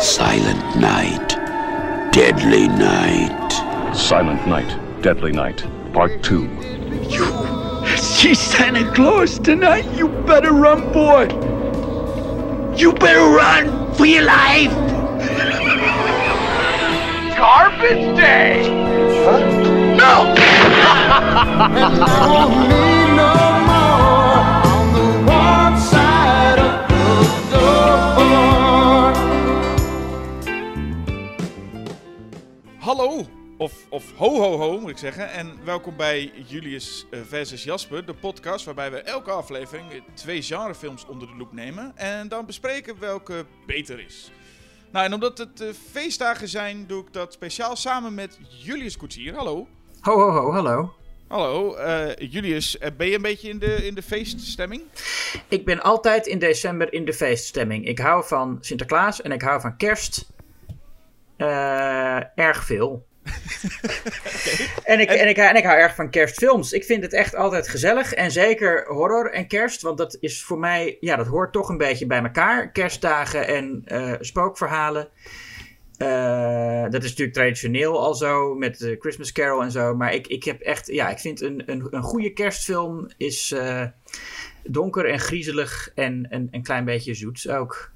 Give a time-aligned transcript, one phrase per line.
[0.00, 1.28] Silent night,
[2.12, 3.94] deadly night.
[3.94, 6.42] Silent Night, Deadly Night, Part 2.
[7.08, 9.86] You see Santa Claus tonight?
[9.96, 11.55] You better run, boy.
[12.76, 14.70] You better run for your life.
[17.38, 18.68] Garbage Day.
[19.96, 20.34] No.
[33.96, 35.30] of, ho ho ho moet ik zeggen.
[35.30, 41.06] En welkom bij Julius eh, versus Jasper, de podcast waarbij we elke aflevering twee genrefilms
[41.06, 41.92] onder de loep nemen.
[41.94, 44.30] En dan bespreken welke beter is.
[44.92, 49.34] Nou, en omdat het eh, feestdagen zijn, doe ik dat speciaal samen met Julius Koetsier.
[49.34, 49.66] Hallo.
[50.00, 50.94] Ho, ho, ho, hallo.
[51.28, 54.82] Hallo, eh, Julius, ben je een beetje in de, in de feeststemming?
[55.48, 57.86] Ik ben altijd in december in de feeststemming.
[57.86, 60.30] Ik hou van Sinterklaas en ik hou van kerst.
[62.34, 63.06] Erg veel.
[64.84, 66.72] en, ik, en, ik, en ik hou erg van kerstfilms.
[66.72, 68.14] Ik vind het echt altijd gezellig.
[68.14, 69.82] En zeker horror en kerst.
[69.82, 72.70] Want dat is voor mij, ja, dat hoort toch een beetje bij elkaar.
[72.72, 75.08] Kerstdagen en eh, spookverhalen.
[75.96, 79.94] Eh, dat is natuurlijk traditioneel al zo met de Christmas Carol en zo.
[79.94, 83.84] Maar ik, ik heb echt, ja, ik vind een, een, een goede kerstfilm is eh,
[84.64, 87.94] donker en griezelig en een, een klein beetje zoets ook.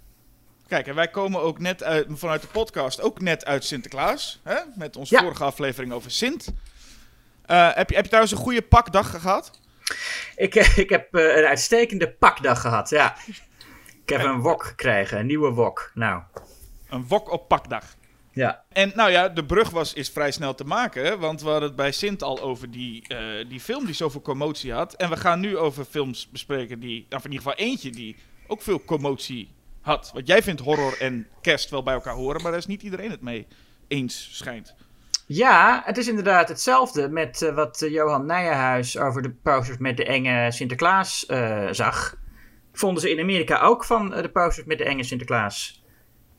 [0.70, 4.40] Kijk, en wij komen ook net uit, vanuit de podcast ook net uit Sinterklaas.
[4.42, 4.56] Hè?
[4.74, 5.20] Met onze Ja.
[5.22, 6.52] vorige aflevering over Sint.
[7.46, 9.50] Eh, heb, je, heb je trouwens een goede pakdag gehad?
[10.36, 13.16] Ik, eh, ik heb eh, een uitstekende pakdag gehad, ja.
[14.02, 15.90] Ik heb een wok gekregen, een nieuwe wok.
[15.94, 16.22] Nou,
[16.88, 17.84] Een wok op pakdag.
[18.32, 18.64] ja.
[18.72, 21.18] En nou ja, de brug was, is vrij snel te maken.
[21.18, 23.06] Want we hadden het bij Sint al over die,
[23.48, 24.95] die film die zoveel commotie had.
[24.95, 28.16] En we gaan nu over films bespreken die, nou in ieder geval eentje die
[28.46, 30.11] ook veel commotie had.
[30.14, 33.11] Want jij vindt horror en kerst wel bij elkaar horen, maar daar is niet iedereen
[33.11, 33.46] het mee
[33.89, 34.74] eens, schijnt.
[35.27, 39.96] Ja, het is inderdaad hetzelfde met eh, wat eh, Johan Nijenhuis over de posters met
[39.96, 42.17] de enge Sinterklaas eh, zag.
[42.73, 45.85] Vonden ze in Amerika ook van de posters met de enge Sinterklaas.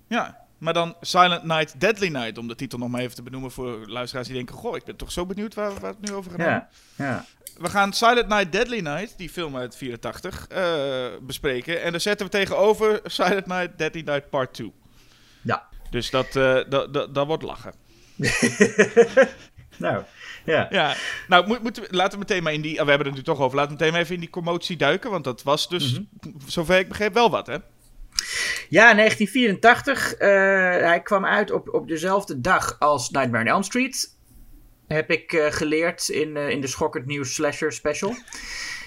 [0.07, 3.51] Ja, maar dan Silent Night, Deadly Night, om de titel nog maar even te benoemen
[3.51, 6.31] voor luisteraars die denken, goh, ik ben toch zo benieuwd waar, waar het nu over
[6.31, 6.39] gaat.
[6.39, 7.25] Ja, ja.
[7.57, 11.81] We gaan Silent Night, Deadly Night, die film uit 84, eh, bespreken.
[11.81, 14.73] En dan zetten we tegenover Silent Night, Deadly Night Part 2.
[15.41, 15.67] Ja.
[15.89, 17.73] Dus dat, eh, dat, dat, dat wordt lachen.
[19.77, 20.03] Nou,
[20.45, 20.67] ja.
[20.69, 20.95] Ja,
[21.27, 22.79] nou, moet, moeten we, laten we meteen maar in die...
[22.79, 23.55] ah, we hebben het nu toch over.
[23.57, 25.11] Laten we meteen maar even in die commotie duiken.
[25.11, 26.03] Want dat was dus, Mhm.
[26.45, 27.57] zover ik begreep, wel wat, hè?
[28.69, 30.13] Ja, 1984.
[30.13, 30.29] eh,
[30.87, 34.19] hij kwam uit op, op dezelfde dag als Nightmare on Elm Street.
[34.87, 38.15] Heb ik eh, geleerd in, eh, in de Schokkend Nieuws Slasher Special.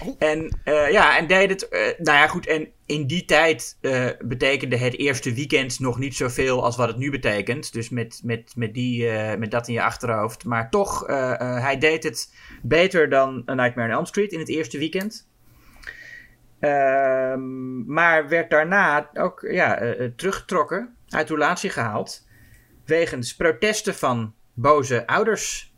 [0.03, 0.15] Oh.
[0.19, 1.67] En ja, en deed het.
[1.97, 2.47] nou ja, goed.
[2.47, 3.77] En in die tijd
[4.19, 7.73] betekende het eerste weekend nog niet zoveel als wat het nu betekent.
[7.73, 10.45] Dus met, met, met, die, met dat in je achterhoofd.
[10.45, 11.07] Maar toch,
[11.37, 15.27] hij deed het beter dan A Nightmare on Elm Street in het eerste weekend.
[16.59, 17.54] Ehm,
[17.85, 22.27] maar werd daarna ook ja, eh, eh, teruggetrokken, uit roulatie gehaald.
[22.85, 25.73] Wegens protesten van boze ouders.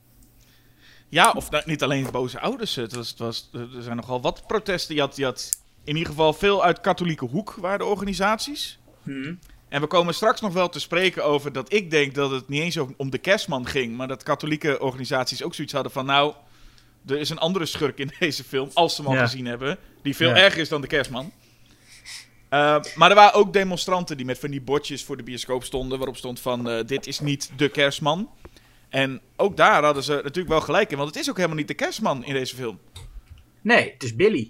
[1.09, 2.75] Ja, of nou, niet alleen boze ouders.
[2.75, 4.95] Het was, het was, er zijn nogal wat protesten.
[4.95, 5.49] Je had, je had
[5.83, 8.79] in ieder geval veel uit katholieke hoek, waren de organisaties.
[9.69, 12.61] En we komen straks nog wel te spreken over dat ik denk dat het niet
[12.61, 13.97] eens om- om de kerstman ging.
[13.97, 16.05] Maar dat katholieke organisaties ook zoiets hadden van...
[16.05, 16.33] Nou,
[17.07, 19.21] er is een andere schurk in deze film, als ze hem al Ja.
[19.23, 19.77] gezien hebben.
[20.01, 20.35] Die veel Ja.
[20.35, 21.31] erger is dan de kerstman.
[22.49, 25.97] Uh, maar er waren ook demonstranten die met van die bordjes voor de bioscoop stonden.
[25.97, 28.29] Waarop stond van, eh, dit is niet de kerstman.
[28.89, 30.97] En ook daar hadden ze natuurlijk wel gelijk in.
[30.97, 32.79] Want het is ook helemaal niet de kerstman in deze film.
[33.61, 34.49] Nee, het is Billy.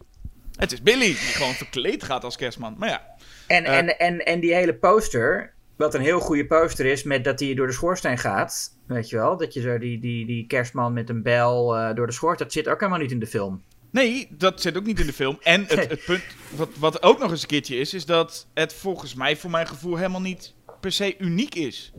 [0.55, 2.75] Het is Billy, die gewoon verkleed gaat als kerstman.
[2.77, 3.05] Maar ja,
[3.47, 3.77] En, Eh.
[3.77, 7.53] en, en, en die hele poster, wat een heel goede poster is, met dat hij
[7.53, 8.75] door de schoorsteen gaat.
[8.87, 12.07] Weet je wel, dat je zo die, die, die kerstman met een bel eh, door
[12.07, 13.61] de schoorsteen, dat zit ook helemaal niet in de film.
[13.91, 15.37] Nee, dat zit ook niet in de film.
[15.41, 18.73] En het, het punt wat, wat ook nog eens een keertje is, is dat het
[18.73, 21.93] volgens mij, voor mijn gevoel, helemaal niet per se uniek is.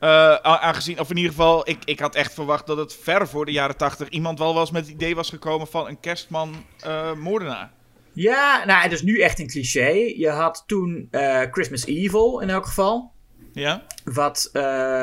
[0.00, 3.44] Eh, aangezien, of in ieder geval, ik, ik had echt verwacht dat het ver voor
[3.46, 7.12] de jaren tachtig iemand wel was met het idee was gekomen van een kerstman eh,
[7.12, 7.70] moordenaar.
[8.12, 10.12] Ja, nou, het is nu echt een cliché.
[10.16, 13.12] Je had toen eh, Christmas Evil in elk geval.
[13.52, 13.86] Ja?
[14.04, 14.50] Wat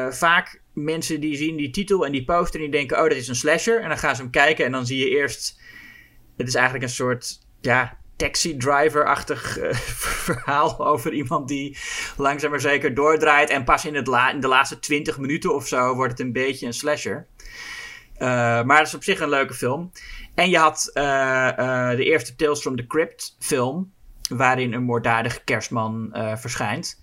[0.09, 3.27] vaak mensen die zien die titel en die poster en die denken, oh, dat is
[3.27, 3.81] een slasher.
[3.81, 5.59] En dan gaan ze hem kijken en dan zie je eerst,
[6.37, 9.73] het is eigenlijk een soort, ja, taxi driver-achtig eh,
[10.25, 11.77] verhaal over iemand die
[12.17, 13.49] langzaam maar zeker doordraait.
[13.49, 16.65] En pas in, het in de laatste 20 minuten of zo wordt het een beetje
[16.65, 17.27] een slasher.
[18.17, 18.27] Uh,
[18.63, 19.91] maar het is op zich een leuke film.
[20.35, 23.93] En je had uh, de eerste Tales from the Crypt film,
[24.29, 27.01] waarin een moorddadige kerstman verschijnt.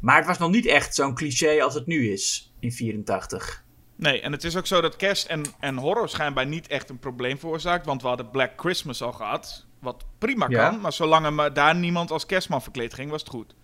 [0.00, 3.64] Maar het was nog niet echt zo'n cliché als het nu is in 84.
[3.96, 6.98] Nee, en het is ook zo dat kerst en, en horror schijnbaar niet echt een
[6.98, 7.86] probleem veroorzaakt.
[7.86, 9.66] Want we hadden Black Christmas al gehad.
[9.80, 13.54] Wat prima kan, maar zolang er daar niemand als kerstman verkleed ging, was het goed.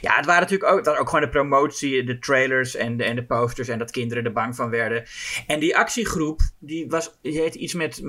[0.00, 3.24] Ja, het waren natuurlijk ook, ook gewoon de promotie, de trailers en de, en de
[3.24, 5.04] posters en dat kinderen er bang van werden.
[5.46, 8.02] En die actiegroep, die was, die heette iets met,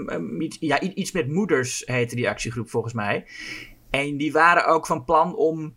[0.59, 3.25] ja, iets met moeders heette die actiegroep volgens mij.
[3.89, 5.75] En die waren ook van plan om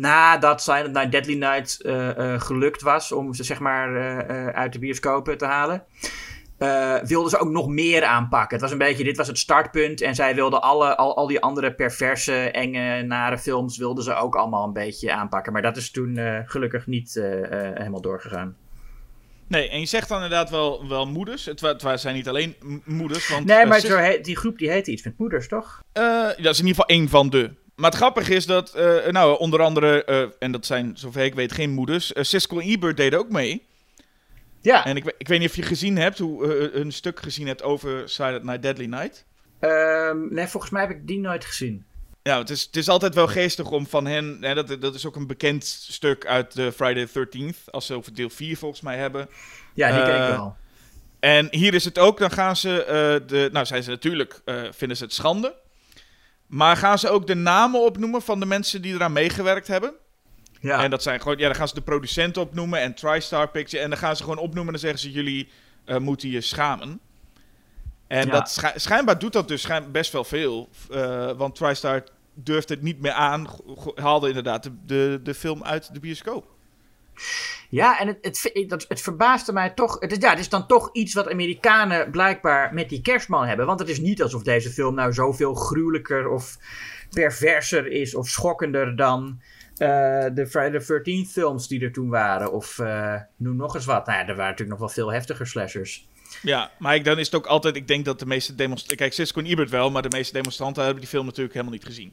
[0.00, 4.78] nadat Silent Night Deadly Night uh, gelukt was om ze zeg maar uh, uit de
[4.78, 5.84] bioscopen te halen.
[7.04, 8.50] wilden ze ook nog meer aanpakken.
[8.50, 10.00] Het was een beetje, dit was het startpunt.
[10.00, 13.78] En zij wilden alle, al, al die andere perverse, enge, nare films...
[13.78, 15.52] wilden ze ook allemaal een beetje aanpakken.
[15.52, 17.12] Maar dat is toen gelukkig niet
[17.74, 18.56] helemaal doorgegaan.
[19.46, 21.44] Nee, en je zegt dan inderdaad wel, wel moeders.
[21.44, 23.28] Het, het zijn niet alleen moeders.
[23.28, 25.82] Want, nee, maar zo die groep die heette iets met moeders, toch?
[25.92, 27.60] dat is in ieder geval één van de.
[27.76, 31.34] Maar het grappige is dat, uh, nou, onder andere, uh, en dat zijn, zover ik
[31.34, 32.12] weet, geen moeders.
[32.12, 33.66] Uh, Siskel en Ebert deden ook mee.
[34.60, 34.84] Ja.
[34.84, 38.08] En ik, ik weet niet of je gezien hebt, hoe, een stuk gezien hebt over
[38.08, 39.24] Silent Night, Deadly Night.
[39.60, 41.84] Um, nee, volgens mij heb ik die nooit gezien.
[42.22, 45.06] Ja, het is, het is altijd wel geestig om van hen, hè, dat, dat is
[45.06, 48.80] ook een bekend stuk uit de Friday the 13th, als ze over deel 4 volgens
[48.80, 49.28] mij hebben.
[49.74, 50.56] Ja, die ken ik wel.
[51.20, 54.40] En hier is het ook, dan gaan ze, de, nou zijn ze natuurlijk,
[54.70, 55.54] vinden ze het schande.
[56.52, 59.92] Maar gaan ze ook de namen opnoemen van de mensen die eraan meegewerkt hebben?
[60.60, 60.82] Ja.
[60.82, 63.82] En dat zijn gewoon, ja, dan gaan ze de producenten opnoemen en TriStar Picture.
[63.82, 65.48] En dan gaan ze gewoon opnoemen en dan zeggen ze: jullie
[65.86, 67.00] uh, moeten je schamen.
[68.06, 70.68] En dat schijnbaar doet dat dus best wel veel.
[70.90, 72.04] Uh, want TriStar
[72.34, 73.46] durft het niet meer aan.
[73.94, 76.46] Haalde inderdaad de, de, de film uit de bioscoop.
[77.72, 78.18] Ja, en het,
[78.52, 79.96] het, het, verbaasde mij toch.
[80.00, 83.66] Het is, ja, is dan toch iets wat Amerikanen blijkbaar met die kerstman hebben.
[83.66, 86.58] Want het is niet alsof deze film nou zoveel gruwelijker of
[87.10, 89.40] perverser is of schokkender dan
[89.72, 89.88] uh,
[90.34, 92.52] de Friday the 13th films die er toen waren.
[92.52, 94.06] Of uh, noem nog eens wat.
[94.06, 96.08] Nou ja, er waren natuurlijk nog wel veel heftiger slashers.
[96.42, 97.76] Ja, maar ik, dan is het ook altijd.
[97.76, 98.96] Ik denk dat de meeste demonstranten.
[98.96, 101.84] Kijk, Cisco en Ebert wel, maar de meeste demonstranten hebben die film natuurlijk helemaal niet
[101.84, 102.12] gezien.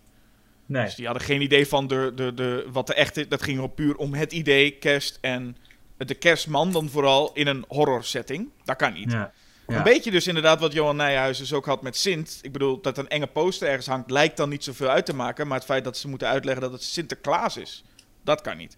[0.70, 0.86] Nee.
[0.86, 3.28] Dus die hadden geen idee van de, de, de, wat de echte...
[3.28, 5.58] Dat ging puur om het idee, kerst en
[5.98, 8.50] de kerstman dan vooral in een horror setting.
[8.64, 9.12] Dat kan niet.
[9.12, 9.32] Ja.
[9.68, 12.40] Een beetje dus inderdaad wat Johan Nijhuis dus ook had met Sint.
[12.42, 15.48] Ik bedoel, dat een enge poster ergens hangt, lijkt dan niet zoveel uit te maken.
[15.48, 17.84] Maar het feit dat ze moeten uitleggen dat het Sinterklaas is,
[18.24, 18.78] dat kan niet.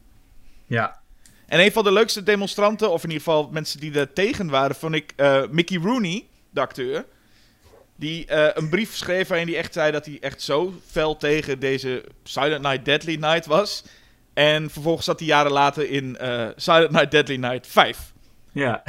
[0.65, 0.99] Ja.
[1.45, 4.75] En een van de leukste demonstranten, of in ieder geval mensen die er tegen waren,
[4.75, 7.05] vond ik uh, Mickey Rooney, de acteur.
[8.01, 11.59] Die uh, een brief schreef waarin hij echt zei dat hij echt zo fel tegen
[11.59, 13.83] deze Silent Night Deadly Night was.
[14.33, 18.13] En vervolgens zat hij jaren later in uh, Silent Night Deadly Night 5.
[18.51, 18.81] Ja.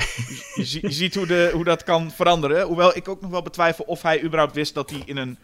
[0.55, 2.67] Je, je, je, ziet hoe, de, hoe dat kan veranderen.
[2.67, 5.39] Hoewel ik ook nog wel betwijfel of hij überhaupt wist dat hij in een,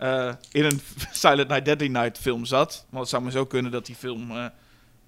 [0.00, 0.80] uh, in een
[1.12, 2.86] Silent Night Deadly Night film zat.
[2.88, 4.50] Want het zou maar zo kunnen dat die film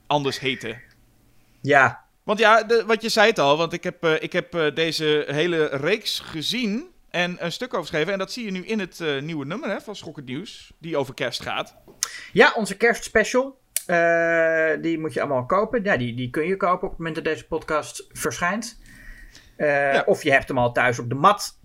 [0.06, 0.78] anders heette.
[1.60, 2.04] Ja.
[2.22, 5.66] Want ja, de, wat je zei het al, want ik heb, ik heb deze hele
[5.66, 8.12] reeks gezien en een stuk over geschreven.
[8.12, 10.96] En dat zie je nu in het uh, nieuwe nummer hè, van Schokkend Nieuws, die
[10.96, 11.76] over kerst gaat.
[12.32, 13.58] Ja, onze kerstspecial.
[13.86, 15.84] Uh, die moet je allemaal kopen.
[15.84, 18.78] Ja, die, die kun je kopen op het moment dat deze podcast verschijnt.
[19.56, 20.02] Uh, ja.
[20.06, 21.58] Of je hebt hem al thuis op de mat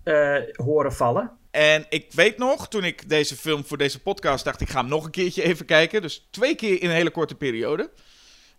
[0.52, 1.32] horen vallen.
[1.50, 4.88] En ik weet nog, toen ik deze film voor deze podcast dacht, ik ga hem
[4.88, 6.02] nog een keertje even kijken.
[6.02, 7.90] Dus twee keer in een hele korte periode.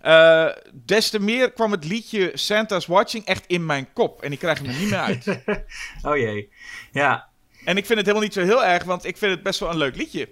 [0.05, 4.21] Uh, des te meer kwam het liedje Santa's Watching echt in mijn kop.
[4.21, 5.27] En ik krijg hem er niet meer uit.
[6.07, 6.49] oh jee.
[6.91, 7.29] Ja.
[7.65, 9.69] En ik vind het helemaal niet zo heel erg, want ik vind het best wel
[9.69, 10.29] een leuk liedje.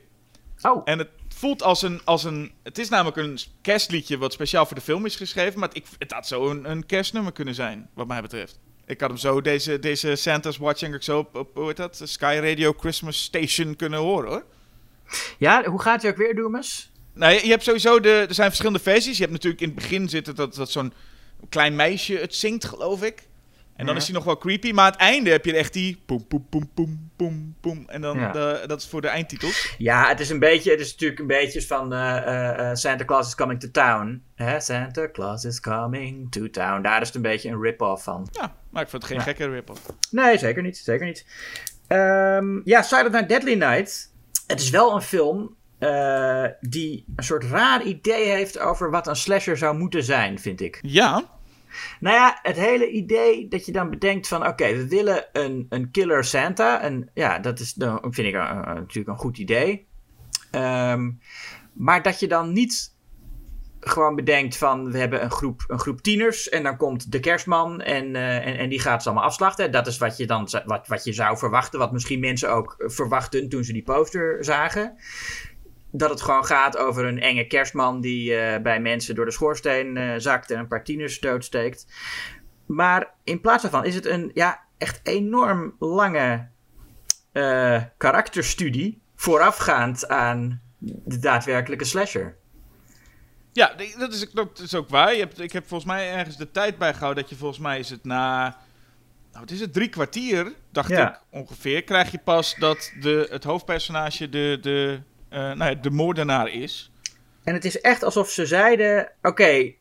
[0.62, 0.82] Oh.
[0.86, 2.54] En het voelt als een, als een...
[2.64, 5.60] Het is namelijk een kerstliedje wat speciaal voor de film is geschreven.
[5.60, 8.60] Maar het, het had zo een, een kerstnummer kunnen zijn, wat mij betreft.
[8.86, 12.02] Ik had hem zo, deze, deze Santa's Watching, ik zo op, op, hoe heet dat?
[12.04, 14.46] Sky Radio Christmas Station kunnen horen, hoor.
[15.38, 16.92] Ja, hoe gaat hij ook weer, Doemus?
[17.16, 18.26] Nou, je, je, hebt sowieso de.
[18.28, 19.18] Er zijn verschillende versies.
[19.18, 20.94] Je hebt natuurlijk in het begin zitten dat, dat zo'n
[21.50, 23.24] klein meisje het zingt, geloof ik.
[23.76, 24.72] En dan is hij nog wel creepy.
[24.72, 26.02] Maar aan het einde heb je echt die.
[26.06, 27.84] Poem, poem, poem, poem, poem, poem.
[27.88, 29.76] En dan, de, dat is voor de eindtitels.
[29.78, 30.72] Ja, het is een beetje.
[30.72, 31.94] Het is natuurlijk een beetje van.
[31.94, 34.24] Uh, uh, Santa Claus is coming to town.
[34.36, 34.60] Hè?
[34.60, 36.82] Santa Claus is coming to town.
[36.82, 38.28] Daar is het een beetje een rip-off van.
[38.32, 39.82] Ja, maar ik vond het geen gekke rip-off.
[40.12, 40.78] Nee, zeker niet.
[40.78, 41.26] Zeker niet.
[41.88, 44.14] Um, ja, Silent Night Deadly Night.
[44.48, 49.16] Het is wel een film uh, die een soort raar idee heeft over wat een
[49.16, 50.80] slasher zou moeten zijn, vind ik.
[50.82, 51.34] Ja.
[52.00, 54.48] Nou ja, het hele idee dat je dan bedenkt van...
[54.48, 56.82] oké, we willen een, een killer Santa.
[56.82, 59.88] En ja, dat is dan, vind ik natuurlijk een goed idee.
[60.52, 61.12] Ehm,
[61.74, 62.96] maar dat je dan niet
[63.80, 67.82] gewoon bedenkt van we hebben een groep, een groep tieners en dan komt de kerstman
[67.82, 69.72] en, eh, en, en die gaat ze allemaal afslachten.
[69.72, 73.50] Dat is wat je dan wat, wat je zou verwachten, wat misschien mensen ook verwachten
[73.50, 74.98] toen ze die poster zagen.
[75.98, 79.96] Dat het gewoon gaat over een enge kerstman die eh, bij mensen door de schoorsteen
[79.96, 81.88] uh, zakt en een paar tieners doodsteekt.
[82.66, 86.54] Maar in plaats daarvan is het een ja, echt enorm lange
[87.98, 92.38] karakterstudie voorafgaand aan de daadwerkelijke slasher.
[93.56, 95.14] Ja, dat is, dat is ook waar.
[95.14, 97.90] Je hebt, ik heb volgens mij ergens de tijd bijgehouden dat je volgens mij is
[97.90, 98.58] het na...
[99.32, 101.84] Nou, het is het drie kwartier, dacht ik ongeveer.
[101.84, 105.00] Krijg je pas dat de, het hoofdpersonage de, de,
[105.40, 106.92] nou ja, de moordenaar is.
[107.44, 109.74] En het is echt alsof ze zeiden: Oké,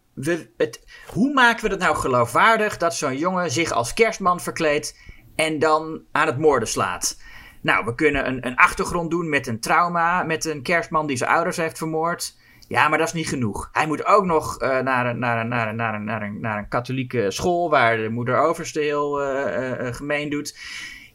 [1.06, 4.98] hoe maken we het nou geloofwaardig dat zo'n jongen zich als kerstman verkleedt
[5.36, 7.22] en dan aan het moorden slaat?
[7.60, 11.30] Nou, we kunnen een, een achtergrond doen met een trauma, met een kerstman die zijn
[11.30, 12.36] ouders heeft vermoord.
[12.68, 13.68] Ja, maar dat is niet genoeg.
[13.72, 17.70] Hij moet ook nog uh, naar, een, naar, naar, naar, een, naar, een, katholieke school
[17.70, 20.58] waar de moeder overste heel uh, gemeen doet.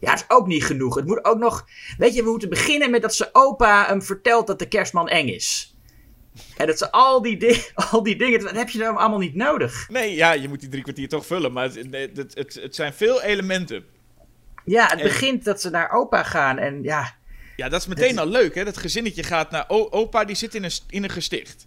[0.00, 0.94] Ja, dat is ook niet genoeg.
[0.94, 1.66] Het moet ook nog.
[1.98, 5.28] Weet je, we moeten beginnen met dat zijn opa hem vertelt dat de kerstman eng
[5.28, 5.74] is.
[6.56, 8.40] En dat ze al die, di al die dingen.
[8.40, 9.88] Dat heb je dan allemaal niet nodig.
[9.88, 11.52] Nee, ja, je moet die drie kwartier toch vullen.
[11.52, 13.84] Maar het, het, het, het zijn veel elementen.
[14.64, 17.18] Ja, het begint dat ze naar opa gaan en ja.
[17.56, 18.64] Ja, dat is meteen al leuk, hè?
[18.64, 21.66] Dat gezinnetje gaat naar opa, die zit in een, in een gesticht.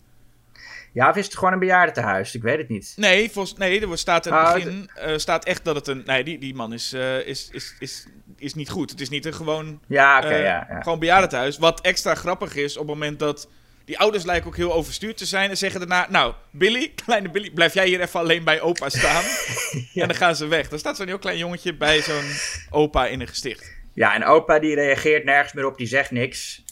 [0.94, 2.36] Ja, of is het gewoon een bejaardentehuis?
[2.36, 2.94] Ik weet het niet.
[2.96, 6.04] Nee, volgens, nee er staat in het oh, begin uh, staat echt dat het een...
[6.06, 8.08] Nee, die, die man is, uh, is, is, is,
[8.44, 8.90] is niet goed.
[8.90, 9.80] Het is niet een gewoon...
[9.88, 10.82] Ja, oké, uh, ja, ja.
[10.82, 11.58] Gewoon bejaardentehuis.
[11.58, 13.50] Wat extra grappig is op het moment dat...
[13.86, 16.08] Die ouders lijken ook heel overstuurd te zijn en zeggen daarna...
[16.10, 19.24] Nou, Billy, kleine Billy, blijf jij hier even alleen bij opa staan.
[19.94, 20.02] ja.
[20.02, 20.70] En dan gaan ze weg.
[20.70, 22.30] Dan staat zo'n heel klein jongetje bij zo'n
[22.70, 23.72] opa in een gesticht.
[23.94, 26.64] Ja, en opa die reageert nergens meer op, die zegt niks.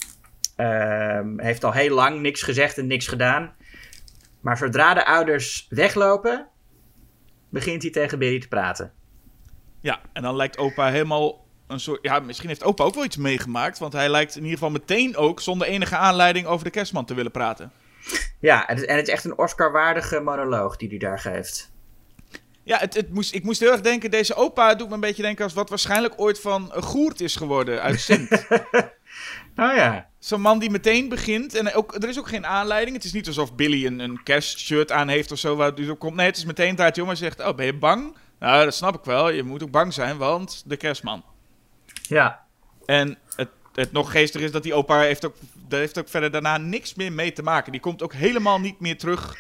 [0.57, 3.55] Uh, heeft al heel lang niks gezegd en niks gedaan.
[4.41, 6.47] Maar zodra de ouders weglopen,
[7.49, 8.91] begint hij tegen Billy te praten.
[9.81, 11.99] Ja, en dan lijkt opa helemaal een soort.
[12.01, 13.79] Ja, misschien heeft opa ook wel iets meegemaakt.
[13.79, 17.13] Want hij lijkt in ieder geval meteen ook zonder enige aanleiding over de kerstman te
[17.13, 17.71] willen praten.
[18.39, 21.71] Ja, en het, en het is echt een Oscar-waardige monoloog die hij daar geeft.
[22.63, 25.21] Ja, het, het moest, ik moest heel erg denken, deze opa doet me een beetje
[25.21, 28.31] denken als wat waarschijnlijk ooit van Goert is geworden uit Sint.
[29.55, 30.09] oh ja.
[30.19, 32.95] Zo'n man die meteen begint, en ook, er is ook geen aanleiding.
[32.95, 36.15] Het is niet alsof Billy een, een kerstshirt aan heeft of zo, waar dus komt.
[36.15, 38.15] Nee, het is meteen draait jongen zegt, oh ben je bang?
[38.39, 39.29] Nou, dat snap ik wel.
[39.29, 41.23] Je moet ook bang zijn, want de kerstman.
[42.01, 42.45] Ja.
[42.85, 45.35] En het, het nog geestig is dat die opa heeft ook,
[45.67, 47.71] daar heeft ook verder daarna niks meer mee te maken.
[47.71, 49.37] Die komt ook helemaal niet meer terug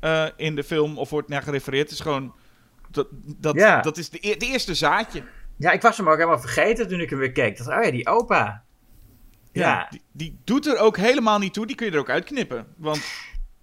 [0.00, 1.82] uh, in de film of wordt naar gerefereerd.
[1.82, 2.34] Het is gewoon
[2.90, 3.80] dat, dat, ja.
[3.80, 5.22] dat is de, e-, de, eerste zaadje.
[5.56, 7.58] Ja, ik was hem ook helemaal vergeten toen ik hem weer keek.
[7.58, 8.62] Dat, oh ja, die opa.
[9.52, 11.66] Ja, Die, die, doet er ook helemaal niet toe.
[11.66, 12.66] Die kun je er ook uitknippen.
[12.76, 13.04] Want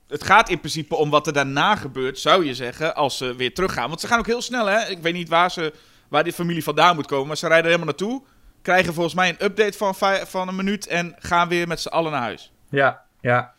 [0.08, 3.54] het gaat in principe om wat er daarna gebeurt, zou je zeggen, als ze weer
[3.54, 3.88] teruggaan.
[3.88, 4.88] Want ze gaan ook heel snel, hè.
[4.88, 5.74] Ik weet niet waar, ze,
[6.08, 8.24] waar die familie vandaan moet komen, maar ze rijden er helemaal naartoe.
[8.62, 9.96] Krijgen volgens mij een update van,
[10.28, 12.54] van een minuut en gaan weer met z'n allen naar huis.
[12.70, 13.54] Ja, ja.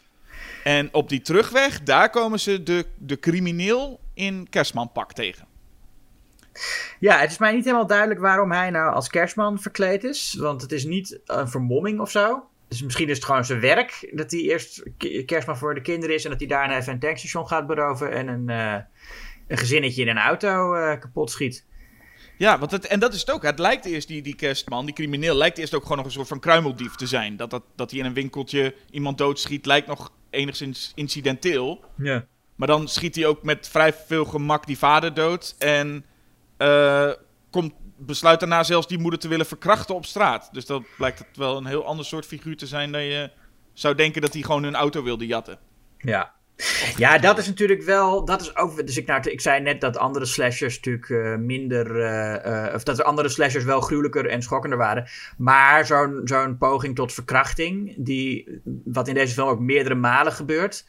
[0.65, 5.47] En op die terugweg, daar komen ze de, de crimineel in kerstmanpak tegen.
[6.99, 10.37] Ja, het is mij niet helemaal duidelijk waarom hij nou als kerstman verkleed is.
[10.39, 12.47] Want het is niet een vermomming of zo.
[12.69, 14.83] Dus misschien is het gewoon zijn werk dat hij eerst
[15.27, 18.29] kerstman voor de kinderen is en dat hij daarna even een tankstation gaat beroven en
[18.29, 18.77] een, uh,
[19.47, 21.65] een gezinnetje in een auto uh, kapot schiet.
[22.43, 23.43] Ja, want het, en dat is het ook.
[23.43, 26.29] Het lijkt eerst, die, die kerstman, die crimineel, lijkt eerst ook gewoon nog een soort
[26.29, 27.37] van kruimeldief te zijn.
[27.37, 31.85] Dat, dat, dat hij in een winkeltje iemand doodschiet, lijkt nog enigszins incidenteel.
[31.97, 32.27] Ja.
[32.55, 35.55] Maar dan schiet hij ook met vrij veel gemak die vader dood.
[35.59, 36.05] En
[36.59, 37.13] uh,
[37.51, 40.49] komt, besluit daarna zelfs die moeder te willen verkrachten op straat.
[40.53, 43.31] Dus dat blijkt het wel een heel ander soort figuur te zijn dan je
[43.73, 45.59] zou denken dat hij gewoon hun auto wilde jatten.
[45.99, 46.35] Ja.
[46.97, 48.25] Ja, dat is natuurlijk wel.
[48.25, 48.87] Dat is ook.
[48.87, 51.97] Dus ik, nou, ik zei net dat andere slashers natuurlijk uh, minder.
[51.97, 55.09] Uh, of dat de andere slashers wel gruwelijker en schokkender waren.
[55.37, 57.95] Maar zo'n zo'n poging tot verkrachting.
[57.99, 60.87] Die, wat in deze film ook meerdere malen gebeurt.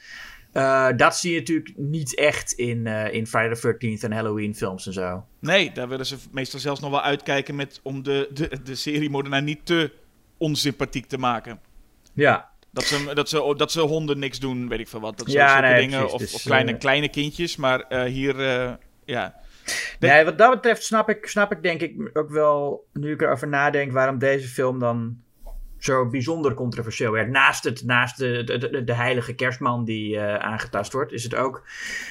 [0.96, 4.94] Dat zie je natuurlijk niet echt in, in Friday the 13th en Halloween films en
[4.94, 5.26] zo.
[5.40, 9.10] Nee, daar willen ze meestal zelfs nog wel uitkijken met, om de, de, de serie
[9.10, 9.92] moordenaar niet te
[10.38, 11.60] onsympathiek te maken.
[12.14, 12.53] Ja.
[12.74, 15.18] Dat ze, dat, ze, dat ze honden niks doen, weet ik veel wat.
[15.18, 16.14] Dat ja, nee, dingen.
[16.14, 17.56] of, dus, of, kleine, kleine kindjes.
[17.56, 18.42] Maar hier,
[19.06, 19.36] ja.
[20.00, 20.08] De...
[20.08, 23.48] Nee, wat dat betreft snap ik, snap ik denk ik ook wel, nu ik erover
[23.48, 25.24] nadenk, waarom deze film dan
[25.84, 27.30] zo bijzonder controversieel werd.
[27.30, 31.68] Naast, het, naast de, de, de, heilige kerstman die uh, aangetast wordt, is het ook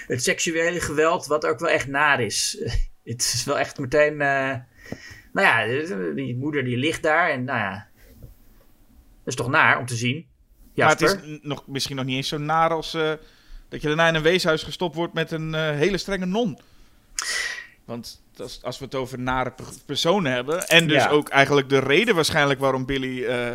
[0.07, 2.59] het seksuele geweld, wat ook wel echt naar is.
[3.05, 4.13] het is wel echt meteen.
[4.13, 4.55] Uh,
[5.33, 7.91] nou ja, die moeder die ligt daar en nou ja.
[9.25, 10.27] Dat is toch naar om te zien.
[10.75, 13.13] Maar het is nog, misschien nog niet eens zo naar als eh,
[13.69, 16.59] dat je daarna in een weeshuis gestopt wordt met een eh, hele strenge non.
[17.85, 21.09] Want als, als we het over nare per- personen hebben, en dus Ja.
[21.09, 23.55] ook eigenlijk de reden waarschijnlijk waarom Billy eh,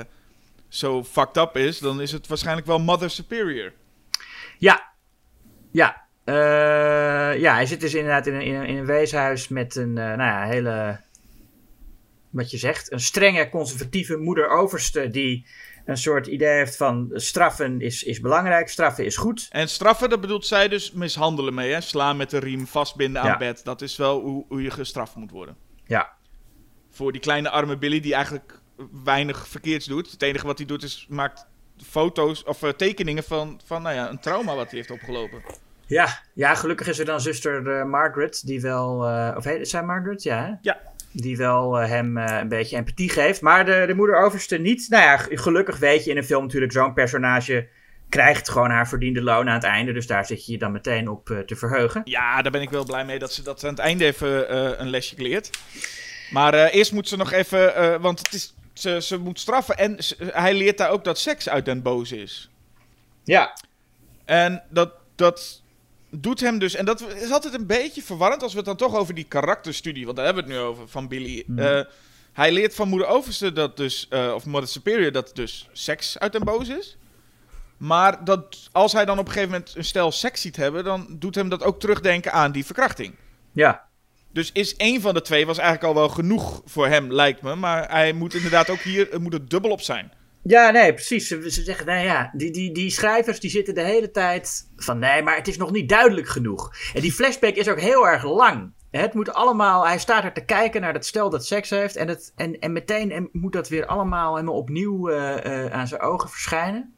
[0.68, 3.74] zo fucked up is, dan is het waarschijnlijk wel Mother Superior.
[4.58, 4.92] Ja.
[5.72, 6.06] Ja.
[7.36, 10.22] Ja, hij zit dus inderdaad in een, in een, in een weeshuis met een, nou
[10.22, 11.02] ja, hele,
[12.30, 15.46] wat je zegt, een strenge conservatieve moeder-overste die
[15.88, 19.48] een soort idee heeft van straffen is, is belangrijk, straffen is goed.
[19.52, 21.82] En straffen, dat bedoelt zij dus mishandelen mee, hè?
[21.82, 23.38] Slaan met de riem, vastbinden aan Ja.
[23.38, 23.62] bed.
[23.64, 25.56] Dat is wel hoe, hoe je gestraft moet worden.
[25.86, 26.10] Ja.
[26.90, 28.60] Voor die kleine arme Billy die eigenlijk
[29.04, 30.12] weinig verkeerds doet.
[30.12, 31.46] Het enige wat hij doet is maakt
[31.86, 35.42] foto's of eh, tekeningen van, van nou ja, een trauma wat hij heeft opgelopen.
[35.86, 39.08] Ja, ja, gelukkig is er dan zuster eh, Margaret, die wel.
[39.08, 40.24] eh, of heet zij Margaret?
[40.24, 40.46] Ja.
[40.46, 40.52] hè?
[40.62, 40.80] Ja.
[41.22, 43.42] Die wel eh, hem eh, een beetje empathie geeft.
[43.42, 44.86] Maar de, de moeder overste niet.
[44.90, 47.68] Nou ja, gelukkig weet je in een film natuurlijk, zo'n personage
[48.10, 49.94] krijgt gewoon haar verdiende loon aan het einde.
[49.94, 52.02] Dus daar zit je je dan meteen op eh, te verheugen.
[52.04, 54.90] Ja, daar ben ik wel blij mee dat ze dat aan het einde even een
[54.90, 55.50] lesje leert.
[56.32, 60.16] Maar eerst moet ze nog even, want het is, ze, ze moet straffen en ze-
[60.34, 62.50] hij leert daar ook dat seks uit den boze is.
[63.24, 63.58] Ja.
[64.26, 65.64] En dat, dat
[66.10, 66.76] doet hem dus.
[66.76, 70.06] En dat is altijd een beetje verwarrend als we het dan toch over die karakterstudie.
[70.06, 71.46] Want daar hebben we het nu over van Billy.
[71.58, 71.82] Eh,
[72.34, 74.08] hij leert van moeder Overste dat dus.
[74.10, 76.98] eh, of Mother Superior dat dus seks uit den boos is.
[77.78, 80.84] Maar dat als hij dan op een gegeven moment een stel seks ziet hebben.
[80.84, 83.16] dan doet hem dat ook terugdenken aan die verkrachting.
[83.52, 83.86] Ja.
[84.32, 87.56] Dus is één van de twee was eigenlijk al wel genoeg voor hem, lijkt me.
[87.56, 90.12] Maar hij moet inderdaad ook hier het moet er dubbel op zijn.
[90.48, 91.28] Ja, nee, precies.
[91.28, 95.00] Ze, ze zeggen, nou ja, die, die, die schrijvers die zitten de hele tijd van
[95.00, 96.72] nee, maar het is nog niet duidelijk genoeg.
[96.94, 98.74] En die flashback is ook heel erg lang.
[98.92, 101.96] Het moet allemaal, hij staat er te kijken naar dat stel dat seks heeft.
[101.96, 106.02] En, het, en, en meteen moet dat weer allemaal helemaal opnieuw eh, eh, aan zijn
[106.02, 106.96] ogen verschijnen.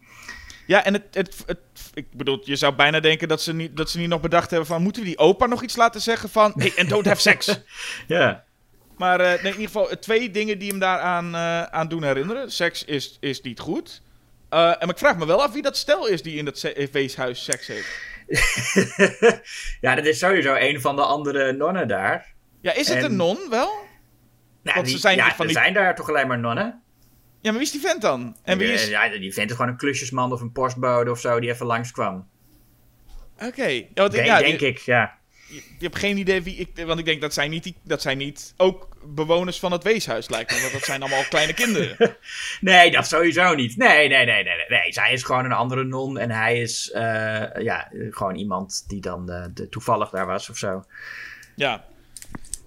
[0.67, 1.59] Ja, en het, het, het,
[1.93, 4.67] ik bedoel, je zou bijna denken dat ze, niet, dat ze niet nog bedacht hebben
[4.67, 4.81] van...
[4.81, 6.53] moeten we die opa nog iets laten zeggen van...
[6.55, 7.61] hey, and don't have sex.
[8.07, 8.47] Ja.
[8.99, 12.03] Maar eh, nee, in ieder geval, eh, twee dingen die hem daaraan eh aan doen
[12.03, 12.51] herinneren.
[12.51, 14.01] Seks is, is niet goed.
[14.49, 17.67] En ik vraag me wel af wie dat stel is die in dat weeshuis seks
[17.67, 17.97] heeft.
[19.81, 22.33] ja, dat is sowieso een van de andere nonnen daar.
[22.61, 23.71] Ja, is het En- een non wel?
[24.63, 26.81] Nou, Want ze die- zijn ja, van er die- zijn daar toch alleen maar nonnen?
[27.41, 28.35] Ja, maar wie is die vent dan?
[28.43, 28.87] En wie is...
[28.87, 32.27] Ja, die vent is gewoon een klusjesman of een postbode of zo die even langskwam.
[33.45, 33.65] Oké.
[33.93, 35.17] Ja, Denk, ja, denk je, ik, ja.
[35.49, 36.85] Je, je hebt geen idee wie ik...
[36.85, 40.29] Want ik denk dat zijn niet, die, dat zijn niet ook bewoners van het weeshuis
[40.29, 40.59] lijkt me.
[40.59, 41.97] Want dat zijn allemaal kleine kinderen.
[42.61, 43.77] Nee, dat sowieso niet.
[43.77, 44.79] Nee, nee, nee, nee, nee.
[44.79, 44.93] nee.
[44.93, 49.29] Zij is gewoon een andere non en hij is eh, ja, gewoon iemand die dan
[49.29, 50.83] eh, de, toevallig daar was of zo.
[51.55, 51.85] Ja.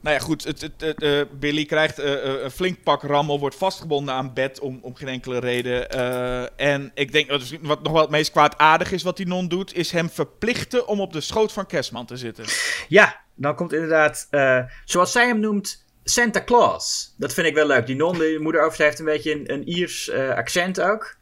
[0.03, 0.45] Nou ja, goed.
[0.45, 4.61] Het, het, eh, Billy krijgt eh, eh, een flink pak rammel, wordt vastgebonden aan bed
[4.61, 5.91] om, om geen enkele reden.
[6.57, 9.91] En ik denk, wat, nog wel het meest kwaadaardig is wat die non doet, is
[9.91, 12.45] hem verplichten om op de schoot van Kerstman te zitten.
[12.89, 14.29] Ja, dan komt inderdaad,
[14.85, 17.15] zoals zij hem noemt, Santa Claus.
[17.17, 17.87] Dat vind ik wel leuk.
[17.87, 21.17] Die non, de moeder over heeft een beetje een, een Iers accent ook.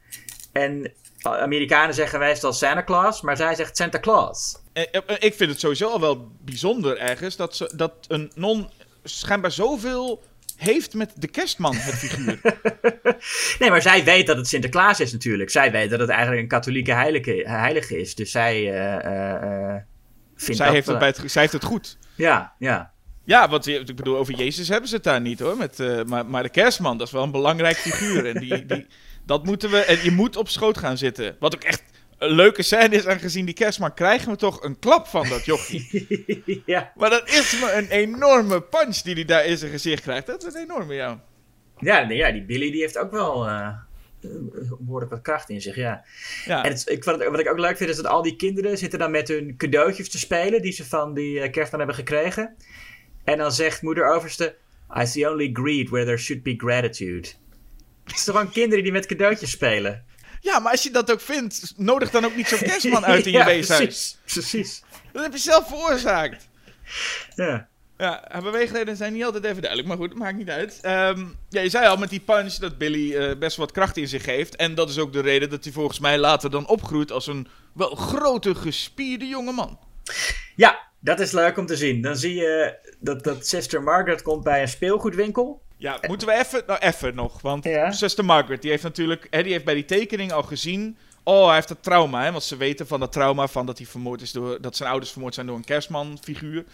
[0.53, 4.57] En Amerikanen zeggen meestal Santa Claus, maar zij zegt Santa Claus.
[4.73, 8.71] Eh, eh, ik vind het sowieso al wel bijzonder ergens dat, ze, dat een non
[9.05, 10.23] schijnbaar zoveel
[10.57, 12.41] heeft met de kerstman, het figuur.
[13.59, 15.51] Nee, maar zij weet dat het Sinterklaas is natuurlijk.
[15.51, 18.15] Zij weet dat het eigenlijk een katholieke heilige, heilige is.
[18.15, 19.83] Dus zij eh, eh, eh,
[20.37, 20.75] vindt zij, dat...
[20.75, 21.99] heeft het eh, bij het, zij heeft het goed.
[22.15, 22.93] Ja, ja.
[23.25, 25.57] Ja, want ik bedoel, over Jezus hebben ze het daar niet hoor.
[25.57, 28.27] Met, eh, maar, maar de kerstman, dat is wel een belangrijk figuur.
[28.27, 28.87] En die, die,
[29.27, 29.79] dat moeten we.
[29.79, 31.37] En je moet op schoot gaan zitten.
[31.39, 31.83] Wat ook echt
[32.19, 36.03] een leuke scène is, aangezien die kerstman krijgen we toch een klap van dat jochie.
[36.67, 36.93] ja.
[36.97, 40.27] maar dat is me een enorme punch die hij daar in zijn gezicht krijgt.
[40.27, 41.23] Dat is een enorme, ja.
[41.79, 43.69] Ja, nee, ja, die Billy die heeft ook wel eh,
[44.79, 46.05] behoorlijk wat kracht in zich, ja.
[46.45, 46.65] ja.
[46.65, 48.99] En het, ik, wat, wat ik ook leuk vind is dat al die kinderen zitten
[48.99, 52.57] dan met hun cadeautjes te spelen die ze van die eh, kerstman hebben gekregen.
[53.25, 54.57] En dan zegt moeder overste,
[55.03, 57.29] I see only greed where there should be gratitude.
[58.11, 60.05] Het is toch gewoon kinderen die met cadeautjes spelen?
[60.41, 63.33] ja, maar als je dat ook vindt, nodig dan ook niet zo'n kerstman uit in
[63.33, 64.19] je ja, weeshuis.
[64.25, 64.83] Precies, precies.
[65.13, 66.49] Dat heb je zelf veroorzaakt.
[67.35, 67.69] Ja.
[67.97, 70.79] Ja, beweegredenen zijn niet altijd even duidelijk, maar goed, maakt niet uit.
[70.83, 74.09] Ehm, ja, je zei al met die punch dat Billy eh, best wat kracht in
[74.09, 74.57] zich heeft.
[74.57, 77.49] En dat is ook de reden dat hij volgens mij later dan opgroeit als een
[77.75, 79.79] wel grote, gespierde jongeman.
[80.57, 82.03] ja, dat is leuk om te zien.
[82.03, 85.63] Dan zie je dat, dat Sister Margaret komt bij een speelgoedwinkel.
[85.81, 87.91] Ja, moeten we even, nou even nog, want Ja.
[87.93, 90.97] zuster Margaret, die heeft natuurlijk, hè, die heeft bij die tekening al gezien...
[91.23, 93.87] Oh, hij heeft het trauma, hè, want ze weten van dat trauma van dat hij
[93.87, 96.65] vermoord is door, dat zijn ouders vermoord zijn door een kerstmanfiguur.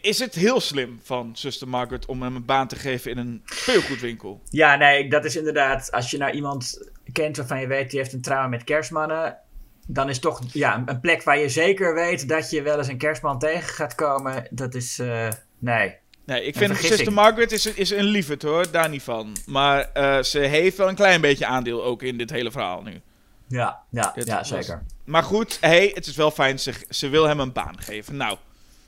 [0.00, 3.42] Is het heel slim van zuster Margaret om hem een baan te geven in een
[3.44, 4.40] speelgoedwinkel?
[4.48, 8.12] Ja, nee, dat is inderdaad, als je naar iemand kent, waarvan je weet die heeft
[8.12, 9.38] een trauma met kerstmannen,
[9.86, 12.98] dan is toch ja, een plek waar je zeker weet dat je wel eens een
[12.98, 14.46] kerstman tegen gaat komen.
[14.50, 15.96] Dat is, eh, nee.
[16.30, 16.76] Nee, ik vind.
[16.76, 19.36] Sister Margaret is, is een liefheid hoor, daar niet van.
[19.46, 23.00] Maar eh, ze heeft wel een klein beetje aandeel ook in dit hele verhaal nu.
[23.48, 24.82] Ja, ja, ja was- zeker.
[25.04, 28.16] Maar goed, hey, het is wel fijn, ze, ze wil hem een baan geven.
[28.16, 28.38] Nou,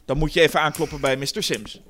[0.05, 1.43] dan moet je even aankloppen bij Mr.
[1.43, 1.81] Sims.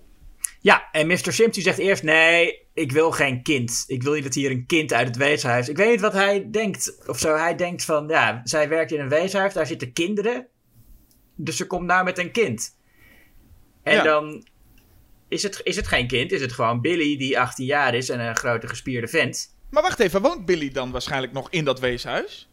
[0.61, 1.33] Ja, en Mr.
[1.33, 3.85] Sims die zegt eerst: nee, ik wil geen kind.
[3.87, 5.69] Ik wil niet dat hier een kind uit het weeshuis.
[5.69, 7.03] Ik weet niet wat hij denkt.
[7.07, 10.47] Of zo, hij denkt van: ja, zij werkt in een weeshuis, daar zitten kinderen.
[11.37, 12.77] Dus ze komt nou met een kind.
[13.83, 14.03] En Ja.
[14.03, 14.47] dan
[15.33, 18.21] is het, is het geen kind, is het gewoon Billy die 18 jaar is en
[18.21, 19.55] een grote gespierde vent.
[19.71, 22.49] Maar wacht even, woont Billy dan waarschijnlijk nog in dat weeshuis?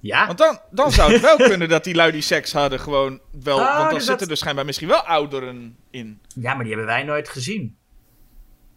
[0.00, 3.20] Ja, Want dan, dan zou het wel kunnen dat die lui die seks hadden gewoon
[3.42, 3.58] wel...
[3.58, 6.20] Oh, want dan dus zitten dat- er schijnbaar misschien wel ouderen in.
[6.34, 7.76] ja, maar die hebben wij nooit gezien.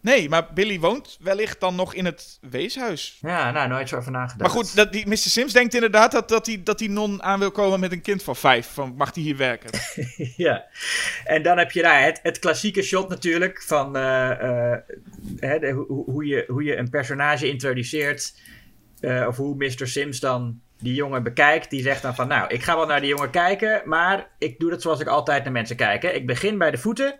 [0.02, 3.18] Nee, maar Billy woont wellicht dan nog in het weeshuis.
[3.20, 4.40] Ja, nou, nooit zo over nagedacht.
[4.40, 5.16] Maar goed, dat die, Mr.
[5.16, 8.22] Sims denkt inderdaad dat, dat, die, dat die non aan wil komen met een kind
[8.22, 8.68] van vijf.
[8.72, 9.70] Van, mag die hier werken?
[10.36, 10.64] Ja,
[11.24, 14.30] en dan heb je daar het, het klassieke shot natuurlijk van eh,
[14.72, 14.78] eh,
[15.38, 18.34] hè, de- hoe, hoe, je, hoe je een personage introduceert.
[19.00, 19.86] eh, of hoe Mr.
[19.88, 21.70] Sims dan die jongen bekijkt.
[21.70, 24.70] Die zegt dan van nou, ik ga wel naar die jongen kijken, maar ik doe
[24.70, 26.02] dat zoals ik altijd naar mensen kijk.
[26.02, 26.08] Hè.
[26.08, 27.18] Ik begin bij de voeten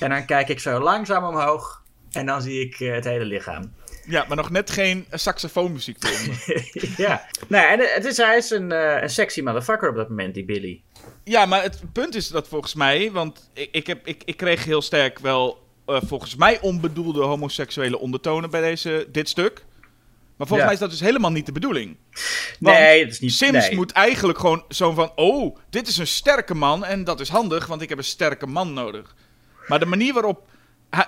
[0.00, 1.79] en dan kijk ik zo langzaam omhoog
[2.12, 3.72] en dan zie ik eh, het hele lichaam.
[4.06, 5.96] Ja, maar nog net geen eh, saxofoonmuziek
[6.96, 10.34] ja, nou, en het is, hij is een, eh, een sexy motherfucker op dat moment,
[10.34, 10.82] die Billy.
[11.24, 14.64] Ja, maar het punt is dat volgens mij, want ik, ik, heb, ik, ik kreeg
[14.64, 19.64] heel sterk wel eh, volgens mij onbedoelde homoseksuele ondertonen bij deze, dit stuk.
[20.36, 20.64] Maar volgens Ja.
[20.64, 21.96] mij is dat dus helemaal niet de bedoeling.
[22.58, 23.74] Want nee, dat is niet Sims nee.
[23.76, 27.66] moet eigenlijk gewoon zo van, oh, dit is een sterke man en dat is handig,
[27.66, 29.14] want ik heb een sterke man nodig.
[29.66, 30.48] Maar de manier waarop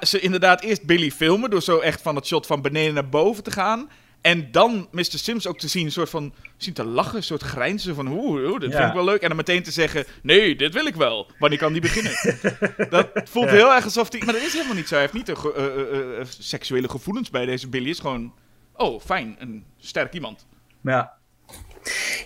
[0.03, 3.43] ze inderdaad eerst Billy filmen, door zo echt van het shot van beneden naar boven
[3.45, 3.91] te gaan,
[4.21, 5.05] en dan Mr.
[5.05, 8.51] Sims ook te zien, een soort van, zien te lachen, een soort grijnzen van, oeh,
[8.51, 8.77] oeh, dit Ja.
[8.77, 9.21] vind ik wel leuk.
[9.23, 11.31] En dan meteen te zeggen, nee, dit wil ik wel.
[11.39, 12.13] Wanneer kan die beginnen?
[12.91, 14.95] dat voelt heel erg alsof die, maar dat is helemaal niet zo.
[14.95, 17.85] Hij heeft niet ge- eh, eh, eh, seksuele gevoelens bij deze Billy.
[17.87, 18.35] Het is gewoon,
[18.75, 20.47] oh, fijn, een sterk iemand.
[20.83, 21.13] Ja.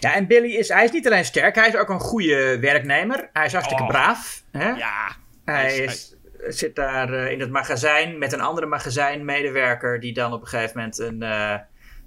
[0.00, 3.28] Ja, en Billy is, hij is niet alleen sterk, hij is ook een goede werknemer.
[3.32, 3.88] Hij is hartstikke Oh.
[3.88, 4.42] braaf.
[4.52, 4.68] Hè?
[4.70, 6.14] Ja, hij hij is,
[6.48, 10.76] zit daar eh, in het magazijn met een andere magazijnmedewerker die dan op een gegeven
[10.76, 11.54] moment een eh,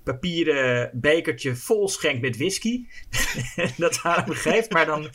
[0.03, 2.85] papieren bekertje vol schenkt met whisky.
[3.77, 5.09] Dat aan hem geeft, maar dan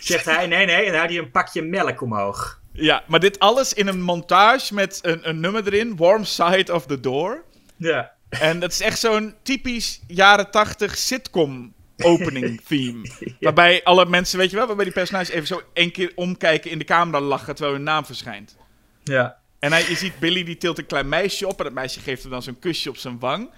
[0.00, 2.60] zegt hij nee, nee, en houdt hij een pakje melk omhoog.
[2.72, 6.86] Ja, maar dit alles in een montage met een, een nummer erin, Warm Side of
[6.86, 7.44] the Door.
[7.76, 8.12] Ja.
[8.28, 13.10] En dat is echt zo'n typisch jaren tachtig sitcom opening theme.
[13.40, 16.78] Waarbij alle mensen, weet je wel, waarbij die personages even zo één keer omkijken in
[16.78, 18.56] de camera lachen terwijl hun naam verschijnt.
[19.04, 19.40] Ja.
[19.58, 22.22] En hij, je ziet Billy die tilt een klein meisje op en dat meisje geeft
[22.22, 23.50] hem dan zo'n kusje op zijn wang.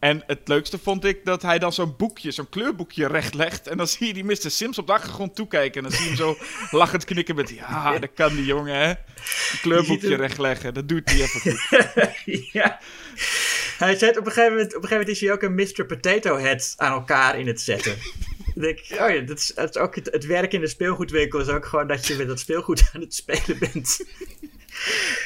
[0.00, 3.66] En het leukste vond ik dat hij dan zo'n boekje, zo'n kleurboekje rechtlegt.
[3.66, 4.50] En dan zie je die Mr.
[4.50, 5.84] Sims op de achtergrond toekijken.
[5.84, 6.36] En dan zie je hem zo
[6.78, 8.88] lachend knikken met, ja, dat kan die jongen, hè.
[8.88, 11.68] Een kleurboekje rechtleggen, dat doet hij even goed.
[12.52, 12.80] ja.
[13.78, 15.86] Hij zet op een, gegeven moment, op een gegeven moment is hij ook een Mr.
[15.86, 17.96] Potato Head aan elkaar in het zetten.
[18.54, 20.66] Dan denk ik, oh ja, dat is, dat is ook het, het werk in de
[20.66, 24.04] speelgoedwinkel is ook gewoon dat je met dat speelgoed aan het spelen bent.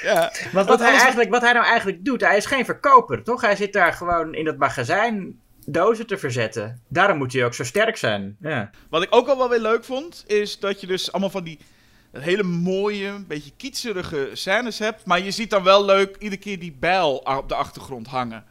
[0.03, 3.41] Ja, Want wat hij, eigenlijk, wat hij nou eigenlijk doet, hij is geen verkoper, toch?
[3.41, 6.83] Hij zit daar gewoon in het magazijn dozen te verzetten.
[6.89, 8.37] Daarom moet hij ook zo sterk zijn.
[8.41, 8.71] Ja.
[8.91, 11.59] Wat ik ook al wel weer leuk vond, is dat je dus allemaal van die
[12.13, 15.05] hele mooie, beetje kietserige scènes hebt.
[15.05, 18.45] Maar je ziet dan wel leuk iedere keer die bijl op de achtergrond hangen.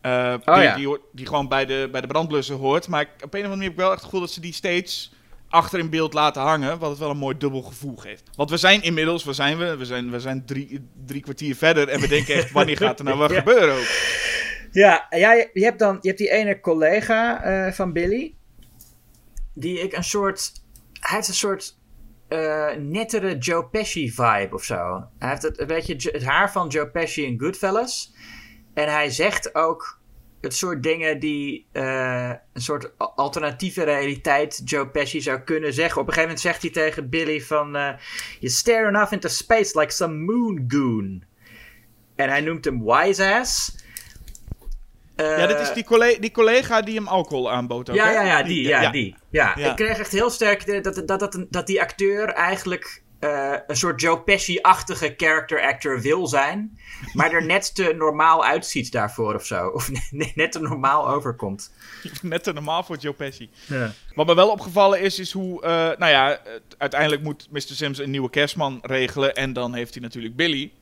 [0.00, 0.74] Eh, die, Oh ja.
[0.74, 2.88] die, die gewoon bij de, bij de brandblussen hoort.
[2.88, 4.40] Maar ik, op een of andere manier heb ik wel echt het gevoel dat ze
[4.40, 5.12] die steeds
[5.54, 6.78] achter in beeld laten hangen.
[6.78, 8.22] Wat het wel een mooi dubbel gevoel geeft.
[8.36, 9.76] Want we zijn inmiddels, waar zijn we?
[9.76, 11.88] We zijn, we zijn drie, drie kwartier verder.
[11.88, 13.38] En we denken echt, wanneer gaat er nou wat Ja.
[13.38, 13.86] gebeuren ook?
[14.70, 18.34] Ja, ja je, je hebt dan je hebt die ene collega eh, van Billy.
[19.54, 20.52] Die ik een soort.
[21.00, 21.78] Hij heeft een soort.
[22.28, 25.08] eh, nettere Joe Pesci vibe of zo.
[25.18, 28.14] Hij heeft het, een beetje het haar van Joe Pesci in Goodfellas.
[28.74, 30.00] En hij zegt ook
[30.44, 36.00] het soort dingen die eh, een soort alternatieve realiteit Joe Pesci zou kunnen zeggen.
[36.00, 37.76] Op een gegeven moment zegt hij tegen Billy van...
[37.76, 37.92] eh
[38.40, 41.24] you stare enough into space like some moon goon.
[42.16, 43.82] En hij noemt hem wise ass.
[45.16, 48.12] Ja, dit is die, colle- die collega die hem alcohol aanbood ook, Ja, hè?
[48.12, 49.16] ja, ja, die, ja, die.
[49.30, 49.52] Ja.
[49.56, 49.70] Ja.
[49.70, 53.76] ik kreeg echt heel sterk dat, dat, dat, dat, dat die acteur eigenlijk eh, een
[53.76, 56.78] soort Joe Pesci-achtige character actor wil zijn,
[57.12, 59.68] maar er net te normaal uitziet daarvoor of zo.
[59.68, 59.90] Of
[60.34, 61.72] net, te normaal overkomt.
[62.22, 63.50] Net te normaal voor Joe Pesci.
[63.66, 63.92] Ja.
[64.14, 65.62] Wat me wel opgevallen is, is hoe...
[65.62, 66.38] eh, nou ja,
[66.78, 67.60] uiteindelijk moet Mr.
[67.60, 69.34] Sims een nieuwe kerstman regelen.
[69.34, 70.72] En dan heeft hij natuurlijk Billy.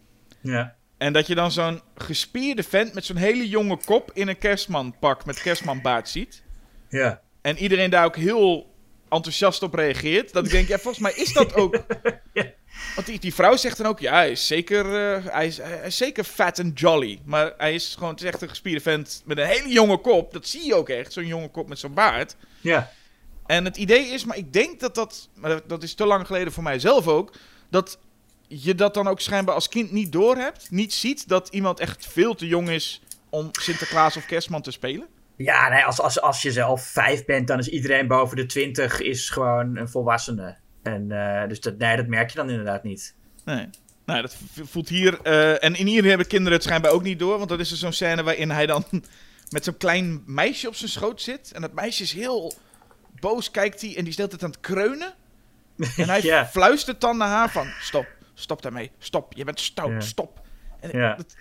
[0.40, 0.76] Ja.
[0.98, 5.24] En dat je dan zo'n gespierde vent met zo'n hele jonge kop in een kerstmanpak
[5.24, 6.42] met kerstmanbaard ziet.
[6.88, 7.20] Ja.
[7.40, 8.71] En iedereen daar ook heel
[9.12, 10.32] enthousiast op reageert.
[10.32, 11.76] Dat ik denk, ja, volgens mij is dat ook.
[12.94, 15.80] Want die, die vrouw zegt dan ook, ja, hij is zeker, eh, hij is, hij
[15.86, 17.20] is zeker fat en jolly.
[17.24, 20.32] Maar hij is gewoon, het is echt een gespierde vent met een hele jonge kop.
[20.32, 22.36] Dat zie je ook echt, zo'n jonge kop met zo'n baard.
[22.60, 22.90] Ja.
[23.46, 26.26] En het idee is, maar ik denk dat dat, maar dat- dat is te lang
[26.26, 27.32] geleden voor mijzelf ook,
[27.70, 27.98] dat
[28.48, 32.34] je dat dan ook schijnbaar als kind niet doorhebt, niet ziet dat iemand echt veel
[32.34, 35.06] te jong is om Sinterklaas of Kerstman te spelen.
[35.36, 39.00] Ja, nee, als, als, als je zelf vijf bent, dan is iedereen boven de twintig
[39.00, 40.56] is gewoon een volwassene.
[40.82, 43.14] En eh, dus dat, nee, dat merk je dan inderdaad niet.
[43.44, 43.68] Nee.
[44.06, 45.20] Nou, dat voelt hier.
[45.22, 47.36] eh, en in hier hebben kinderen het schijnbaar ook niet door.
[47.38, 48.84] Want dan is er zo'n scène waarin hij dan
[49.50, 51.52] met zo'n klein meisje op zijn schoot zit.
[51.52, 52.52] En dat meisje is heel
[53.20, 53.90] boos, kijkt hij.
[53.90, 55.14] En die is de hele tijd aan het kreunen.
[55.96, 56.46] En hij Ja.
[56.46, 57.68] fluistert dan naar haar van...
[57.80, 58.90] Stop, stop daarmee.
[58.98, 60.00] Stop, je bent stout, Ja.
[60.00, 60.40] stop.
[60.82, 61.14] En, Ja.
[61.14, 61.34] dat-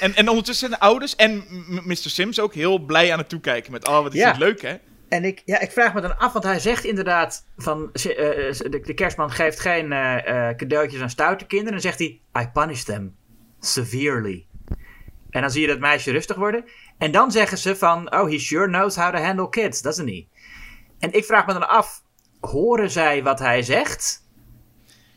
[0.00, 1.44] en, en ondertussen zijn de ouders en
[1.84, 1.96] Mr.
[1.96, 3.72] Sims ook heel blij aan het toekijken.
[3.72, 4.30] Met, oh, wat is Ja.
[4.30, 4.74] dit leuk, hè?
[5.08, 8.54] En ik, ja, ik vraag me dan af, want hij zegt inderdaad van eh, eh,
[8.58, 11.72] de, de kerstman geeft geen eh, eh, cadeautjes aan stoute kinderen.
[11.72, 13.16] Dan zegt hij, I punish them
[13.60, 14.46] severely.
[15.30, 16.64] En dan zie je dat meisje rustig worden.
[16.98, 20.26] En dan zeggen ze van, oh, he sure knows how to handle kids, doesn't he?
[20.98, 22.02] En ik vraag me dan af,
[22.40, 24.21] horen zij wat hij zegt?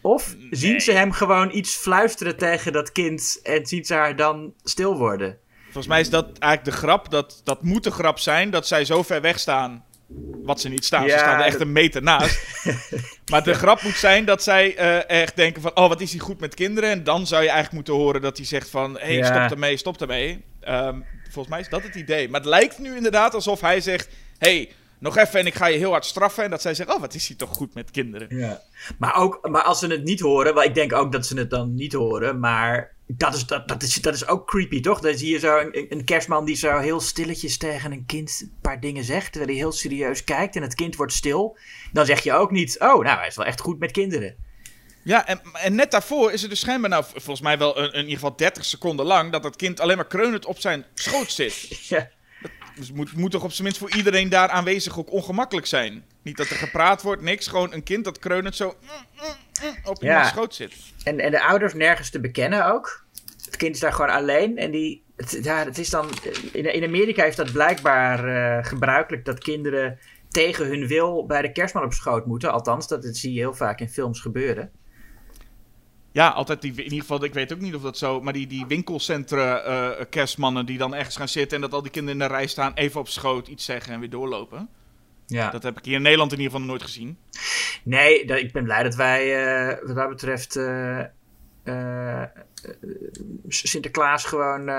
[0.05, 4.53] Of zien ze hem gewoon iets fluisteren tegen dat kind en zien ze haar dan
[4.63, 5.37] stil worden?
[5.63, 7.11] Volgens mij is dat eigenlijk de grap.
[7.11, 9.85] Dat, dat moet de grap zijn dat zij zo ver weg staan.
[10.43, 11.09] Wat ze niet staan.
[11.09, 12.39] ze staan er echt een meter naast.
[13.31, 15.75] maar de grap moet zijn dat zij eh, echt denken van...
[15.75, 16.89] Oh, wat is hij goed met kinderen?
[16.89, 18.97] En dan zou je eigenlijk moeten horen dat hij zegt van...
[18.97, 19.25] Hé, hey, Ja.
[19.25, 20.43] stop ermee, stop ermee.
[20.61, 22.29] Ehm, volgens mij is dat het idee.
[22.29, 24.09] Maar het lijkt nu inderdaad alsof hij zegt...
[24.37, 26.43] hey, nog even en ik ga je heel hard straffen.
[26.43, 26.93] En dat zij zegt...
[26.93, 28.37] Oh, wat is hij toch goed met kinderen?
[28.37, 28.61] Ja.
[28.97, 31.49] Maar, ook, maar als ze het niet horen, want ik denk ook dat ze het
[31.49, 34.99] dan niet horen, maar dat is, dat, dat is, dat is ook creepy, toch?
[34.99, 38.57] Dan zie je zo een, een kerstman die zo heel stilletjes tegen een kind een
[38.61, 41.57] paar dingen zegt, terwijl hij heel serieus kijkt en het kind wordt stil.
[41.91, 44.35] Dan zeg je ook niet, oh, nou, hij is wel echt goed met kinderen.
[45.03, 47.03] Ja, en, en net daarvoor is er dus schijnbaar nou...
[47.07, 49.31] Volgens mij wel een, in ieder geval 30 seconden lang...
[49.31, 51.67] dat dat kind alleen maar kreunend op zijn schoot zit.
[51.89, 52.09] Ja.
[52.75, 56.05] Dus het moet, moet toch op zijn minst voor iedereen daar aanwezig ook ongemakkelijk zijn.
[56.21, 57.47] Niet dat er gepraat wordt, niks.
[57.47, 60.07] Gewoon een kind dat kreunend zo mm, mm, mm, op Ja.
[60.07, 60.73] iemands schoot zit.
[61.03, 63.03] En, en de ouders nergens te bekennen ook.
[63.45, 64.57] Het kind is daar gewoon alleen.
[64.57, 66.09] En die, het, ja, het is dan,
[66.51, 71.51] in, in Amerika is dat blijkbaar eh, gebruikelijk dat kinderen tegen hun wil bij de
[71.51, 72.51] kerstman op schoot moeten.
[72.51, 74.71] Althans, dat, dat zie je heel vaak in films gebeuren.
[76.15, 78.21] Ja, altijd die, in ieder geval, ik weet ook niet of dat zo...
[78.21, 81.55] maar die, die winkelcentra eh, kerstmannen die dan ergens gaan zitten...
[81.55, 83.99] en dat al die kinderen in de rij staan, even op schoot iets zeggen en
[83.99, 84.69] weer doorlopen.
[85.25, 85.49] Ja.
[85.49, 87.17] Dat heb ik hier in Nederland in ieder geval nooit gezien.
[87.83, 90.59] Nee, dat- ik ben blij dat wij eh, wat dat betreft
[93.47, 94.69] Sinterklaas gewoon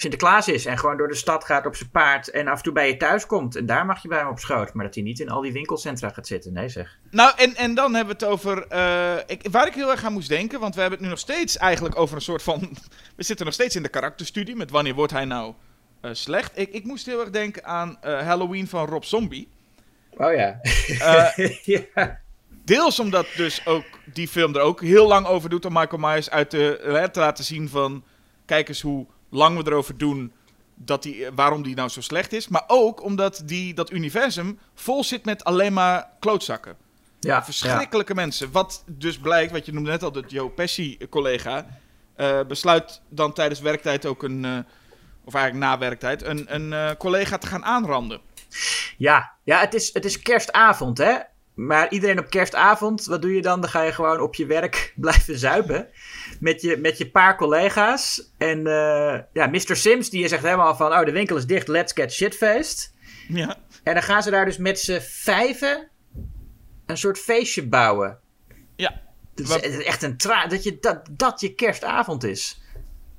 [0.00, 0.66] Sinterklaas is.
[0.66, 2.96] En gewoon door de stad gaat op zijn paard en af en toe bij je
[2.96, 3.56] thuis komt.
[3.56, 4.74] En daar mag je bij hem op schoot.
[4.74, 6.52] Maar dat hij niet in al die winkelcentra gaat zitten.
[6.52, 6.98] Nee zeg.
[7.10, 8.66] Nou, en, en dan hebben we het over...
[8.66, 10.60] eh, ik, waar ik heel erg aan moest denken...
[10.60, 12.60] want we hebben het nu nog steeds eigenlijk over een soort van...
[13.16, 14.56] we zitten nog steeds in de karakterstudie...
[14.56, 15.54] met wanneer wordt hij nou
[16.00, 16.58] eh, slecht.
[16.58, 19.48] Ik, ik moest heel erg denken aan eh, Halloween van Rob Zombie.
[20.16, 20.60] Oh ja.
[21.64, 22.20] Ja.
[22.64, 26.30] Deels omdat dus ook die film er ook heel lang over doet om Michael Myers
[26.30, 28.04] uit eh, te laten zien van...
[28.44, 30.32] Kijk eens hoe lang we erover doen
[30.74, 32.48] dat die, eh, waarom die nou zo slecht is.
[32.48, 36.76] Maar ook omdat die, dat universum vol zit met alleen maar klootzakken.
[37.20, 38.52] Ja, Verschrikkelijke mensen.
[38.52, 41.66] Wat dus blijkt, wat je noemde net al, de Joe Pesci-collega...
[42.16, 44.44] eh, besluit dan tijdens werktijd ook een...
[44.44, 44.58] eh,
[45.24, 48.20] of eigenlijk na werktijd, een, een eh, collega te gaan aanranden.
[48.96, 51.16] Ja, ja het, is, het is kerstavond, hè?
[51.66, 53.60] Maar iedereen op kerstavond, wat doe je dan?
[53.60, 55.88] Dan ga je gewoon op je werk blijven zuipen.
[56.40, 58.32] Met je, met je paar collega's.
[58.38, 59.76] En eh, ja, Mr.
[59.76, 60.92] Sims, die zegt helemaal van...
[60.92, 62.94] Oh, de winkel is dicht, let's get shitfaced.
[63.28, 63.56] Ja.
[63.82, 65.88] En dan gaan ze daar dus met z'n vijven...
[66.86, 68.18] een soort feestje bouwen.
[68.76, 69.00] Ja.
[69.34, 70.46] Het Wat- is echt een tra...
[70.46, 72.62] Dat, je, dat, dat je kerstavond is.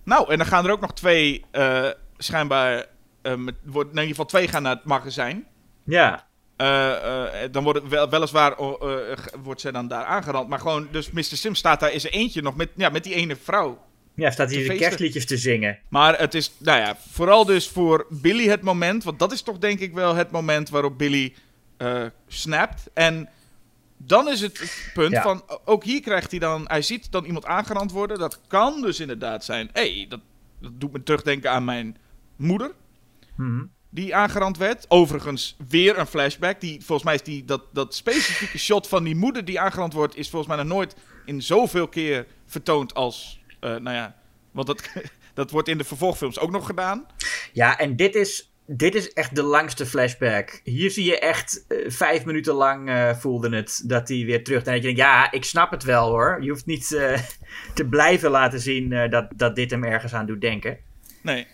[0.03, 2.85] Nou, en dan gaan er ook nog twee, eh, schijnbaar,
[3.21, 5.47] eh, met, wordt, in ieder geval twee gaan naar het magazijn.
[5.83, 6.29] Ja.
[6.61, 10.47] Eh, eh, dan wordt het wel, weliswaar oh, eh, wordt zij dan daar aangerand.
[10.47, 11.23] Maar gewoon, dus Mr.
[11.23, 13.83] Sim staat daar in zijn eentje nog met, ja, met die ene vrouw.
[14.15, 15.79] Ja, staat hier de kerstliedjes te zingen.
[15.89, 19.03] Maar het is, nou ja, vooral dus voor Billy het moment.
[19.03, 21.33] Want dat is toch denk ik wel het moment waarop Billy
[22.27, 22.89] snapt.
[22.93, 23.29] En
[23.97, 25.21] dan is het het punt Ja.
[25.21, 28.19] van, ook hier krijgt hij dan, hij ziet dan iemand aangerand worden.
[28.19, 30.19] Dat kan dus inderdaad zijn, hé, hey, dat,
[30.59, 31.97] dat doet me terugdenken aan mijn
[32.35, 32.71] moeder.
[33.35, 33.63] Mhm.
[33.93, 34.85] Die aangerand werd.
[34.87, 36.61] Overigens weer een flashback.
[36.61, 40.15] Die, volgens mij is die, dat, dat specifieke shot van die moeder die aangerand wordt...
[40.15, 43.41] is volgens mij nog nooit in zoveel keer vertoond als...
[43.59, 44.15] eh, nou ja,
[44.51, 44.89] Want dat,
[45.33, 47.05] dat wordt in de vervolgfilms ook nog gedaan.
[47.53, 50.61] Ja, en dit is, dit is echt de langste flashback.
[50.63, 54.63] Hier zie je echt eh, vijf minuten lang eh, voelde het dat hij weer terug.
[54.63, 56.37] En dat je denkt, ja, ik snap het wel hoor.
[56.41, 56.87] Je hoeft niet
[57.73, 60.77] te blijven laten zien dat, dat dit hem ergens aan doet denken.
[61.21, 61.47] Nee.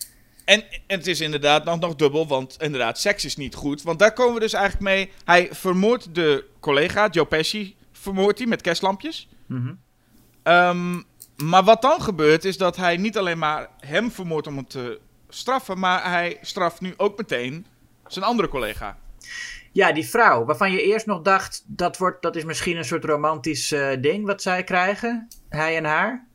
[0.48, 3.82] En, en het is inderdaad nog, nog dubbel, want inderdaad, seks is niet goed.
[3.82, 5.12] Want daar komen we dus eigenlijk mee.
[5.26, 9.30] Hij vermoordt de collega, Joe Pesci, vermoordt hij met kerstlampjes.
[10.44, 11.02] Ehm,
[11.36, 15.00] maar wat dan gebeurt, is dat hij niet alleen maar hem vermoordt om hem te
[15.30, 17.66] straffen, maar hij straft nu ook meteen
[18.08, 18.98] zijn andere collega.
[19.72, 23.06] Ja, die vrouw, waarvan je eerst nog dacht, dat, wordt, dat is misschien een soort
[23.06, 25.28] romantisch eh, ding wat zij krijgen.
[25.50, 26.28] Hij en haar.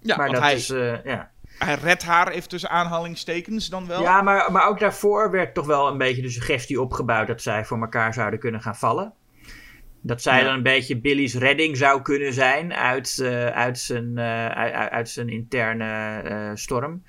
[0.00, 1.30] Ja, maar dat hij, is, eh, ja.
[1.58, 4.02] Hij redt haar even tussen aanhalingstekens dan wel.
[4.02, 7.64] Ja, maar, maar ook daarvoor werd toch wel een beetje de suggestie opgebouwd dat zij
[7.64, 9.12] voor elkaar zouden kunnen gaan vallen.
[10.00, 10.44] Dat zij Ja.
[10.44, 14.46] dan een beetje Billy's redding zou kunnen zijn uit, eh, uit, zijn, eh,
[14.88, 17.02] uit, zijn interne eh, storm.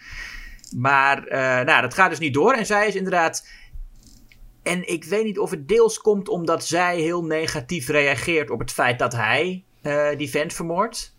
[0.77, 1.25] Maar
[1.65, 2.53] nou, dat gaat dus niet door.
[2.53, 3.47] En zij is inderdaad.
[4.63, 8.71] En ik weet niet of het deels komt omdat zij heel negatief reageert op het
[8.71, 9.63] feit dat hij
[10.17, 11.17] die vent vermoordt.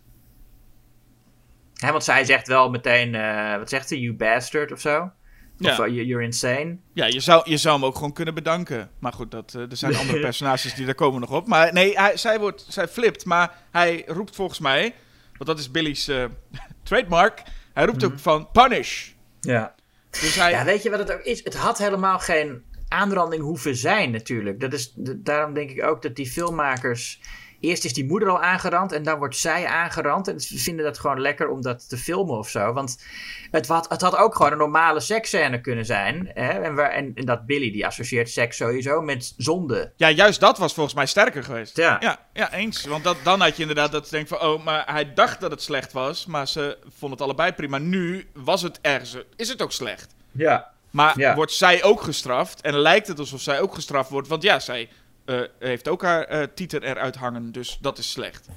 [1.81, 5.11] Hè, want zij zegt wel meteen, eh, wat zegt ze, you bastard of zo.
[5.57, 5.71] Ja.
[5.71, 6.77] Of you- you're insane.
[6.93, 8.89] Ja, je zou, je zou hem ook gewoon kunnen bedanken.
[8.99, 11.47] Maar goed, dat, eh, er zijn andere personages die daar komen nog op.
[11.47, 14.93] Maar nee, hij, zij, wordt, zij flipt, maar hij roept volgens mij...
[15.31, 16.25] Want dat is Billy's eh,
[16.83, 17.41] trademark.
[17.73, 19.09] Hij roept ook van punish.
[19.39, 19.75] Ja.
[20.09, 20.51] Dus hij...
[20.51, 21.43] ja, weet je wat het ook is?
[21.43, 24.59] Het had helemaal geen aanranding hoeven zijn natuurlijk.
[24.59, 27.21] Dat is, daarom denk ik ook dat die filmmakers...
[27.61, 30.27] Eerst is die moeder al aangerand en dan wordt zij aangerand.
[30.27, 32.73] En ze vinden dat gewoon lekker om dat te filmen of zo.
[32.73, 33.03] Want
[33.51, 36.31] het had, het had ook gewoon een normale seksscène kunnen zijn.
[36.33, 36.49] Hè?
[36.49, 39.91] En, waar, en, en dat Billy, die associeert seks sowieso met zonde.
[39.95, 41.77] Ja, juist dat was volgens mij sterker geweest.
[41.77, 41.97] Ja.
[41.99, 42.85] Ja, ja eens.
[42.85, 44.41] Want dat, dan had je inderdaad dat je denkt van...
[44.41, 46.25] Oh, maar hij dacht dat het slecht was.
[46.25, 47.77] Maar ze vonden het allebei prima.
[47.77, 49.17] Nu was het ergens...
[49.35, 50.15] Is het ook slecht.
[50.31, 50.69] Ja.
[50.89, 51.35] Maar Ja.
[51.35, 52.61] wordt zij ook gestraft?
[52.61, 54.27] En lijkt het alsof zij ook gestraft wordt.
[54.27, 54.89] Want ja, zij
[55.31, 57.51] eh, heeft ook haar eh titel eruit hangen.
[57.51, 58.47] Dus dat is slecht.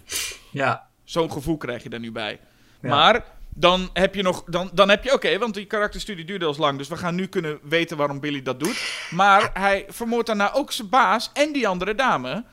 [0.50, 0.88] Ja.
[1.04, 2.40] Zo'n gevoel krijg je er nu bij.
[2.80, 2.88] Ja.
[2.88, 4.44] Maar dan heb je nog.
[4.44, 5.12] Dan, dan heb je.
[5.12, 6.78] Oké, want die karakterstudie duurde al lang.
[6.78, 9.08] Dus we gaan nu kunnen weten waarom Billy dat doet.
[9.10, 12.44] Maar hij vermoordt daarna ook zijn baas en die andere dame.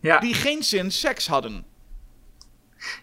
[0.00, 0.18] Ja.
[0.18, 1.64] Die geen zin seks hadden.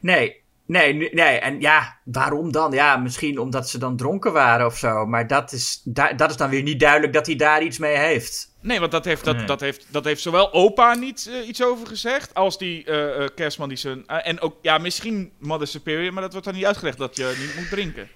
[0.01, 1.37] Nee, nee, nee.
[1.39, 2.71] En ja, waarom dan?
[2.71, 5.05] Ja, misschien omdat ze dan dronken waren of zo.
[5.05, 7.97] Maar dat is, da- dat is dan weer niet duidelijk dat hij daar iets mee
[7.97, 8.52] heeft.
[8.63, 9.45] Nee, want dat heeft, dat, Nee.
[9.45, 12.33] dat heeft, dat heeft zowel opa niet eh, iets over gezegd.
[12.33, 14.07] Als die eh, eh, kerstman die zijn.
[14.07, 16.13] en ook, ja, misschien Mother Superior.
[16.13, 18.07] Maar dat wordt dan niet uitgelegd dat je niet moet drinken.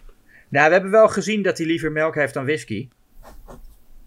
[0.49, 2.89] Nou, we hebben wel gezien dat hij liever melk heeft dan whisky.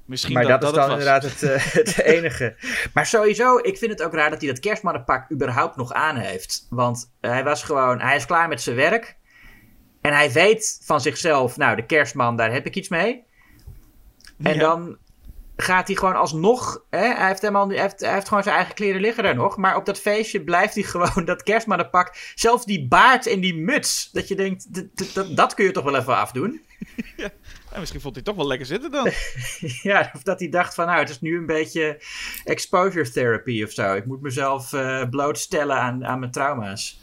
[0.04, 1.22] Misschien maar dat, dat, is dat dan het was.
[1.32, 2.56] inderdaad het, het enige.
[2.94, 6.66] Maar sowieso, ik vind het ook raar dat hij dat kerstmannenpak überhaupt nog aan heeft.
[6.70, 9.16] Want hij was gewoon, hij is klaar met zijn werk.
[10.00, 13.22] En hij weet van zichzelf, nou, de kerstman, daar heb ik iets mee.
[14.42, 14.60] En Ja.
[14.60, 14.96] dan
[15.60, 18.74] gaat hij gewoon alsnog, hè, hij, heeft helemaal, hij, heeft, hij heeft gewoon zijn eigen
[18.74, 19.56] kleren liggen daar nog.
[19.56, 24.10] Maar op dat feestje blijft hij gewoon dat kerstmannenpak, zelfs die baard en die muts.
[24.12, 24.66] Dat je denkt,
[25.36, 26.60] dat, kun je toch wel even afdoen.
[27.72, 29.10] Ja, misschien vond hij toch wel lekker zitten dan.
[29.82, 32.02] Ja, of dat hij dacht van nou, het is nu een beetje
[32.44, 33.94] exposure therapy of zo.
[33.94, 37.00] Ik moet mezelf eh, blootstellen aan, aan mijn trauma's.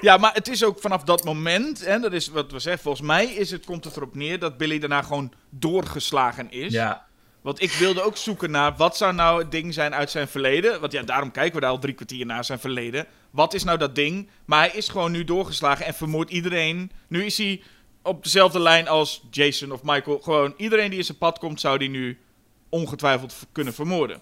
[0.00, 3.06] Ja, maar het is ook vanaf dat moment, en dat is wat we zeggen, volgens
[3.06, 6.72] mij is het, komt het erop neer dat Billy daarna gewoon doorgeslagen is.
[6.72, 7.06] Ja.
[7.42, 10.80] Want ik wilde ook zoeken naar wat zou nou het ding zijn uit zijn verleden.
[10.80, 13.06] Want ja, daarom kijken we daar al drie kwartier naar zijn verleden.
[13.30, 14.28] Wat is nou dat ding?
[14.44, 16.90] Maar hij is gewoon nu doorgeslagen en vermoordt iedereen.
[17.08, 17.62] Nu is hij
[18.02, 20.20] op dezelfde lijn als Jason of Michael.
[20.20, 22.18] Gewoon iedereen die in zijn pad komt, zou die nu
[22.68, 24.20] ongetwijfeld kunnen vermoorden.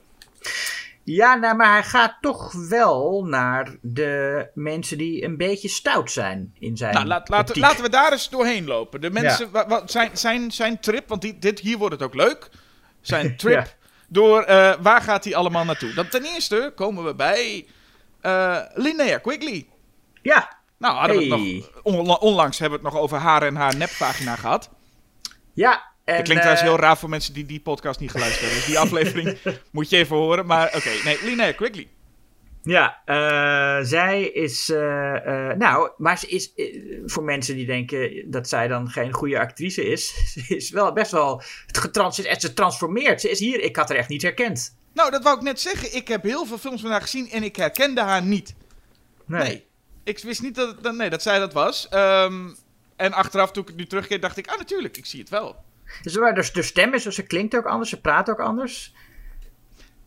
[1.05, 6.55] Ja, nou, maar hij gaat toch wel naar de mensen die een beetje stout zijn
[6.59, 9.01] in zijn Nou, laat, laten, we daar eens doorheen lopen.
[9.01, 12.15] De mensen, wa- wa- zijn, zijn, zijn trip, want die, dit, hier wordt het ook
[12.15, 12.49] leuk.
[13.01, 13.67] Zijn trip Ja.
[14.09, 15.95] door, eh, waar gaat hij allemaal naartoe?
[15.95, 17.67] Dan ten eerste komen we bij
[18.21, 19.67] eh Linnea Quigley.
[20.23, 21.65] Ja, Nou, hadden we het Hey.
[21.83, 24.71] nog, onla- onlangs hebben we het nog over haar en haar nepvagina gehad.
[25.55, 25.89] ja.
[26.05, 28.59] En, dat klinkt trouwens eh, heel raar voor mensen die die podcast niet geluisterd hebben.
[28.59, 29.39] Dus die aflevering
[29.73, 30.47] moet je even horen.
[30.47, 31.89] Maar oké, nee, Linnea Quigley.
[32.71, 34.69] Ja, eh, zij is.
[34.71, 36.53] eh, eh, nou, maar ze is.
[37.05, 40.15] voor mensen die denken dat zij dan geen goede actrice is.
[40.33, 41.43] Ze is wel best wel.
[41.67, 43.21] Getrans, ze, transformeert.
[43.21, 43.61] Ze is hier.
[43.61, 44.77] Ik had haar echt niet herkend.
[44.95, 45.95] Nou, dat wou ik net zeggen.
[45.95, 48.55] Ik heb heel veel films van haar gezien en ik herkende haar niet.
[49.27, 49.43] Nee.
[49.43, 49.67] Nee.
[50.05, 51.89] Ik wist niet dat, dat, nee, dat zij dat was.
[51.89, 52.49] Ehm,
[52.97, 55.57] en achteraf, toen ik het nu terugkeer, dacht ik, ah natuurlijk, ik zie het wel.
[56.03, 58.95] Dus, de, de stem is, ze klinkt ook anders, ze praat ook anders.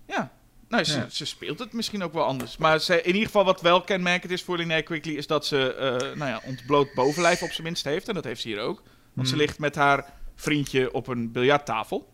[0.08, 0.32] Ja.
[0.74, 1.10] Nou, ze, Ja.
[1.10, 2.58] ze speelt het misschien ook wel anders.
[2.58, 5.14] Maar ze, in ieder geval wat wel kenmerkend is voor Linnea Quigley...
[5.14, 8.08] is dat ze eh, nou ja, ontbloot bovenlijf op zijn minst heeft.
[8.08, 8.82] En dat heeft ze hier ook.
[9.14, 12.14] Want ze ligt met haar vriendje op een biljarttafel.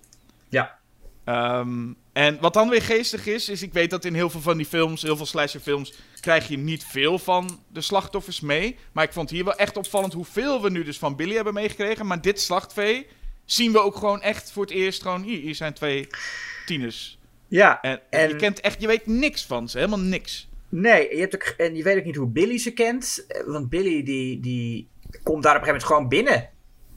[0.50, 0.78] Ja.
[1.24, 4.58] Ehm, en wat dan weer geestig is, is ik weet dat in heel veel van
[4.58, 8.78] die films, heel veel slasherfilms, krijg je niet veel van de slachtoffers mee.
[8.92, 12.06] Maar ik vond hier wel echt opvallend hoeveel we nu dus van Billy hebben meegekregen.
[12.06, 13.08] Maar dit slachtvee
[13.46, 16.08] zien we ook gewoon echt voor het eerst gewoon, hier, hier zijn twee
[16.66, 17.19] tieners.
[17.50, 20.50] Ja, En, En- je kent echt, je weet niks van ze, helemaal niks.
[20.70, 23.26] nee, je hebt ook, en je weet ook niet hoe Billy ze kent.
[23.28, 24.90] eh, Want Billy die, die
[25.24, 26.50] komt daar op een gegeven moment gewoon binnen.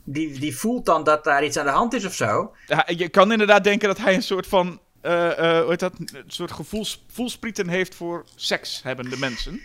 [0.04, 2.54] Die, die voelt dan dat daar iets aan de hand is of zo.
[2.66, 5.94] Ja, Je kan inderdaad denken dat hij een soort van, eh, eh, hoe heet dat,
[5.98, 9.60] een soort gevoels, voelsprieten heeft voor sekshebbende mensen.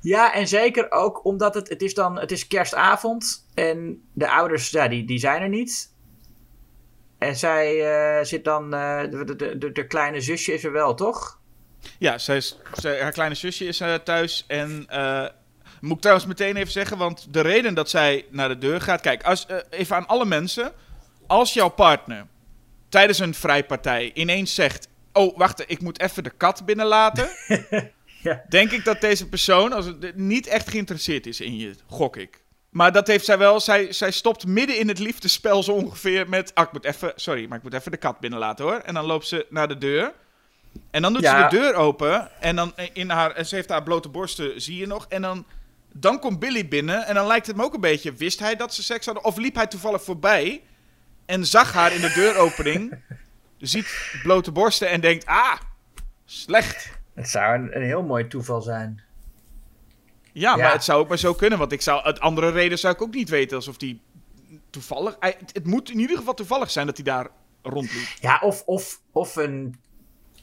[0.00, 4.70] Ja, en zeker ook omdat het, het is dan, het is kerstavond en de ouders,
[4.70, 5.96] ja, die, die zijn er niet.
[7.18, 7.84] En zij
[8.18, 11.38] eh, zit dan, eh, de, de, de, kleine zusje is er wel, toch?
[11.98, 14.44] Ja, zij is, zij- haar kleine zusje is eh, thuis.
[14.46, 14.86] En
[15.80, 19.00] moet ik trouwens meteen even zeggen, want de reden dat zij naar de deur gaat.
[19.00, 20.72] Kijk, als, even aan alle mensen.
[21.26, 22.26] Als jouw partner
[22.88, 27.28] tijdens een vrijpartij ineens zegt: Oh, wacht, ik moet even de kat binnenlaten.
[28.22, 28.44] Ja.
[28.48, 32.42] Denk ik dat deze persoon als het, niet echt geïnteresseerd is in je, gok ik.
[32.78, 33.60] Maar dat heeft zij wel.
[33.60, 36.54] Zij, zij stopt midden in het liefdespel zo ongeveer met.
[36.54, 37.12] Ah, ik moet even.
[37.16, 38.78] Sorry, maar ik moet even de kat binnenlaten hoor.
[38.78, 40.12] En dan loopt ze naar de deur.
[40.90, 41.50] En dan doet Ja.
[41.50, 42.40] ze de deur open.
[42.40, 43.44] En dan in haar.
[43.44, 45.06] Ze heeft haar blote borsten, zie je nog.
[45.08, 45.46] En dan.
[45.92, 47.06] Dan komt Billy binnen.
[47.06, 48.12] En dan lijkt het me ook een beetje.
[48.12, 49.24] Wist hij dat ze seks hadden?
[49.24, 50.62] Of liep hij toevallig voorbij.
[51.26, 52.94] En zag haar in de deuropening.
[53.58, 55.26] ziet blote borsten en denkt.
[55.26, 55.56] Ah,
[56.24, 56.90] slecht.
[57.14, 59.02] Het zou een, een heel mooi toeval zijn.
[60.38, 60.62] Ja, Ja.
[60.62, 61.58] maar het zou ook maar zo kunnen.
[61.58, 64.00] Want ik zou, uit andere reden zou ik ook niet weten alsof die
[64.70, 65.16] toevallig.
[65.20, 67.28] Het, het moet in ieder geval toevallig zijn dat hij daar
[67.62, 68.06] rondliep.
[68.20, 69.74] Ja, of, of, of een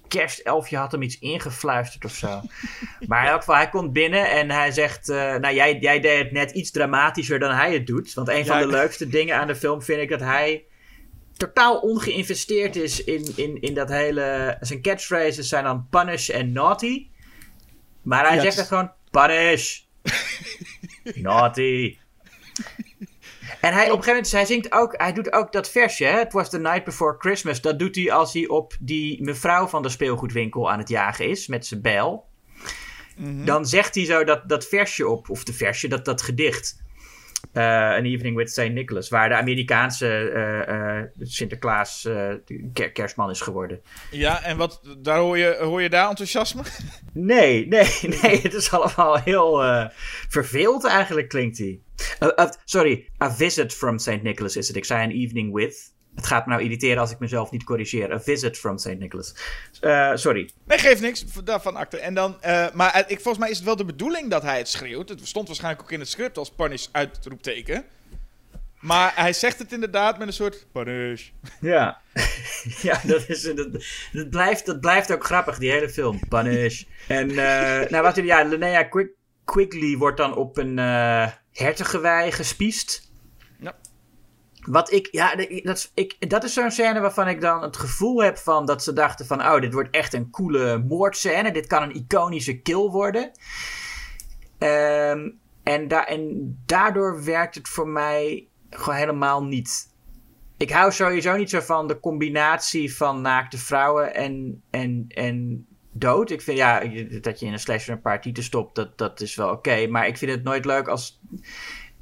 [0.07, 2.41] kerstelfje had hem iets ingefluisterd of zo.
[3.07, 5.09] maar in elk geval, hij komt binnen en hij zegt...
[5.09, 8.13] eh, nou, jij, jij deed het net iets dramatischer dan hij het doet.
[8.13, 10.63] Want een van de leukste dingen aan de film vind ik dat hij...
[11.37, 14.57] totaal ongeïnvesteerd is in, in, in dat hele...
[14.59, 17.07] Zijn catchphrases zijn dan punish en naughty.
[18.01, 19.83] Maar hij zegt het er gewoon punish.
[21.15, 21.97] naughty.
[23.61, 26.19] En hij op een gegeven moment, hij zingt ook, hij doet ook dat versje, hè?
[26.19, 27.61] It was the night before Christmas.
[27.61, 31.47] Dat doet hij als hij op die mevrouw van de speelgoedwinkel aan het jagen is,
[31.47, 32.25] met zijn bijl.
[33.17, 36.83] Dan zegt hij zo dat, dat versje op, of de versje, dat, dat gedicht.
[37.51, 37.63] Eh,
[37.95, 38.71] An Evening with St.
[38.71, 42.07] Nicholas, waar de Amerikaanse eh, eh, Sinterklaas
[42.73, 43.81] ker- kerstman is geworden.
[44.11, 46.61] Ja, en wat, daar hoor, je, hoor je daar enthousiasme?
[47.13, 47.87] Nee, nee,
[48.21, 49.63] nee, het is allemaal heel
[50.29, 51.79] verveeld eigenlijk klinkt hij.
[52.19, 54.21] Uh, uh, sorry, A Visit from St.
[54.23, 54.77] Nicholas is het.
[54.77, 55.93] Ik zei An Evening with.
[56.15, 58.13] Het gaat me nou irriteren als ik mezelf niet corrigeer.
[58.13, 58.97] A Visit from St.
[58.99, 59.35] Nicholas.
[59.81, 60.49] Eh, sorry.
[60.65, 61.25] Nee, geeft niks.
[61.43, 61.97] Daarvan acte.
[61.97, 64.67] En dan, eh, maar ik, volgens mij is het wel de bedoeling dat hij het
[64.67, 65.09] schreeuwt.
[65.09, 67.85] Het stond waarschijnlijk ook in het script als punish uitroepteken.
[68.79, 71.29] Maar hij zegt het inderdaad met een soort punish.
[71.59, 72.01] Ja,
[72.81, 73.67] ja dat, is, dat,
[74.11, 76.19] dat, blijft, dat blijft ook grappig, die hele film.
[76.29, 76.83] Punish.
[77.07, 79.09] En, eh, nou wat, ja, Linnea Quick,
[79.45, 80.77] Quigley wordt dan op een
[81.51, 83.11] hertengewei gespiest.
[83.59, 83.75] Ja.
[84.65, 88.23] Wat ik, ja, dat is, ik, dat is zo'n scène waarvan ik dan het gevoel
[88.23, 91.51] heb van dat ze dachten van, oh, dit wordt echt een coole moordscène.
[91.51, 93.31] Dit kan een iconische kill worden.
[94.57, 95.29] Ehm,
[95.63, 99.93] en, da en daardoor werkt het voor mij gewoon helemaal niet.
[100.57, 106.29] Ik hou sowieso niet zo van de combinatie van naakte vrouwen en, en, en dood.
[106.29, 106.79] Ik vind ja,
[107.21, 109.87] dat je in een slasher een paar tieten stopt, dat, dat is wel oké.
[109.87, 111.21] Maar ik vind het nooit leuk als.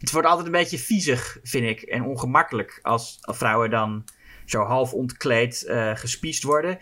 [0.03, 1.81] Het wordt altijd een beetje viezig, vind ik.
[1.81, 4.03] En ongemakkelijk als vrouwen dan
[4.45, 6.77] zo half ontkleed eh gespiest worden.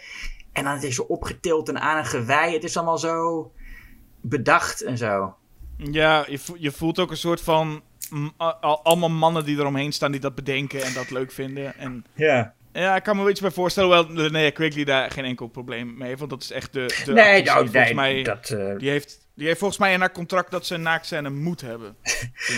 [0.53, 2.53] En dan is ze opgetild en aan een gewei.
[2.53, 3.51] Het is allemaal zo
[4.21, 5.35] bedacht en zo.
[5.77, 7.81] Ja, je, je voelt ook een soort van...
[8.83, 11.77] allemaal mannen die eromheen staan die dat bedenken en dat leuk vinden.
[11.77, 12.53] En Ja.
[12.73, 15.97] ja, ik kan me wel iets bij voorstellen, hoewel Linnea Quigley daar geen enkel probleem
[15.97, 16.19] mee heeft.
[16.19, 18.23] Want dat is echt de, de Nee, actrice nou, die volgens nee, mij...
[18.23, 21.29] dat, eh, Die heeft, die heeft volgens mij in haar contract dat ze een naakscène
[21.29, 21.95] moet hebben.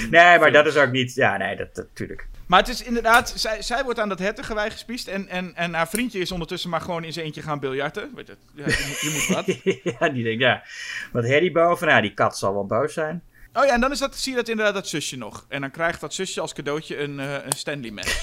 [0.09, 1.13] Nee, maar dat is ook niet.
[1.13, 2.27] Ja, nee, dat natuurlijk.
[2.45, 5.87] Maar het is inderdaad, zij, zij wordt aan dat hertengewei gespiest en, en, en haar
[5.87, 8.11] vriendje is ondertussen maar gewoon in zijn eentje gaan biljarten.
[8.15, 9.45] Weet je, ja, je, moet, je moet wat.
[9.99, 10.63] ja, die denkt, ja.
[11.11, 13.23] Wat herrie boven, nou, die kat zal wel boos zijn.
[13.53, 15.45] Oh ja, en dan is dat, zie je dat inderdaad dat zusje nog.
[15.49, 18.19] En dan krijgt dat zusje als cadeautje een, eh, een Stanley mes.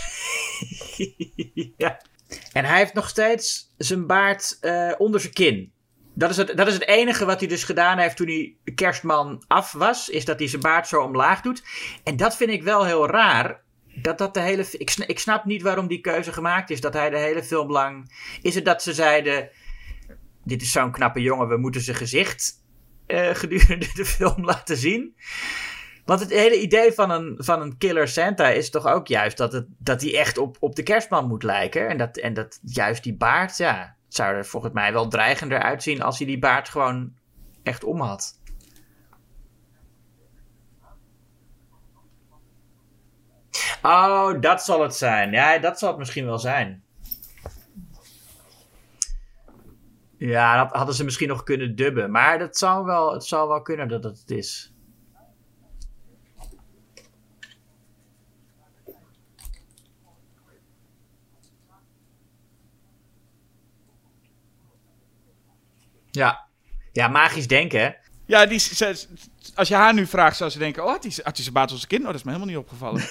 [1.77, 2.01] ja.
[2.53, 5.73] En hij heeft nog steeds zijn baard eh, onder zijn kin.
[6.15, 9.45] Dat is, het, dat is het enige wat hij dus gedaan heeft toen hij kerstman
[9.47, 10.09] af was.
[10.09, 11.63] Is dat hij zijn baard zo omlaag doet.
[12.05, 13.63] En dat vind ik wel heel raar.
[13.95, 16.81] Dat dat de hele, ik, ik snap niet waarom die keuze gemaakt is.
[16.81, 18.13] Dat hij de hele film lang...
[18.43, 19.51] Is het dat ze zeiden...
[20.45, 22.61] dit is zo'n knappe jongen, we moeten zijn gezicht
[23.07, 25.15] eh, gedurende de film laten zien.
[26.05, 29.53] Want het hele idee van een, van een killer Santa is toch ook juist dat,
[29.53, 31.89] het, dat hij echt op, op de kerstman moet lijken.
[31.89, 36.03] En dat, en dat juist die baard, ja, zou er volgens mij wel dreigender uitzien
[36.03, 37.13] als hij die baard gewoon
[37.63, 38.39] echt om had.
[43.83, 45.33] Oh, dat zal het zijn.
[45.33, 46.85] Ja, dat zal het misschien wel zijn.
[50.17, 52.11] Ja, dat hadden ze misschien nog kunnen dubben.
[52.11, 54.70] Maar dat zou wel, het zou wel kunnen dat het het is.
[66.11, 66.41] Ja.
[66.93, 67.97] Ja, magisch denken.
[68.27, 69.07] Ja, die, ze-
[69.55, 70.83] als je haar nu vraagt, zou ze denken...
[70.85, 72.01] Oh, had hij had hij zijn baat als een kind?
[72.01, 73.03] Oh, dat is me helemaal niet opgevallen.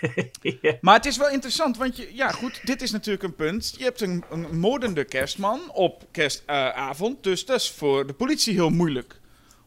[0.62, 0.76] ja.
[0.80, 3.74] Maar het is wel interessant, want je, ja goed, dit is natuurlijk een punt.
[3.78, 8.70] Je hebt een, een moordende kerstman op kerstavond, dus dat is voor de politie heel
[8.70, 9.20] moeilijk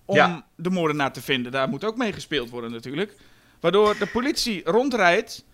[0.05, 0.45] om Ja.
[0.55, 1.51] de moordenaar te vinden.
[1.51, 3.15] Daar moet ook mee gespeeld worden natuurlijk.
[3.59, 5.45] Waardoor de politie rondrijdt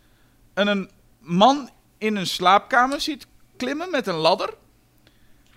[0.54, 4.54] en een man in een slaapkamer ziet klimmen met een ladder.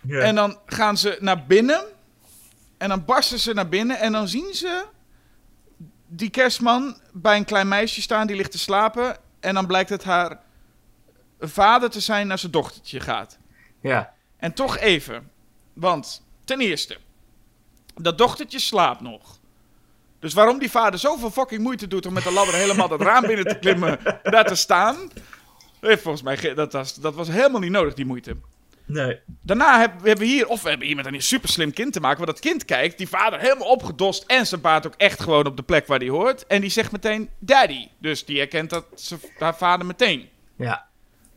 [0.08, 1.84] En dan gaan ze naar binnen.
[2.78, 3.98] En dan barsten ze naar binnen.
[3.98, 4.84] En dan zien ze
[6.06, 8.26] die kerstman bij een klein meisje staan.
[8.26, 9.16] Die ligt te slapen.
[9.40, 10.40] En dan blijkt het haar
[11.40, 13.38] vader te zijn naar zijn dochtertje gaat.
[13.80, 14.16] ja.
[14.36, 15.30] En toch even.
[15.72, 16.96] Want ten eerste.
[17.94, 19.38] Dat dochtertje slaapt nog.
[20.18, 23.26] Dus waarom die vader zoveel fucking moeite doet om met de ladder helemaal dat raam
[23.26, 24.04] binnen te klimmen.
[24.04, 24.96] en daar te staan.
[25.80, 28.36] Volgens mij, dat was, dat was helemaal niet nodig, die moeite.
[28.88, 29.20] Nee.
[29.42, 32.00] Daarna hebben we hebben hier, of we hebben hier met een super slim kind te
[32.00, 32.18] maken.
[32.18, 34.24] Waar dat kind kijkt, die vader helemaal opgedost.
[34.26, 36.46] En zijn baard ook echt gewoon op de plek waar hij hoort.
[36.46, 37.88] En die zegt meteen daddy.
[37.98, 40.28] Dus die herkent dat zijn, haar vader meteen.
[40.56, 40.86] Ja.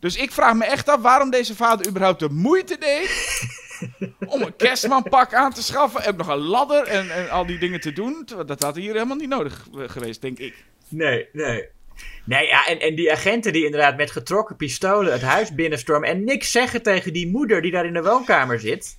[0.00, 3.10] Dus ik vraag me echt af waarom deze vader überhaupt de moeite deed.
[4.26, 6.02] om een kerstmanpak aan te schaffen.
[6.04, 8.26] En nog een ladder en, en al die dingen te doen.
[8.46, 10.64] Dat had hier helemaal niet nodig eh, geweest, denk ik.
[10.88, 11.68] Nee, nee.
[12.24, 16.24] Nee, ja, en, en die agenten die inderdaad met getrokken pistolen het huis binnenstormen en
[16.24, 18.96] niks zeggen tegen die moeder die daar in de woonkamer zit.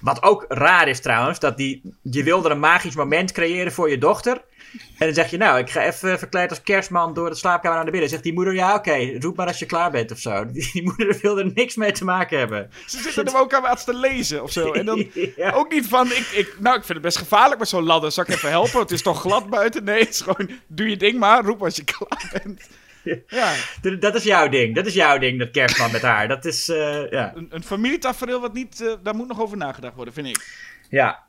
[0.00, 3.98] Wat ook raar is trouwens, dat die, je wilde een magisch moment creëren voor je
[3.98, 4.44] dochter.
[4.72, 7.84] En dan zeg je, nou, ik ga even verkleed als kerstman door de slaapkamer naar
[7.84, 8.10] de binnen.
[8.10, 10.44] Zegt die moeder, ja, oké, roep maar als je klaar bent of zo.
[10.52, 12.70] Die, die moeder wilde er niks mee te maken hebben.
[12.86, 14.72] Ze zitten er ook aan te lezen of zo.
[14.72, 15.50] En dan Ja.
[15.50, 18.12] ook niet van, ik, ik, nou, ik vind het best gevaarlijk met zo'n ladder.
[18.12, 18.80] Zal ik even helpen?
[18.80, 19.84] Het is toch glad buiten?
[19.84, 21.44] Nee, het is gewoon, doe je ding maar.
[21.44, 22.68] Roep als je klaar bent.
[23.26, 23.54] Ja,
[24.00, 24.74] Dat is jouw ding.
[24.74, 26.28] Dat is jouw ding, dat kerstman met haar.
[26.28, 27.32] Dat is, eh, ja.
[27.34, 30.46] een, een familietafereel wat niet, eh, daar moet nog over nagedacht worden, vind ik.
[30.88, 31.28] Ja.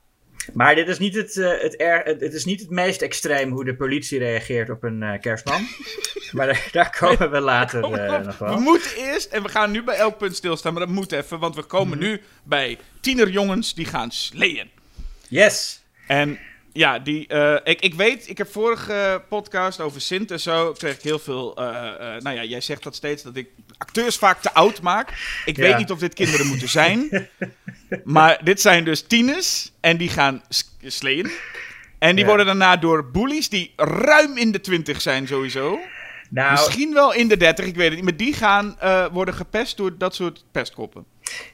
[0.53, 3.65] Maar dit is niet het, eh, het, er, het, is niet het meest extreem hoe
[3.65, 5.67] de politie reageert op een eh, kerstman.
[6.31, 8.59] maar daar, daar komen we later op, nog we wel.
[8.59, 11.55] moeten eerst, en we gaan nu bij elk punt stilstaan, maar dat moet even, want
[11.55, 12.07] we komen Mhm.
[12.07, 14.69] nu bij tienerjongens die gaan sleeën.
[15.27, 15.81] Yes.
[16.07, 16.39] En
[16.73, 20.95] ja, die, eh, ik, ik weet, ik heb vorige podcast over Sint en zo, kreeg
[20.95, 21.63] ik heel veel, eh,
[22.19, 25.09] nou ja, jij zegt dat steeds, dat ik acteurs vaak te oud maak.
[25.45, 25.63] Ik Ja.
[25.63, 27.29] weet niet of dit kinderen moeten zijn,
[28.03, 30.43] maar dit zijn dus tieners en die gaan
[30.83, 31.31] sleeën.
[31.99, 32.25] En die Ja.
[32.27, 35.79] worden daarna door bullies die ruim in de twintig zijn sowieso.
[36.29, 38.03] Nou, Misschien wel in de 30, ik weet het niet.
[38.03, 38.77] Maar die gaan
[39.11, 41.05] worden gepest door dat soort pestkoppen.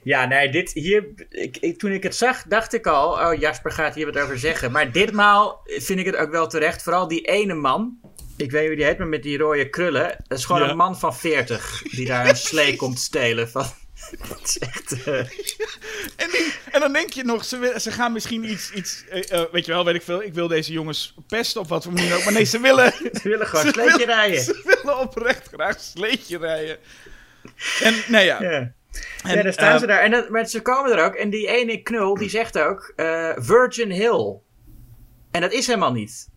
[0.03, 1.05] Ja, nee, dit hier.
[1.29, 3.11] Ik, ik- toen ik het zag, dacht ik al.
[3.11, 4.71] Oh, Jasper gaat hier wat over zeggen.
[4.71, 6.83] Maar ditmaal vind ik het ook wel terecht.
[6.83, 7.97] Vooral die ene man.
[8.37, 10.15] Ik weet niet hoe die heet, maar met die rode krullen.
[10.27, 10.69] Dat is gewoon Ja.
[10.69, 13.49] een man van 40 die daar een slee komt stelen.
[13.49, 13.65] Van,
[14.29, 15.03] dat is echt.
[15.03, 15.13] eh,
[16.23, 19.51] En, die- en dan denk je nog, ze, ze gaan misschien iets, iets eh, eh,
[19.51, 20.23] weet je wel, weet ik veel.
[20.23, 22.23] Ik wil deze jongens pesten of wat voor manier ook.
[22.23, 24.41] Maar nee, ze willen, ze willen gewoon sleetje rijden.
[24.41, 26.77] ze willen oprecht graag een sleetje rijden.
[27.81, 28.71] En nou ja, Ja.
[29.23, 29.99] En, ja, daar staan eh, ze daar.
[29.99, 31.13] En dat, maar ze komen er ook.
[31.13, 34.35] En die ene knul, die zegt ook eh, Virgin Hill.
[35.31, 36.29] En dat is helemaal niet.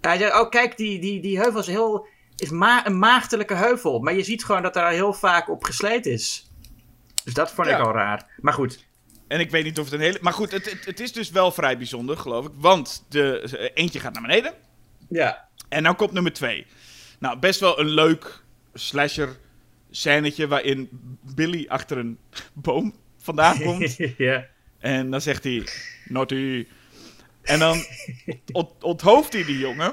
[0.00, 2.06] Hij zegt, oh kijk, die, die, die heuvel is, heel,
[2.36, 3.98] is ma een maagdelijke heuvel.
[3.98, 6.50] Maar je ziet gewoon dat daar heel vaak op gesleten is.
[7.24, 8.26] Dus dat vond ik al raar.
[8.40, 8.86] Maar goed.
[9.28, 10.18] En ik weet niet of het een hele...
[10.20, 12.52] Maar goed, het, het, het is dus wel vrij bijzonder, geloof ik.
[12.54, 14.52] Want de, eh, eentje gaat naar beneden.
[15.08, 15.48] Ja.
[15.68, 16.66] En dan komt nummer twee.
[17.18, 18.42] Nou, best wel een leuk
[18.74, 19.36] slasher
[19.98, 20.88] scènetje waarin
[21.34, 22.18] Billy achter een
[22.52, 23.96] boom vandaan komt.
[24.16, 24.46] ja.
[24.78, 25.66] en dan zegt hij,
[26.04, 26.66] naughty.
[27.42, 27.84] En dan
[28.52, 29.92] ont onthoofdt hij die jongen.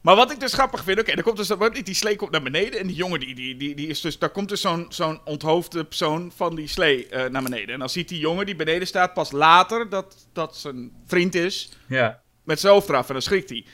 [0.00, 2.42] Maar wat ik dus grappig vind, oké, dan komt dus dat- die slee komt naar
[2.42, 5.20] beneden en die jongen die, die, die, die is dus, daar komt dus zo'n zo'n
[5.24, 7.68] onthoofde persoon van die slee eh, naar beneden.
[7.74, 11.72] En dan ziet die jongen die beneden staat pas later dat dat zijn vriend is
[11.88, 12.22] Ja.
[12.44, 13.64] met zijn hoofd eraf en dan schrikt hij.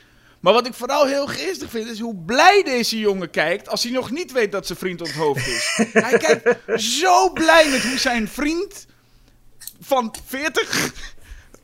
[0.43, 3.93] Maar wat ik vooral heel geestig vind, is hoe blij deze jongen kijkt als hij
[3.93, 5.73] nog niet weet dat zijn vriend onthoofd is.
[5.93, 8.87] hij kijkt zo blij met hoe zijn vriend
[9.81, 10.93] van 40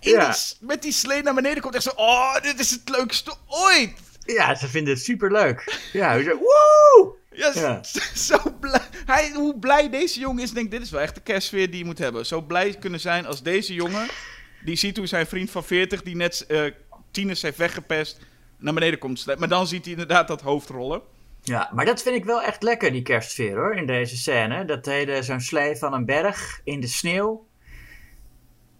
[0.01, 0.31] in Ja.
[0.31, 1.74] die met die slee naar beneden komt.
[1.74, 3.93] Echt zo, oh, dit is het leukste ooit.
[4.24, 5.79] Ja, ze vinden het superleuk.
[5.93, 7.14] Ja, zo, woe!
[7.31, 7.81] Ja, Ja.
[8.29, 8.81] zo blij.
[9.07, 11.79] Hij, hoe blij deze jongen is, denk ik, dit is wel echt de kerstsfeer die
[11.79, 12.26] je moet hebben.
[12.26, 14.09] Zo blij kunnen zijn als deze jongen,
[14.64, 16.64] die ziet hoe zijn vriend van 40, die net eh
[17.11, 18.18] tieners heeft weggepest,
[18.59, 19.26] naar beneden komt.
[19.38, 21.00] Maar dan ziet hij inderdaad dat hoofd rollen.
[21.42, 24.64] Ja, maar dat vind ik wel echt lekker, die kerstsfeer hoor, in deze scène.
[24.64, 27.46] Dat hele, zo'n slee van een berg in de sneeuw.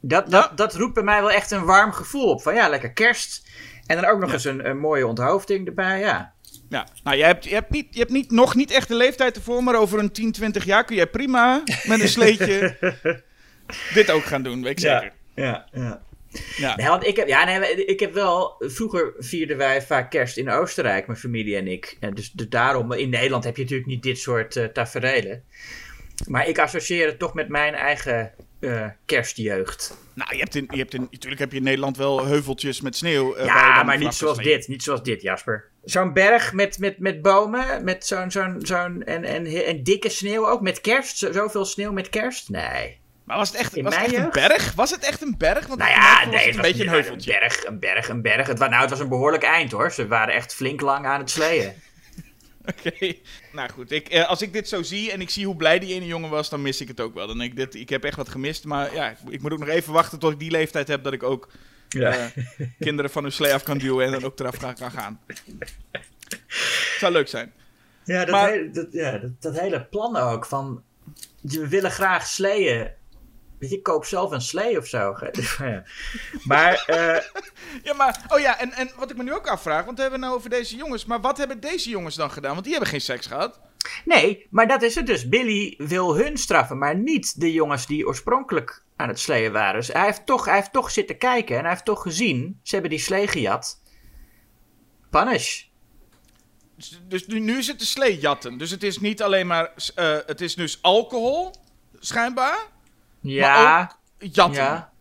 [0.01, 0.55] Dat, dat, Ja.
[0.57, 2.43] dat roept bij mij wel echt een warm gevoel op.
[2.43, 3.49] Van ja, lekker kerst.
[3.87, 6.33] En dan ook nog eens een, een mooie onthoofding erbij, ja.
[6.69, 9.37] Ja, nou, je hebt, je hebt, niet, je hebt niet, nog niet echt de leeftijd
[9.37, 12.77] ervoor, maar over een 10, 20 jaar kun jij prima met een sleetje
[13.95, 15.13] dit ook gaan doen, weet ik zeker.
[15.35, 16.03] Ja, ja.
[16.57, 16.77] Ja.
[16.77, 18.55] Nee, want ik heb, ja, nee, ik heb wel.
[18.59, 21.97] Vroeger vierden wij vaak kerst in Oostenrijk, mijn familie en ik.
[22.01, 25.43] En dus, dus daarom, in Nederland heb je natuurlijk niet dit soort eh tafereelen.
[26.27, 29.97] Maar ik associeer het toch met mijn eigen eh, kerstjeugd.
[30.15, 32.97] Nou, je hebt in, je hebt in, natuurlijk heb je in Nederland wel heuveltjes met
[32.97, 33.37] sneeuw.
[33.39, 34.69] je Ja, maar niet zoals dit.
[34.69, 35.65] Niet zoals dit, Jasper.
[35.85, 40.49] Zo'n berg met, met, met bomen, met zo'n zo'n zo'n en, en, en dikke sneeuw
[40.49, 41.19] ook, met kerst.
[41.19, 42.49] Zo- Zoveel sneeuw met kerst?
[42.49, 42.99] Nee.
[43.29, 44.73] Maar was het echt, In was het mijn echt een berg?
[44.75, 45.67] Was het echt een berg?
[45.67, 47.33] Want Nou ja, was het een was beetje een heuveltje.
[47.33, 48.47] Een berg, een berg, een berg.
[48.47, 49.93] Het, wa- nou, het was een behoorlijk eind hoor.
[49.93, 51.73] Ze waren echt flink lang aan het sleeën.
[52.87, 53.13] Oké.
[53.53, 55.95] Nou goed, ik, eh, als ik dit zo zie en ik zie hoe blij die
[55.95, 57.27] ene jongen was, dan mis ik het ook wel.
[57.27, 58.65] Dan denk ik, dit, ik heb echt wat gemist.
[58.65, 61.13] Maar ja, ik, ik moet ook nog even wachten tot ik die leeftijd heb dat
[61.13, 61.49] ik ook
[61.89, 62.11] Ja.
[62.13, 62.45] eh,
[62.81, 65.21] kinderen van hun slee af kan duwen en dan ook eraf kan, kan gaan.
[66.99, 67.53] Zou leuk zijn.
[68.05, 70.83] Ja, dat, Maar- hele, dat, ja dat, dat hele plan ook van
[71.41, 72.91] we willen graag sleeën.
[73.59, 75.17] Weet je, koop zelf een slee of zo.
[75.59, 75.83] Ja.
[76.45, 77.23] Maar eh,
[77.83, 80.21] Ja, maar, oh ja, en, en wat ik me nu ook afvraag, want we hebben
[80.21, 82.53] het nou over deze jongens, maar wat hebben deze jongens dan gedaan?
[82.53, 83.61] Want die hebben geen seks gehad.
[84.05, 85.29] nee, maar dat is het dus.
[85.29, 89.81] Billy wil hun straffen, maar niet de jongens die oorspronkelijk aan het sleeën waren.
[89.81, 92.61] Dus hij heeft toch, hij heeft toch zitten kijken en hij heeft toch gezien.
[92.63, 93.83] Ze hebben die slee gejat.
[95.11, 95.65] Punish.
[96.77, 98.59] Dus, dus nu, nu is het de sleejatten.
[98.59, 101.55] Dus het is niet alleen maar, eh, het is dus alcohol,
[101.99, 102.67] schijnbaar,
[103.21, 103.97] Ja.
[104.19, 104.63] jatten.
[104.63, 104.93] ja.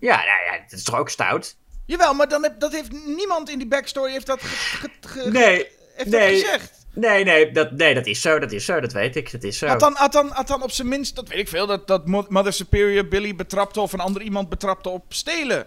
[0.00, 1.56] Ja, nou ja, dat is toch ook stout?
[1.86, 5.30] Jawel, maar dan heb, dat heeft niemand in die backstory heeft dat, ge- ge- ge-
[5.30, 6.40] Nee, heeft nee.
[6.42, 6.86] dat gezegd.
[6.94, 9.58] nee, nee, dat, nee, dat is zo, dat is zo, dat weet ik, dat is
[9.58, 9.66] zo.
[9.66, 12.06] Had dan, had, dan, had dan op zijn minst, dat weet ik veel, dat, dat
[12.06, 15.66] Mo- Mother Superior Billy betrapte of een ander iemand betrapte op stelen.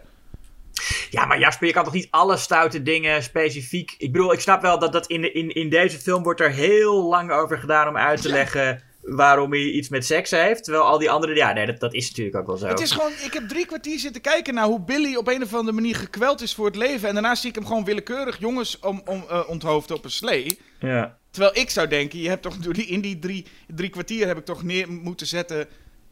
[1.10, 3.96] Ja, maar Jasper, je kan toch niet alle stoute dingen specifiek...
[3.98, 7.04] Ik bedoel, ik snap wel dat, dat in, in, in deze film wordt er heel
[7.04, 8.84] lang over gedaan om uit te leggen
[9.16, 10.64] waarom hij iets met seks heeft.
[10.64, 11.36] Terwijl al die andere...
[11.36, 12.68] Ja, nee, dat, dat is natuurlijk ook wel zo.
[12.68, 15.54] Het is gewoon, ik heb drie kwartier zitten kijken naar hoe Billy op een of
[15.54, 17.08] andere manier gekweld is voor het leven.
[17.08, 20.60] En daarna zie ik hem gewoon willekeurig jongens om, om, onthoofden op een slee.
[20.80, 21.18] Ja.
[21.32, 23.46] Terwijl ik zou denken, je hebt toch door die- in die drie,
[23.76, 25.68] drie kwartier heb ik toch neer moeten zetten.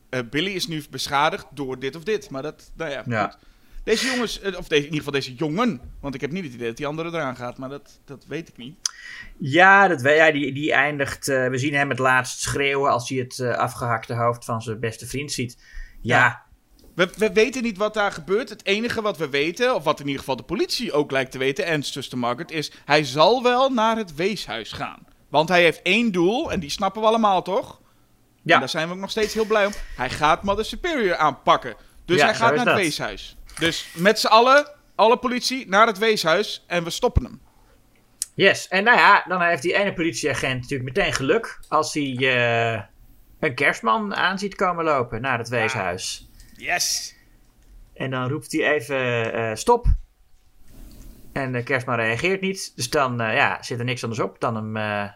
[0.10, 2.30] eh, Billy is nu beschadigd door dit of dit.
[2.30, 3.24] Maar dat, nou ja, Ja.
[3.28, 3.38] goed.
[3.86, 5.82] Deze jongens, eh, of deze, in ieder geval deze jongen.
[6.02, 8.48] Want ik heb niet het idee dat die andere eraan gaat, maar dat, dat weet
[8.48, 8.76] ik niet.
[9.38, 11.28] Ja, dat, ja die, die eindigt...
[11.28, 14.80] eh, we zien hem het laatst schreeuwen als hij het eh, afgehakte hoofd van zijn
[14.80, 15.58] beste vriend ziet.
[16.02, 16.44] Ja, Ja.
[16.96, 18.50] We, we weten niet wat daar gebeurt.
[18.50, 21.38] Het enige wat we weten, of wat in ieder geval de politie ook lijkt te
[21.38, 25.00] weten, en zuster Margaret, is hij zal wel naar het weeshuis gaan.
[25.30, 27.82] Want hij heeft één doel, en die snappen we allemaal toch?
[28.44, 28.54] Ja.
[28.54, 29.72] En daar zijn we ook nog steeds heel blij om.
[29.96, 31.76] Hij gaat Mother Superior aanpakken.
[32.06, 32.76] Dus Ja, hij gaat naar het dat.
[32.76, 33.38] weeshuis.
[33.60, 37.42] Dus met z'n allen, alle politie, naar het weeshuis en we stoppen hem.
[38.34, 42.82] Yes, en nou ja, dan heeft die ene politieagent natuurlijk meteen geluk als hij eh,
[43.40, 46.30] een kerstman aan ziet komen lopen naar het weeshuis.
[46.58, 47.16] Yes!
[47.94, 49.86] En dan roept hij even eh, stop.
[51.32, 54.56] En de kerstman reageert niet, dus dan eh, ja, zit er niks anders op dan
[54.56, 55.10] hem eh,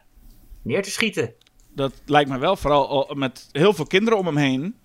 [0.61, 1.33] neer te schieten.
[1.75, 4.75] Dat lijkt me wel, vooral al met heel veel kinderen om hem heen.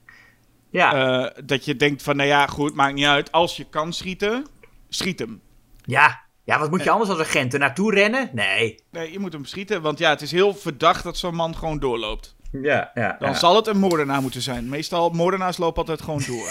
[0.74, 3.32] Ja, eh, dat je denkt van, nou ja, goed, maakt niet uit.
[3.32, 4.46] Als je kan schieten,
[4.88, 5.40] schiet hem.
[5.84, 6.20] ja.
[6.44, 8.30] ja, wat moet je anders als agent er naartoe rennen?
[8.32, 8.82] Nee.
[8.90, 11.78] Nee, je moet hem schieten, want ja, het is heel verdacht dat zo'n man gewoon
[11.78, 12.36] doorloopt.
[12.62, 13.16] Ja, ja.
[13.18, 13.34] Dan ja.
[13.34, 14.68] zal het een moordenaar moeten zijn.
[14.68, 16.48] Meestal, moordenaars lopen altijd gewoon door.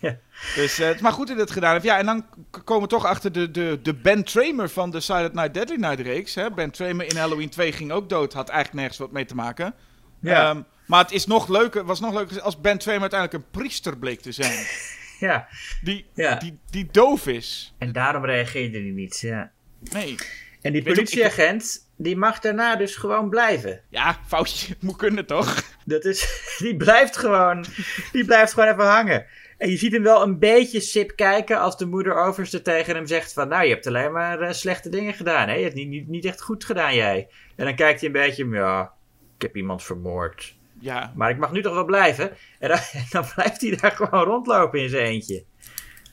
[0.00, 0.16] Ja.
[0.54, 1.84] Dus eh, het is maar goed dat het gedaan heeft.
[1.84, 2.24] Ja, en dan
[2.64, 6.00] komen we toch achter de, de, de Ben Tramer van de Silent Night Deadly Night
[6.00, 6.34] reeks.
[6.34, 6.50] Hè?
[6.50, 8.32] Ben Tramer in Halloween 2 ging ook dood.
[8.32, 9.74] Had eigenlijk nergens wat mee te maken.
[10.20, 10.50] Ja.
[10.50, 13.98] Ehm, maar het is nog leuker, was nog leuker als Ben Tramer uiteindelijk een priester
[13.98, 14.66] bleek te zijn.
[15.28, 15.48] ja.
[15.82, 16.34] Die, Ja.
[16.34, 17.74] die, die doof is.
[17.78, 19.50] En daarom reageerde hij niet, ja.
[19.80, 20.16] Nee.
[20.62, 23.80] En die politieagent, die mag daarna dus gewoon blijven.
[23.88, 24.76] Ja, foutje.
[24.80, 25.62] Moet kunnen toch?
[25.84, 27.64] Dat is, die blijft gewoon,
[28.12, 29.26] die blijft gewoon even hangen.
[29.58, 33.06] En je ziet hem wel een beetje sip kijken als de moeder overste tegen hem
[33.06, 33.48] zegt van...
[33.48, 35.54] Nou, je hebt alleen maar eh, slechte dingen gedaan, hè?
[35.54, 37.28] Je hebt niet, niet, niet echt goed gedaan, jij.
[37.56, 38.92] En dan kijkt hij een beetje, ja,
[39.36, 40.57] ik heb iemand vermoord.
[40.80, 42.36] Ja, Maar ik mag nu toch wel blijven.
[42.58, 42.78] En dan,
[43.10, 45.44] dan blijft hij daar gewoon rondlopen in zijn eentje.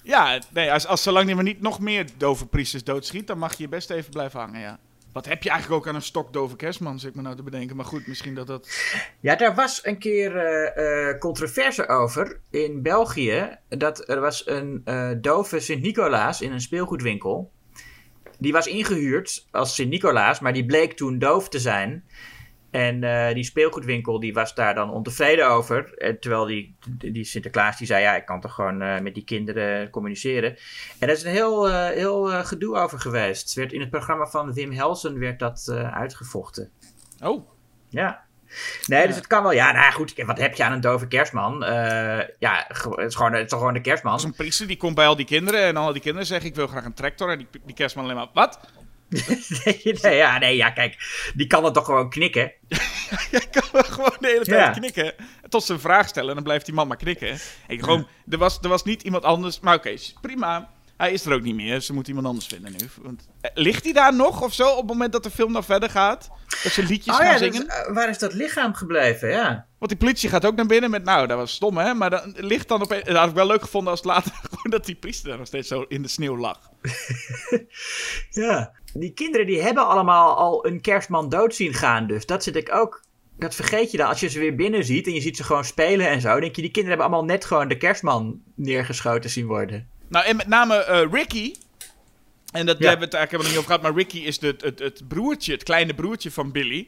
[0.04, 3.58] ja nee, als, als zolang hij maar niet nog meer dove priesters doodschiet, dan mag
[3.58, 4.80] je best even blijven hangen, ja.
[5.16, 7.76] Wat heb je eigenlijk ook aan een stokdove kerstman, zit ik me nou te bedenken.
[7.76, 8.70] Maar goed, misschien dat dat...
[9.20, 13.58] Ja, daar was een keer eh, controverse over in België.
[13.70, 17.52] Dat er was een eh, dove Sint-Nicolaas in een speelgoedwinkel.
[18.40, 22.04] Die was ingehuurd als Sint-Nicolaas, maar die bleek toen doof te zijn.
[22.76, 25.94] En eh, die speelgoedwinkel die was daar dan ontevreden over.
[25.98, 29.24] Eh, terwijl die, die Sinterklaas die zei, ja, ik kan toch gewoon eh, met die
[29.24, 30.50] kinderen communiceren.
[31.00, 33.44] En daar is een heel, heel gedoe over geweest.
[33.44, 36.72] Het werd in het programma van Wim Helsen werd dat uitgevochten.
[37.24, 37.50] Oh,
[37.90, 38.24] Ja.
[38.86, 39.52] Nee, dus het kan wel.
[39.52, 40.14] Ja, nou goed.
[40.26, 41.60] Wat heb je aan een dove kerstman?
[42.40, 44.14] Ja, het is, gewoon, het is toch gewoon de kerstman?
[44.14, 46.56] als een priester die komt bij al die kinderen en al die kinderen zeggen ik
[46.56, 47.32] wil graag een tractor.
[47.32, 48.60] En die, die kerstman alleen maar, wat?
[50.02, 50.98] nee, ja, nee, ja, kijk.
[51.36, 52.52] Die kan het toch gewoon knikken?
[53.32, 54.70] Jij kan gewoon de hele tijd Ja.
[54.72, 55.14] knikken.
[55.50, 57.38] Tot ze een vraag stellen en dan blijft die man maar knikken.
[57.68, 59.60] Ik, gewoon, er, was, er was niet iemand anders.
[59.60, 60.74] Maar oké, prima.
[60.98, 61.80] Hij is er ook niet meer.
[61.82, 62.90] Ze moet iemand anders vinden nu.
[63.02, 65.66] Want, eh, ligt hij daar nog of zo op het moment dat de film nog
[65.66, 66.30] verder gaat?
[66.64, 67.68] Dat ze liedjes Oh gaan ja, zingen?
[67.70, 69.30] eh, waar is dat lichaam gebleven?
[69.30, 69.66] Ja.
[69.78, 71.94] Want die politie gaat ook naar binnen met, nou, dat was stom hè.
[71.94, 74.72] Maar dan ligt dan opeens, dat had ik wel leuk gevonden als het later gewoon
[74.72, 76.60] dat die priester daar nog steeds zo in de sneeuw lag.
[78.30, 78.72] ja.
[78.98, 82.08] Die kinderen die hebben allemaal al een kerstman dood zien gaan.
[82.08, 83.04] Dus dat zit ik ook.
[83.38, 84.08] Dat vergeet je dan.
[84.08, 86.40] Als je ze weer binnen ziet en je ziet ze gewoon spelen en zo.
[86.40, 89.88] denk je, die kinderen hebben allemaal net gewoon de kerstman neergeschoten zien worden.
[90.10, 91.54] Nou, en met name eh, Ricky.
[92.52, 92.88] En dat Ja.
[92.88, 93.82] hebben we het eigenlijk helemaal niet over gehad.
[93.82, 96.88] Maar Ricky is de, het, het broertje, het kleine broertje van Billy.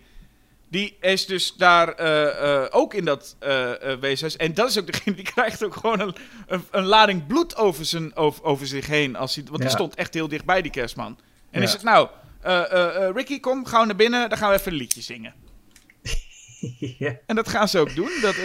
[0.70, 4.36] Die is dus daar eh, eh, ook in dat eh, weeshuis.
[4.36, 6.16] En dat is ook degene die krijgt ook gewoon een,
[6.48, 9.16] een, een lading bloed over, zijn, over, over zich heen.
[9.16, 9.74] Als hij, want die Ja.
[9.76, 11.18] stond echt heel dichtbij, die kerstman.
[11.52, 11.68] En Ja.
[11.68, 12.08] is het nou,
[12.42, 14.30] eh, eh, eh, Ricky, kom gauw naar binnen.
[14.30, 15.34] Dan gaan we even een liedje zingen.
[17.00, 17.16] ja.
[17.26, 18.10] En dat gaan ze ook doen.
[18.22, 18.36] Dat,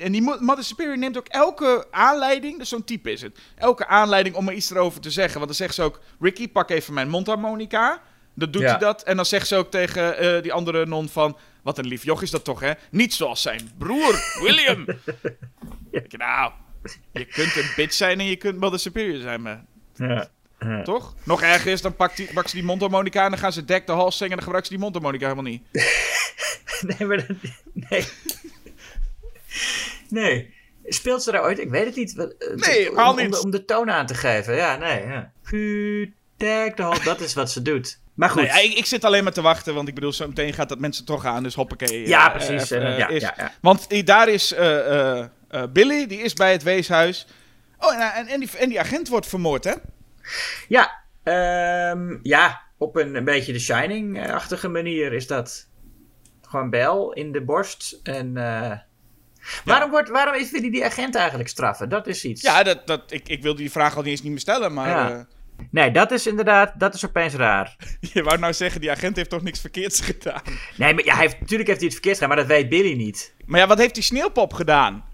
[0.00, 3.38] en die Mo- Mother Superior neemt ook elke aanleiding, dus zo'n type is het.
[3.56, 5.34] Elke aanleiding om er iets erover te zeggen.
[5.34, 8.02] Want dan zegt ze ook, Ricky, pak even mijn mondharmonica.
[8.34, 8.68] Dat doet Ja.
[8.70, 9.02] hij dat.
[9.02, 12.30] En dan zegt ze ook tegen die andere non van, wat een lief joch is
[12.30, 12.72] dat toch, hè?
[12.90, 14.84] Niet zoals zijn broer, William.
[15.90, 16.52] Ik, nou,
[17.12, 19.64] je kunt een bitch zijn en je kunt Mother Superior zijn, maar...
[19.94, 20.28] Ja.
[20.60, 20.82] Ja.
[20.82, 21.14] Toch?
[21.22, 23.86] Nog erger is, dan pakt, die, pakt ze die mondharmonica en dan gaan ze Deck
[23.86, 25.62] de Hals zingen en dan gebruiken ze die mondharmonica helemaal niet.
[26.98, 27.36] Nee, maar dat,
[27.72, 28.04] nee.
[30.08, 30.54] Nee.
[30.84, 31.58] Speelt ze daar ooit?
[31.58, 32.18] Ik weet het niet.
[32.18, 33.32] Eh, Nee, om- niet.
[33.32, 34.54] de- om de toon aan te geven.
[34.54, 35.06] Ja, nee.
[35.06, 35.32] Ja.
[36.36, 37.04] Dek de hand.
[37.04, 37.98] Dat is wat ze doet.
[38.14, 38.42] Maar goed.
[38.52, 40.78] Nee, ik, ik zit alleen maar te wachten, want ik bedoel, zo meteen gaat dat
[40.78, 42.08] mensen toch aan, dus hoppakee.
[42.08, 43.52] Ja, eh, precies, eh, ja, ja, ja.
[43.60, 44.54] Want daar is
[45.72, 47.26] Billy, die is bij het weeshuis.
[47.78, 49.72] Oh, en, en, en, die, en die agent wordt vermoord, hè?
[50.68, 55.68] Ja, ehm, ja, op een, een beetje de Shining-achtige manier is dat.
[56.42, 58.00] Gewoon bel in de borst.
[58.02, 58.78] En, eh,
[59.64, 61.88] waarom, wordt, waarom is Willy die agent eigenlijk straffen?
[61.88, 62.42] Dat is iets.
[62.42, 64.88] Ja, dat, dat, ik, ik wilde die vraag al niet eens niet meer stellen, maar
[64.88, 65.10] Ja.
[65.10, 65.20] eh,
[65.70, 67.76] Nee, dat is inderdaad, dat is opeens raar.
[68.12, 70.42] je wou nou zeggen, die agent heeft toch niks verkeerds gedaan.
[70.76, 72.96] Nee, maar ja, hij heeft, natuurlijk heeft hij het verkeerd gedaan, maar dat weet Billy
[72.96, 73.34] niet.
[73.46, 75.04] Maar ja, wat heeft die sneeuwpop gedaan?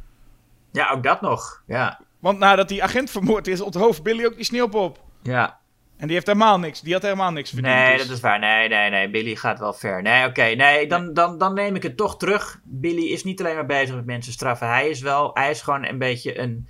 [0.72, 1.62] Ja, ook dat nog.
[1.66, 5.04] Ja, Want nadat die agent vermoord is, onthoofd Billy ook die sneeuwpop.
[5.26, 5.58] Ja.
[5.96, 7.74] En die heeft helemaal niks, die had helemaal niks verdiend.
[7.74, 8.38] Nee, dus- dat is waar.
[8.38, 9.10] Nee, nee, nee.
[9.10, 10.02] Billy gaat wel ver.
[10.02, 10.42] Nee, oké.
[10.42, 12.60] Nee, dan, dan, dan neem ik het toch terug.
[12.64, 14.68] Billy is niet alleen maar bezig met mensen straffen.
[14.68, 16.68] Hij is wel, hij is gewoon een beetje een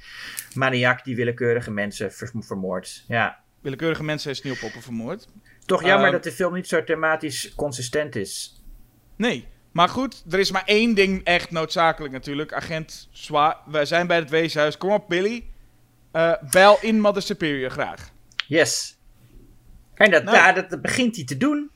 [0.55, 3.05] maniak die willekeurige mensen ver- vermoordt.
[3.09, 3.39] Ja.
[3.61, 5.29] Willekeurige mensen hebben sneeuwpoppen vermoord.
[5.65, 8.63] Toch jammer Ehm, dat de film niet zo thematisch consistent is.
[9.17, 9.49] Nee.
[9.73, 12.53] Maar goed, er is maar één ding echt noodzakelijk natuurlijk.
[12.53, 14.77] Agent Swa, wij zijn bij het weeshuis.
[14.79, 15.45] Kom op, Billy.
[16.13, 18.15] Eh, bel in Mother Superior graag.
[18.47, 18.99] Yes.
[19.95, 20.37] En dat, Nou.
[20.37, 21.71] ja, dat, dat begint hij te doen.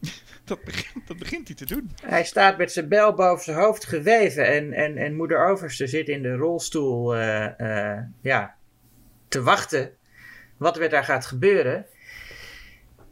[0.44, 1.90] Dat begint, dat begint hij te doen.
[2.02, 4.46] Hij staat met zijn bel boven zijn hoofd geweven.
[4.46, 8.54] En, en, en moeder Overste zit in de rolstoel eh, eh, ja,
[9.28, 9.92] te wachten.
[10.56, 11.86] Wat er daar gaat gebeuren.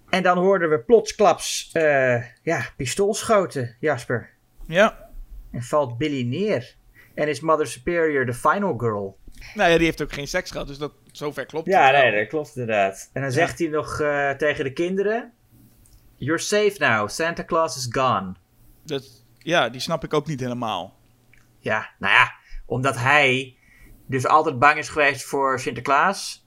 [0.09, 4.31] En dan hoorden we plotsklaps eh, ja, pistoolschoten, Jasper.
[4.67, 5.11] Ja.
[5.53, 6.75] En valt Billy neer.
[7.15, 9.19] En is Mother Superior de final girl.
[9.55, 11.67] Nou ja, die heeft ook geen seks gehad, dus dat zover klopt.
[11.67, 12.03] Ja, het wel.
[12.03, 13.11] nee, dat klopt inderdaad.
[13.13, 15.33] En dan zegt hij nog eh, tegen de kinderen...
[16.17, 17.09] You're safe now.
[17.09, 18.35] Santa Claus is gone.
[18.83, 20.99] Dat, ja, die snap ik ook niet helemaal.
[21.59, 22.35] Ja, nou ja,
[22.67, 23.57] omdat hij
[24.07, 26.47] dus altijd bang is geweest voor Sinterklaas.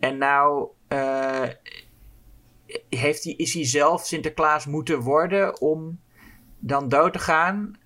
[0.00, 1.48] En nou eh,
[2.88, 6.00] heeft hij, is hij zelf Sinterklaas moeten worden om
[6.58, 7.78] dan dood te gaan.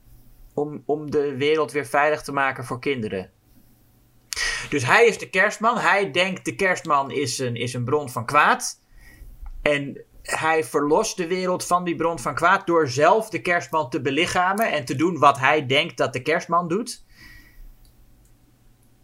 [0.54, 3.30] Om, om de wereld weer veilig te maken voor kinderen.
[4.68, 5.78] Dus hij is de kerstman.
[5.78, 8.80] Hij denkt de kerstman is een, is een bron van kwaad.
[9.62, 14.00] En hij verlost de wereld van die bron van kwaad door zelf de kerstman te
[14.00, 17.04] belichamen en te doen wat hij denkt dat de kerstman doet.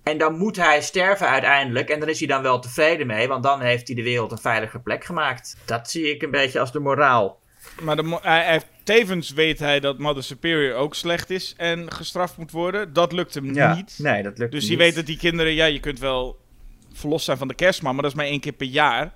[0.02, 1.88] En dan moet hij sterven uiteindelijk.
[1.88, 4.38] En dan is hij dan wel tevreden mee, want dan heeft hij de wereld een
[4.38, 5.56] veilige plek gemaakt.
[5.64, 7.40] Dat zie ik een beetje als de moraal.
[7.80, 12.36] Maar de, hij heeft- tevens weet hij dat Mother Superior ook slecht is en gestraft
[12.36, 12.92] moet worden.
[12.92, 13.94] Dat lukt hem niet.
[13.98, 14.70] Nee, dat lukt Dus niet.
[14.70, 16.38] je weet dat die kinderen, ja, je kunt wel
[16.92, 19.12] verlost zijn van de kerstman, maar dat is maar één keer per jaar.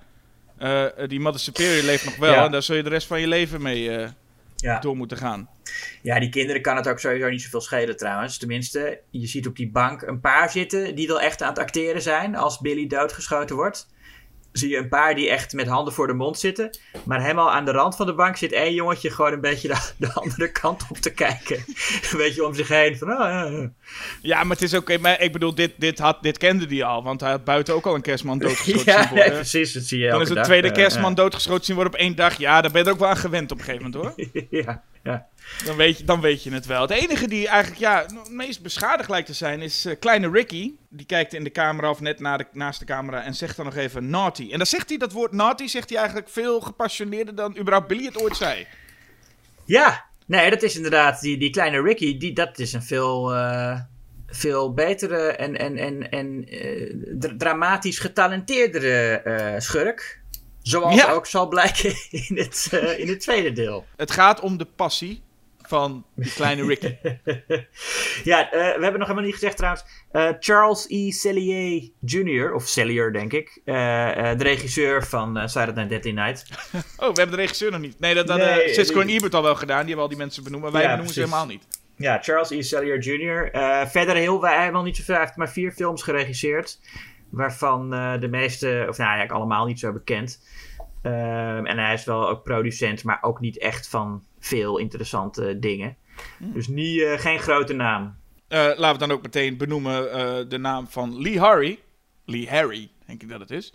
[0.57, 2.45] Eh, die Mother Superior leeft nog wel Ja.
[2.45, 4.09] en daar zul je de rest van je leven mee eh,
[4.55, 4.79] Ja.
[4.79, 5.49] door moeten gaan.
[6.01, 8.37] Ja, die kinderen kan het ook sowieso niet zoveel schelen trouwens.
[8.37, 12.01] Tenminste, je ziet op die bank een paar zitten die wel echt aan het acteren
[12.01, 13.87] zijn als Billy doodgeschoten wordt.
[14.51, 16.77] Zie je een paar die echt met handen voor de mond zitten.
[17.03, 19.91] Maar helemaal aan de rand van de bank zit één jongetje gewoon een beetje de,
[19.97, 21.57] de andere kant op te kijken.
[22.11, 22.97] een beetje om zich heen.
[22.97, 23.71] Van, ah, ja, ja.
[24.21, 27.21] Ja, maar het is maar ik bedoel, dit, dit, had, dit kende hij al, want
[27.21, 29.27] hij had buiten ook al een kerstman doodgeschoten zien ja, worden.
[29.27, 29.73] nee, precies.
[29.73, 30.45] Dat zie je Dan is een dag.
[30.45, 32.37] tweede Ja, kerstman doodgeschoten zien worden op één dag.
[32.37, 34.25] Ja, daar ben je ook wel aan gewend op een gegeven moment hoor.
[34.49, 35.27] Ja, ja.
[35.65, 36.81] Dan weet, je, dan weet je het wel.
[36.81, 40.71] Het enige die eigenlijk ja, het meest beschadigd lijkt te zijn is eh, kleine Ricky.
[40.89, 43.65] Die kijkt in de camera of net na de, naast de camera en zegt dan
[43.65, 44.49] nog even naughty.
[44.51, 48.05] En dan zegt hij dat woord naughty, zegt hij eigenlijk veel gepassioneerder dan überhaupt Billy
[48.05, 48.67] het ooit zei.
[49.65, 53.79] Ja, nee, dat is inderdaad, die, die kleine Ricky, die, dat is een veel, eh,
[54.27, 60.19] veel betere en, en, en, en eh, dra- dramatisch getalenteerdere schurk.
[60.61, 61.11] Zoals Ja.
[61.11, 61.93] ook zal blijken
[62.27, 63.85] in het, in het tweede deel.
[63.95, 65.21] Het gaat om de passie
[65.71, 66.95] van die kleine Ricky.
[68.31, 69.85] ja, eh, we hebben nog helemaal niet gezegd trouwens.
[70.11, 71.11] eh, Charles E.
[71.11, 73.75] Cellier Jr., of Cellier denk ik, eh,
[74.37, 76.45] de regisseur van Saturday Night Deadly Night.
[76.97, 77.99] Oh, we hebben de regisseur nog niet.
[77.99, 79.77] Nee, dat hadden Nee, Cisco en Ebert al wel gedaan.
[79.79, 81.67] Die hebben al die mensen benoemd, maar wij Ja, benoemen ze helemaal niet.
[81.95, 82.61] Ja, Charles E.
[82.61, 83.49] Cellier Jr.
[83.87, 85.15] Verder heel wij helemaal niet zoveel.
[85.15, 86.79] Hij heeft maar vier films geregisseerd.
[87.29, 90.39] Waarvan de meeste, of nou eigenlijk allemaal niet zo bekend.
[91.01, 95.97] Ehm, en hij is wel ook producent, maar ook niet echt van veel interessante dingen.
[96.39, 98.15] Dus niet, eh, geen grote naam.
[98.47, 101.79] Eh, laten we dan ook meteen benoemen eh, de naam van Lee Harry.
[102.25, 103.73] Lee Harry, denk ik dat het is.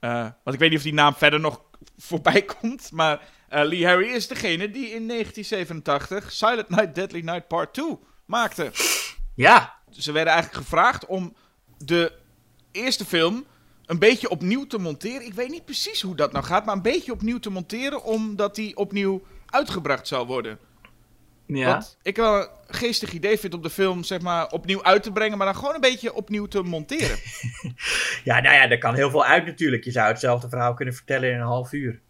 [0.00, 1.62] Eh, want ik weet niet of die naam verder nog
[2.08, 2.92] voorbij komt.
[2.92, 7.98] Maar eh, Lee Harry is degene die in 1987 Silent Night, Deadly Night Part 2
[8.26, 8.70] maakte.
[9.34, 11.34] Ja, Ze werden eigenlijk gevraagd om
[11.78, 12.12] de
[12.72, 13.44] eerste film
[13.86, 15.26] een beetje opnieuw te monteren.
[15.26, 18.54] Ik weet niet precies hoe dat nou gaat, maar een beetje opnieuw te monteren, omdat
[18.54, 20.58] die opnieuw uitgebracht zou worden.
[21.46, 21.74] ja.
[21.74, 25.12] Wat ik wel een geestig idee vind om de film zeg maar opnieuw uit te
[25.12, 27.18] brengen, maar dan gewoon een beetje opnieuw te monteren.
[28.24, 29.84] ja, nou ja, er kan heel veel uit natuurlijk.
[29.84, 32.00] Je zou hetzelfde verhaal kunnen vertellen in een half uur.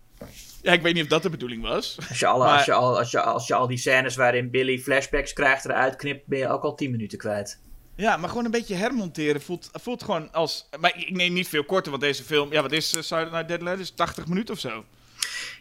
[0.62, 1.96] ja, ik weet niet of dat de bedoeling was.
[2.08, 4.50] Als je, alle, Maar- als, je al, als, je, als je al die scènes waarin
[4.50, 7.60] Billy flashbacks krijgt eruit knipt, ben je ook al 10 minuten kwijt.
[7.96, 10.68] Ja, maar gewoon een beetje hermonteren voelt, voelt gewoon als...
[10.80, 12.52] Maar ik neem niet veel korter, want deze film...
[12.52, 13.78] Ja, wat is uh, Night Night?
[13.78, 14.84] is 80 minuten of zo.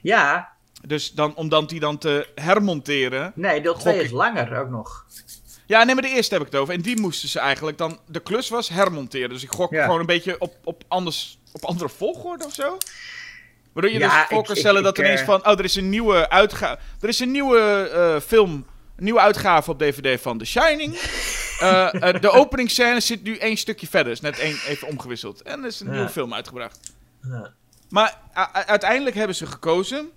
[0.01, 0.53] Ja,
[0.87, 3.31] Dus dan, om dan die dan te hermonteren...
[3.35, 5.05] nee, deel 2 Gok is langer ook nog.
[5.65, 6.73] Ja, nee, maar de eerste heb ik het over.
[6.73, 7.99] En die moesten ze eigenlijk dan...
[8.05, 9.29] De klus was hermonteren.
[9.29, 9.83] Dus ik gok Ja.
[9.83, 12.77] gewoon een beetje op, op, anders, op andere volgorde of zo.
[13.73, 15.45] Waardoor je Ja, dus voor kan stellen ik, dat ineens eh, van...
[15.47, 16.79] Oh, er is een nieuwe uitgave...
[17.01, 18.65] Er is een nieuwe eh, film...
[18.97, 20.97] Een nieuwe uitgave op DVD van The Shining.
[21.59, 24.11] Eh, de openingsscène zit nu één stukje verder.
[24.11, 25.41] Is net één, even omgewisseld.
[25.41, 25.93] En er is een Ja.
[25.93, 26.79] nieuwe film uitgebracht.
[27.89, 28.17] Maar
[28.65, 30.09] uiteindelijk hebben ze gekozen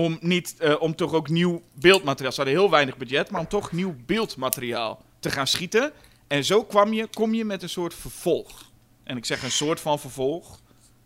[0.00, 2.32] om niet, eh, om toch ook nieuw beeldmateriaal.
[2.32, 5.92] Ze hadden heel weinig budget, maar om toch nieuw beeldmateriaal te gaan schieten.
[6.28, 8.70] En zo kwam je, kom je met een soort vervolg.
[9.04, 10.60] En ik zeg een soort van vervolg,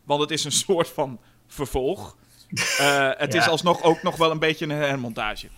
[0.04, 2.16] want het is een soort van vervolg.
[2.78, 5.48] Eh, het is alsnog ook nog wel een beetje een hermontage.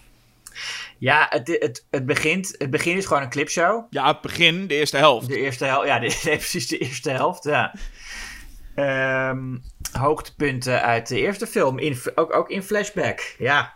[0.98, 3.86] Ja, het, het, het, begint, het begin is gewoon een clipshow.
[3.90, 5.28] Ja, het begin, de eerste helft.
[5.28, 7.74] De eerste helft, ja, de, precies de eerste helft, ja.
[8.74, 9.56] Ehm,
[9.92, 13.74] hoogtepunten uit de eerste film, in, ook, ook in flashback, ja.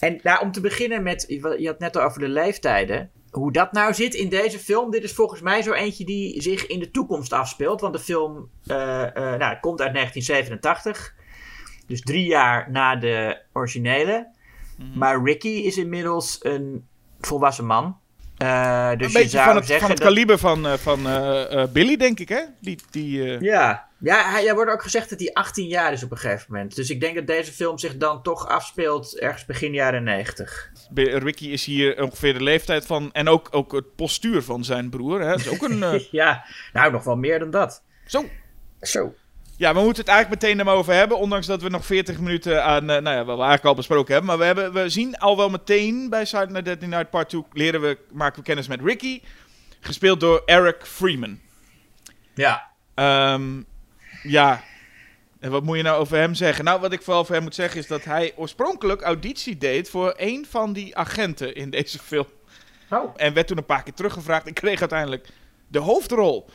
[0.00, 1.24] En nou, om te beginnen met,
[1.58, 3.10] je had net al over de leeftijden.
[3.30, 6.66] Hoe dat nou zit in deze film, dit is volgens mij zo eentje die zich
[6.66, 7.80] in de toekomst afspeelt.
[7.80, 11.14] Want de film eh, eh, nou, komt uit 1987,
[11.86, 14.28] dus drie jaar na de originele.
[14.94, 16.86] Maar Ricky is inmiddels een
[17.20, 17.96] volwassen man.
[18.38, 20.72] Eh, dus een je beetje zou van het, zeggen van het dat- kaliber van, eh,
[20.72, 21.02] van
[21.72, 22.40] Billy, denk ik, hè?
[22.60, 26.02] Die, die, eh, Ja, ja hij, er wordt ook gezegd dat hij 18 jaar is
[26.02, 26.74] op een gegeven moment.
[26.76, 30.70] Dus ik denk dat deze film zich dan toch afspeelt ergens begin jaren 90.
[30.90, 33.12] Be- Ricky is hier ongeveer de leeftijd van.
[33.12, 35.20] En ook, ook het postuur van zijn broer.
[35.20, 35.34] Hè?
[35.34, 35.82] Is ook een.
[35.92, 37.82] eh, ja, nou nog wel meer dan dat.
[38.06, 38.24] zo.
[38.80, 39.14] Zo.
[39.56, 41.18] Ja, we moeten het eigenlijk meteen er maar over hebben.
[41.18, 42.90] Ondanks dat we nog 40 minuten aan.
[42.90, 44.30] eh, nou ja, wat we eigenlijk al besproken hebben.
[44.30, 47.44] Maar we, hebben, we zien al wel meteen bij Silent Night Deadly Night Part 2.
[47.52, 49.20] Leren we, maken we kennis met Ricky.
[49.80, 51.40] Gespeeld door Eric Freeman.
[52.34, 52.70] Ja.
[52.94, 53.62] Ehm,
[54.22, 54.62] ja.
[55.40, 56.64] En wat moet je nou over hem zeggen?
[56.64, 60.14] Nou, wat ik vooral over hem moet zeggen is dat hij oorspronkelijk auditie deed voor
[60.16, 62.26] een van die agenten in deze film.
[62.90, 63.14] Oh.
[63.16, 65.28] En werd toen een paar keer teruggevraagd en kreeg uiteindelijk
[65.68, 66.48] de hoofdrol.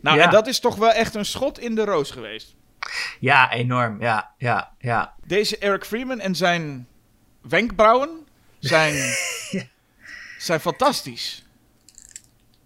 [0.00, 0.24] Nou, Ja.
[0.24, 2.54] en dat is toch wel echt een schot in de roos geweest.
[3.20, 4.00] Ja, enorm.
[4.00, 5.14] Ja, ja, ja.
[5.26, 6.88] Deze Eric Freeman en zijn
[7.40, 8.26] wenkbrauwen
[8.58, 8.94] zijn,
[10.38, 11.41] zijn fantastisch.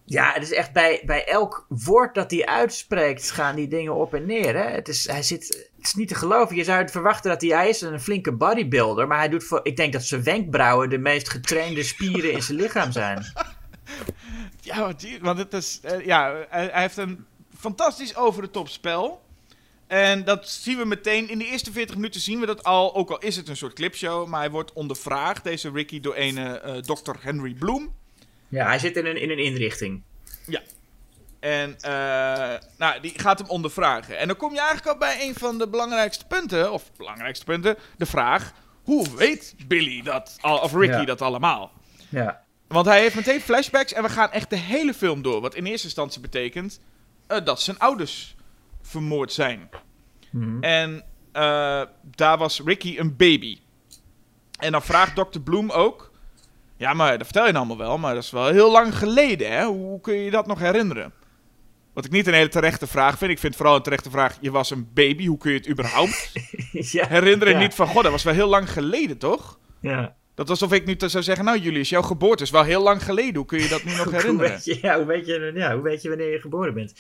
[0.08, 4.14] Ja, het is echt bij, bij elk woord dat hij uitspreekt, gaan die dingen op
[4.14, 4.54] en neer.
[4.54, 4.70] Hè?
[4.70, 6.56] Het, is, hij zit, het is niet te geloven.
[6.56, 9.06] Je zou het verwachten dat hij, is een flinke bodybuilder.
[9.06, 12.58] Maar hij doet voor, ik denk dat zijn wenkbrauwen de meest getrainde spieren in zijn
[12.58, 13.24] lichaam zijn.
[14.60, 17.26] Ja, want het is, eh, ja, hij, heeft een
[17.58, 19.22] fantastisch over de top spel.
[19.86, 21.28] En dat zien we meteen.
[21.28, 22.94] In de eerste 40 minuten zien we dat al.
[22.94, 24.28] Ook al is het een soort clipshow.
[24.28, 27.14] Maar hij wordt ondervraagd, deze Ricky, door een eh Dr.
[27.20, 27.94] Henry Bloom.
[28.48, 30.02] Ja, hij zit in een, in een inrichting.
[31.40, 34.18] En eh, nou, die gaat hem ondervragen.
[34.18, 36.72] En dan kom je eigenlijk al bij een van de belangrijkste punten.
[36.72, 37.76] Of belangrijkste punten.
[37.96, 40.36] De vraag: hoe weet Billy dat?
[40.42, 41.04] Of Ricky Ja.
[41.04, 41.72] dat allemaal?
[42.08, 42.42] Ja.
[42.68, 45.40] Want hij heeft meteen flashbacks en we gaan echt de hele film door.
[45.40, 46.80] Wat in eerste instantie betekent
[47.26, 48.36] eh, dat zijn ouders
[48.82, 49.68] vermoord zijn.
[50.30, 50.62] Mhm.
[50.62, 53.58] En eh, daar was Ricky een baby.
[54.58, 55.38] En dan vraagt Dr.
[55.38, 56.14] Bloom ook...
[56.76, 59.52] Ja, maar dat vertel je nou allemaal wel, maar dat is wel heel lang geleden,
[59.52, 59.64] hè?
[59.64, 61.12] Hoe, hoe kun je dat nog herinneren?
[61.92, 63.30] Wat ik niet een hele terechte vraag vind.
[63.30, 64.36] Ik vind vooral een terechte vraag...
[64.40, 66.32] Je was een baby, hoe kun je het überhaupt
[66.70, 67.06] ja.
[67.08, 67.52] herinneren?
[67.54, 67.58] Ja.
[67.60, 69.58] Niet van, god, dat was wel heel lang geleden, toch?
[69.80, 70.14] Ja.
[70.34, 71.44] Dat alsof ik nu te- zou zeggen...
[71.44, 73.34] Nou, Julius, jouw geboorte is wel heel lang geleden.
[73.34, 74.60] Hoe kun je dat nu nog Hoe herinneren?
[74.64, 76.92] je, ja, hoe, weet je, ja, hoe weet je wanneer je geboren bent?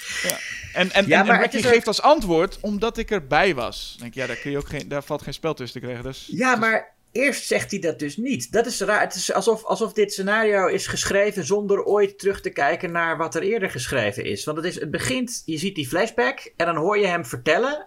[0.72, 3.88] En, en, Ja, en, maar en Ricky ook- geeft als antwoord, omdat ik erbij was.
[3.90, 5.86] Dan denk ik, ja, daar, kun je ook geen, daar valt geen spel tussen te
[5.86, 6.04] krijgen.
[6.06, 8.52] Dus, Ja, maar eerst zegt hij dat dus niet.
[8.52, 9.00] Dat is raar.
[9.00, 13.34] Het is alsof, alsof dit scenario is geschreven zonder ooit terug te kijken naar wat
[13.34, 14.44] er eerder geschreven is.
[14.44, 17.86] Want het, is, het begint, je ziet die flashback en dan hoor je hem vertellen.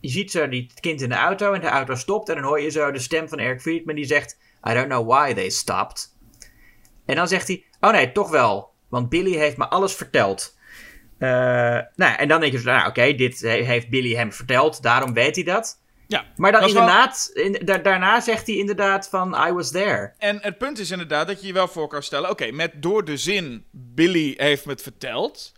[0.00, 2.28] Je ziet zo die kind in de auto en de auto stopt.
[2.28, 5.08] En dan hoor je zo de stem van Eric Friedman die zegt: I don't know
[5.08, 6.16] why they stopped.
[7.06, 8.72] En dan zegt hij: Oh nee, toch wel.
[8.88, 10.56] Want Billy heeft me alles verteld.
[11.18, 11.28] Eh,
[11.94, 15.34] nou, en dan denk je: nou, Oké, dit he- heeft Billy hem verteld, daarom weet
[15.34, 15.82] hij dat.
[16.06, 16.24] Ja.
[16.36, 20.12] Maar dan wel- in, da- daarna zegt hij inderdaad van I was there.
[20.18, 22.30] En het punt is inderdaad dat je je wel voor kan stellen...
[22.30, 25.52] Oké, met door de zin Billy heeft me het verteld...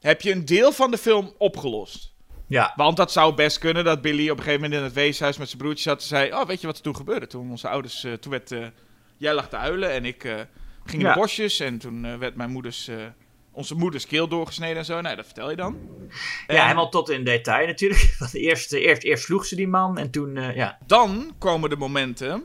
[0.00, 2.14] heb je een deel van de film opgelost.
[2.46, 2.72] Ja.
[2.76, 5.48] Want dat zou best kunnen dat Billy op een gegeven moment in het weeshuis met
[5.48, 6.32] zijn broertje zat en zei...
[6.32, 7.26] Oh, weet je wat er toen gebeurde?
[7.26, 8.04] Toen onze ouders...
[8.04, 8.52] eh, toen werd...
[8.52, 8.66] eh,
[9.16, 10.34] jij lag te huilen en ik eh,
[10.84, 12.90] ging in de bosjes en toen werd mijn moeders...
[13.52, 15.00] eh, onze moeders keel doorgesneden en zo.
[15.00, 15.78] Nee, dat vertel je dan.
[16.46, 18.14] Ja, helemaal tot in detail natuurlijk.
[18.18, 20.78] Want eerst, eerst, eerst sloeg ze die man en toen, eh, ja.
[20.86, 22.44] Dan komen de momenten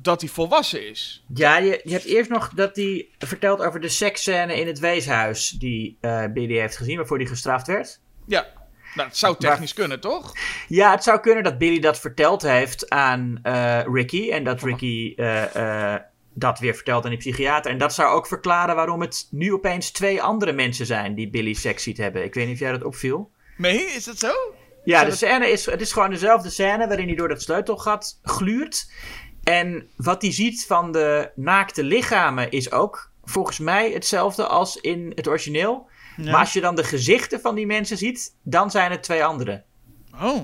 [0.00, 1.24] dat hij volwassen is.
[1.34, 5.48] Ja, je, je hebt eerst nog dat hij vertelt over de seksscène in het weeshuis
[5.48, 8.00] die eh, Billy heeft gezien, waarvoor hij gestraft werd.
[8.26, 8.46] Ja,
[8.94, 10.32] nou, dat zou technisch kunnen, toch?
[10.68, 15.12] Ja, het zou kunnen dat Billy dat verteld heeft aan eh, Ricky en dat Ricky
[15.16, 16.00] eh, eh,
[16.40, 17.70] dat weer vertelt aan die psychiater.
[17.70, 21.52] En dat zou ook verklaren waarom het nu opeens twee andere mensen zijn die Billy
[21.54, 22.24] seks ziet hebben.
[22.24, 23.30] Ik weet niet of jij dat opviel.
[23.56, 24.32] Nee, is dat zo?
[24.84, 28.18] Ja, de dat- scène is, het is gewoon dezelfde scène waarin hij door dat sleutelgat
[28.22, 28.90] gluurt.
[29.42, 35.12] En wat hij ziet van de naakte lichamen is ook volgens mij hetzelfde als in
[35.14, 35.88] het origineel.
[36.16, 36.30] Ja.
[36.30, 39.62] Maar als je dan de gezichten van die mensen ziet, dan zijn het twee andere.
[40.22, 40.40] Oh,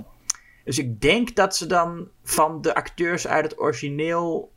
[0.64, 4.52] Dus ik denk dat ze dan van de acteurs uit het origineel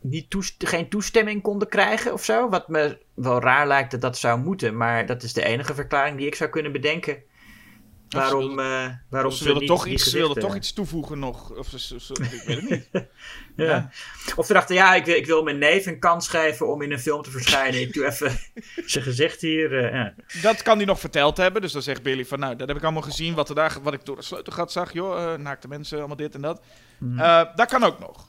[0.00, 2.48] niet toest- geen toestemming konden krijgen of zo.
[2.48, 4.76] Wat me wel raar lijkt dat dat zou moeten.
[4.76, 7.16] Maar dat is de enige verklaring die ik zou kunnen bedenken.
[8.08, 11.18] ze Waarom, wilden- eh, waarom ze wilden niet toch iets, ze wilden toch iets toevoegen
[11.18, 11.50] nog.
[11.56, 12.88] Of ze, ze- ze- ik weet het niet.
[13.56, 13.64] Ja.
[13.64, 13.90] Ja.
[14.36, 16.92] Of ze dachten, ja, ik wil, ik wil mijn neef een kans geven om in
[16.92, 17.80] een film te verschijnen.
[17.80, 18.32] Ik doe even
[18.86, 19.84] zijn gezicht hier.
[19.84, 20.14] eh, ja.
[20.42, 21.62] Dat kan hij nog verteld hebben.
[21.62, 23.34] Dus dan zegt Billy van, nou, dat heb ik allemaal gezien.
[23.34, 25.32] Wat, er daar, wat ik door de sleutelgat zag, joh.
[25.32, 26.62] eh, naakte mensen, allemaal dit en dat.
[27.16, 28.28] Eh, dat kan ook nog.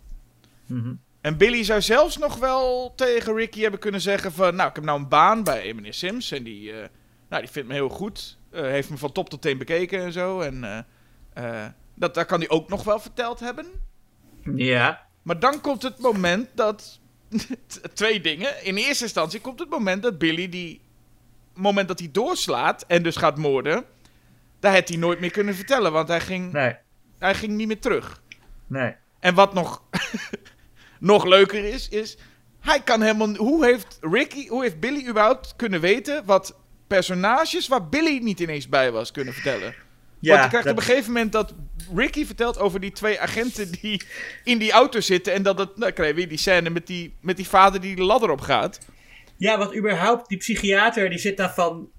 [0.66, 0.94] Mhm.
[1.22, 4.56] En Billy zou zelfs nog wel tegen Ricky hebben kunnen zeggen van...
[4.56, 6.32] Nou, ik heb nou een baan bij meneer Sims.
[6.32, 6.88] En die, eh,
[7.30, 8.38] nou, die vindt me heel goed.
[8.52, 10.42] Eh, heeft me van top tot teen bekeken en zo.
[10.42, 10.86] En
[11.34, 11.66] eh,
[11.96, 13.66] dat, dat kan hij ook nog wel verteld hebben.
[14.56, 15.08] ja.
[15.22, 17.00] Maar dan komt het moment dat...
[17.94, 18.66] twee dingen.
[18.66, 20.82] In eerste instantie komt het moment dat Billy die...
[21.54, 23.86] moment dat hij doorslaat en dus gaat moorden...
[24.60, 25.92] Daar had hij nooit meer kunnen vertellen.
[25.92, 26.76] Want hij ging, Nee,
[27.18, 28.22] hij ging niet meer terug.
[28.68, 28.96] nee.
[29.20, 29.84] En wat nog,
[31.00, 32.18] nog leuker is, is...
[32.60, 33.36] Hij kan helemaal...
[33.36, 36.26] Hoe heeft, Ricky, hoe heeft Billy überhaupt kunnen weten...
[36.26, 36.56] wat
[36.88, 39.76] personages waar Billy niet ineens bij was kunnen vertellen?
[40.20, 41.54] Ja, Want je krijgt dat- op een gegeven moment dat
[41.96, 44.02] Ricky vertelt over die twee agenten die
[44.44, 45.34] in die auto zitten.
[45.34, 47.96] En dat het, nou krijg je weer die scène met die, met die vader die
[47.96, 48.80] de ladder op gaat.
[49.38, 51.90] Ja, want überhaupt, die psychiater die zit dan van...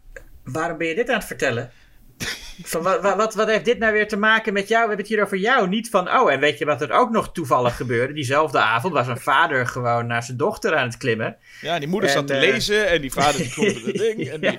[0.44, 1.70] Waarom ben je dit aan het vertellen?
[2.62, 4.82] Van, wat, wat- wat, heeft dit nou weer te maken met jou?
[4.82, 5.68] We hebben het hier over jou.
[5.68, 8.12] Niet van, oh, en weet je wat er ook nog toevallig gebeurde?
[8.14, 11.36] Diezelfde avond was een vader gewoon naar zijn dochter aan het klimmen.
[11.60, 14.28] Ja, die moeder En, zat te eh, lezen en die vader die klopte het ding.
[14.28, 14.58] En die,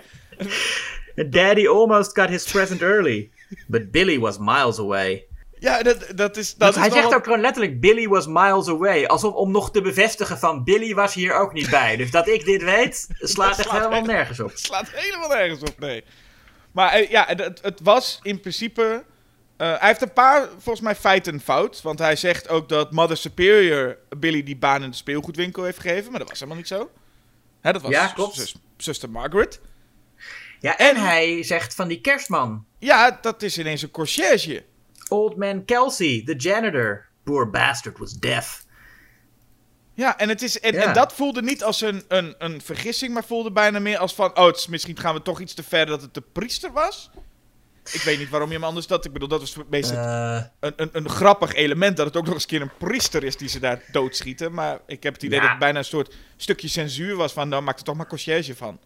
[1.17, 3.29] And Daddy almost got his present early.
[3.67, 5.25] But Billy was miles away.
[5.59, 6.55] ja, dat, dat is...
[6.55, 9.05] Dat is hij zegt wel- ook gewoon letterlijk, Billy was miles away.
[9.05, 11.95] Alsof om nog te bevestigen van, Billy was hier ook niet bij.
[11.95, 14.51] Dus dat ik dit weet, slaat echt helemaal nergens op.
[14.53, 16.03] slaat helemaal nergens op, nee.
[16.71, 19.03] Maar eh, ja, het, het was in principe...
[19.57, 21.81] eh, hij heeft een paar, volgens mij, feiten fout.
[21.81, 26.09] Want hij zegt ook dat Mother Superior Billy die baan in de speelgoedwinkel heeft gegeven.
[26.11, 26.91] Maar dat was helemaal niet zo.
[27.61, 28.35] Hè, dat was Ja, klopt.
[28.35, 29.59] zus- zuster Margaret.
[30.59, 32.65] Ja, en hij zegt van die kerstman.
[32.79, 34.63] Ja, dat is ineens een conciërge.
[35.09, 37.05] Old man Kelsey, the janitor.
[37.23, 38.60] Poor bastard was deaf.
[40.01, 40.81] Ja, en, het is, en, Ja.
[40.83, 44.37] en dat voelde niet als een, een, een vergissing, maar voelde bijna meer als van...
[44.37, 47.09] Oh, is, misschien gaan we toch iets te ver dat het de priester was.
[47.93, 49.05] Ik weet niet waarom je hem anders dat...
[49.05, 52.33] Ik bedoel, dat was meestal Eh, een, een, een grappig element dat het ook nog
[52.33, 54.53] eens een keer een priester is die ze daar doodschieten.
[54.53, 55.41] Maar ik heb het idee Ja.
[55.41, 58.55] dat het bijna een soort stukje censuur was van, nou maak er toch maar conciërge
[58.55, 58.79] van.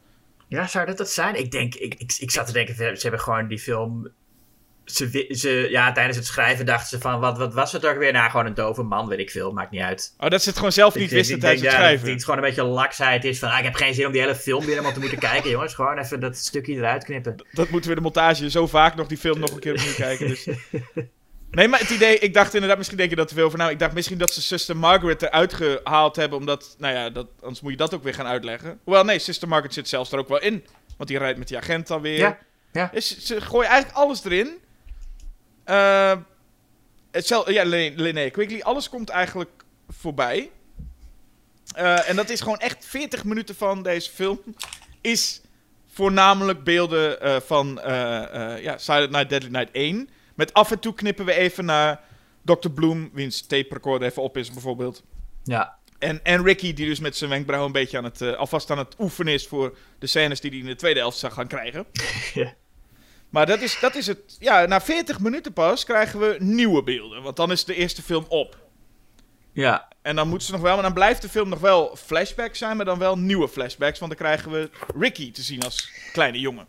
[0.47, 1.35] ja, zou dat dat zijn?
[1.35, 4.09] Ik denk, ik, ik, ik zat te denken, ze hebben gewoon die film...
[4.85, 8.11] Ze, ze, ja, tijdens het schrijven dachten ze van, wat, wat was het ook weer?
[8.11, 10.13] Nou, gewoon een dove man, weet ik veel, maakt niet uit.
[10.19, 12.05] Oh, dat ze het gewoon zelf niet wisten tijdens het ja, schrijven.
[12.05, 14.21] Dat het gewoon een beetje laksheid is van, ah, ik heb geen zin om die
[14.21, 15.73] hele film weer helemaal te moeten kijken, jongens.
[15.73, 17.35] Gewoon even dat stukje eruit knippen.
[17.51, 20.27] Dat moeten we de montage zo vaak nog die film nog een keer opnieuw kijken.
[20.27, 20.47] Dus.
[21.51, 23.71] Nee, maar het idee, ik dacht inderdaad, misschien denk je dat te veel van nou.
[23.71, 27.61] Ik dacht misschien dat ze Sister Margaret eruit gehaald hebben, omdat, nou ja, dat, anders
[27.61, 28.79] moet je dat ook weer gaan uitleggen.
[28.83, 30.65] Hoewel, nee, Sister Margaret zit zelfs er ook wel in.
[30.97, 32.17] Want die rijdt met die agent alweer.
[32.17, 32.37] Ja,
[32.71, 32.89] ja.
[32.93, 34.57] Dus ze gooien eigenlijk alles erin.
[35.65, 36.17] Eh,
[37.11, 40.51] hetzelfde, ja, Lin- Linnea Quigley, alles komt eigenlijk voorbij.
[41.75, 44.39] Eh, en dat is gewoon echt 40 minuten van deze film.
[45.01, 45.41] Is
[45.91, 47.79] voornamelijk beelden eh, van
[48.61, 50.09] ja, Silent Night, Deadly Night 1.
[50.35, 52.01] Met af en toe knippen we even naar
[52.41, 52.69] Dr.
[52.69, 55.03] Bloom, wiens tape recorder even op is bijvoorbeeld.
[55.43, 58.77] Ja, En, en Ricky, die dus met zijn wenkbrauw een beetje aan het, alvast aan
[58.77, 61.85] het oefenen is voor de scènes die hij in de tweede helft zou gaan krijgen.
[62.33, 62.53] Ja.
[63.35, 64.35] Maar dat is, dat is het.
[64.39, 67.21] Ja, na 40 minuten pas krijgen we nieuwe beelden.
[67.23, 68.57] Want dan is de eerste film op.
[69.51, 69.87] ja.
[70.01, 72.75] En dan moeten ze nog wel, maar dan blijft de film nog wel flashbacks zijn,
[72.77, 73.99] maar dan wel nieuwe flashbacks.
[73.99, 74.69] Want dan krijgen we
[74.99, 76.67] Ricky te zien als kleine jongen.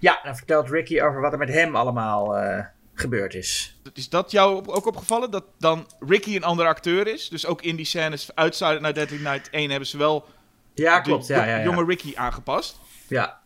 [0.00, 2.64] Ja, dan vertelt Ricky over wat er met hem allemaal eh,
[2.94, 3.80] gebeurd is.
[3.94, 5.30] Is dat jou ook opgevallen?
[5.30, 7.28] Dat dan Ricky een andere acteur is?
[7.28, 10.26] Dus ook in die scènes uit Silent Night Deadly Night 1 hebben ze wel
[10.74, 11.26] Ja, de klopt.
[11.26, 11.64] Ja, ja, ja.
[11.64, 12.78] jonge Ricky aangepast.
[13.08, 13.41] ja.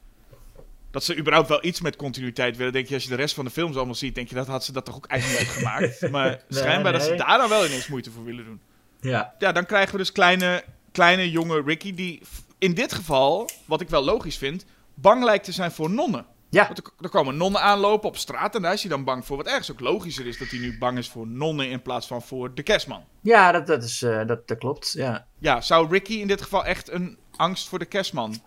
[0.96, 2.72] Dat ze überhaupt wel iets met continuïteit willen.
[2.72, 4.64] Denk je, als je de rest van de films allemaal ziet, denk je dat had
[4.64, 6.00] ze dat toch ook eigenlijk niet uitgemaakt.
[6.10, 8.60] Maar schijnbaar dat ze daar dan wel ineens moeite voor willen doen.
[9.00, 9.34] ja.
[9.38, 12.22] Ja, dan krijgen we dus kleine, kleine jonge Ricky die
[12.58, 16.26] in dit geval, wat ik wel logisch vind, bang lijkt te zijn voor nonnen.
[16.50, 16.66] Ja.
[16.66, 19.36] Want er, er komen nonnen aanlopen op straat en daar is hij dan bang voor.
[19.36, 22.22] Wat ergens ook logischer is dat hij nu bang is voor nonnen in plaats van
[22.22, 23.04] voor de kerstman.
[23.20, 24.92] Ja, dat, dat, is, eh, dat, dat klopt.
[24.92, 25.26] Ja.
[25.38, 28.40] Ja, zou Ricky in dit geval echt een angst voor de kerstman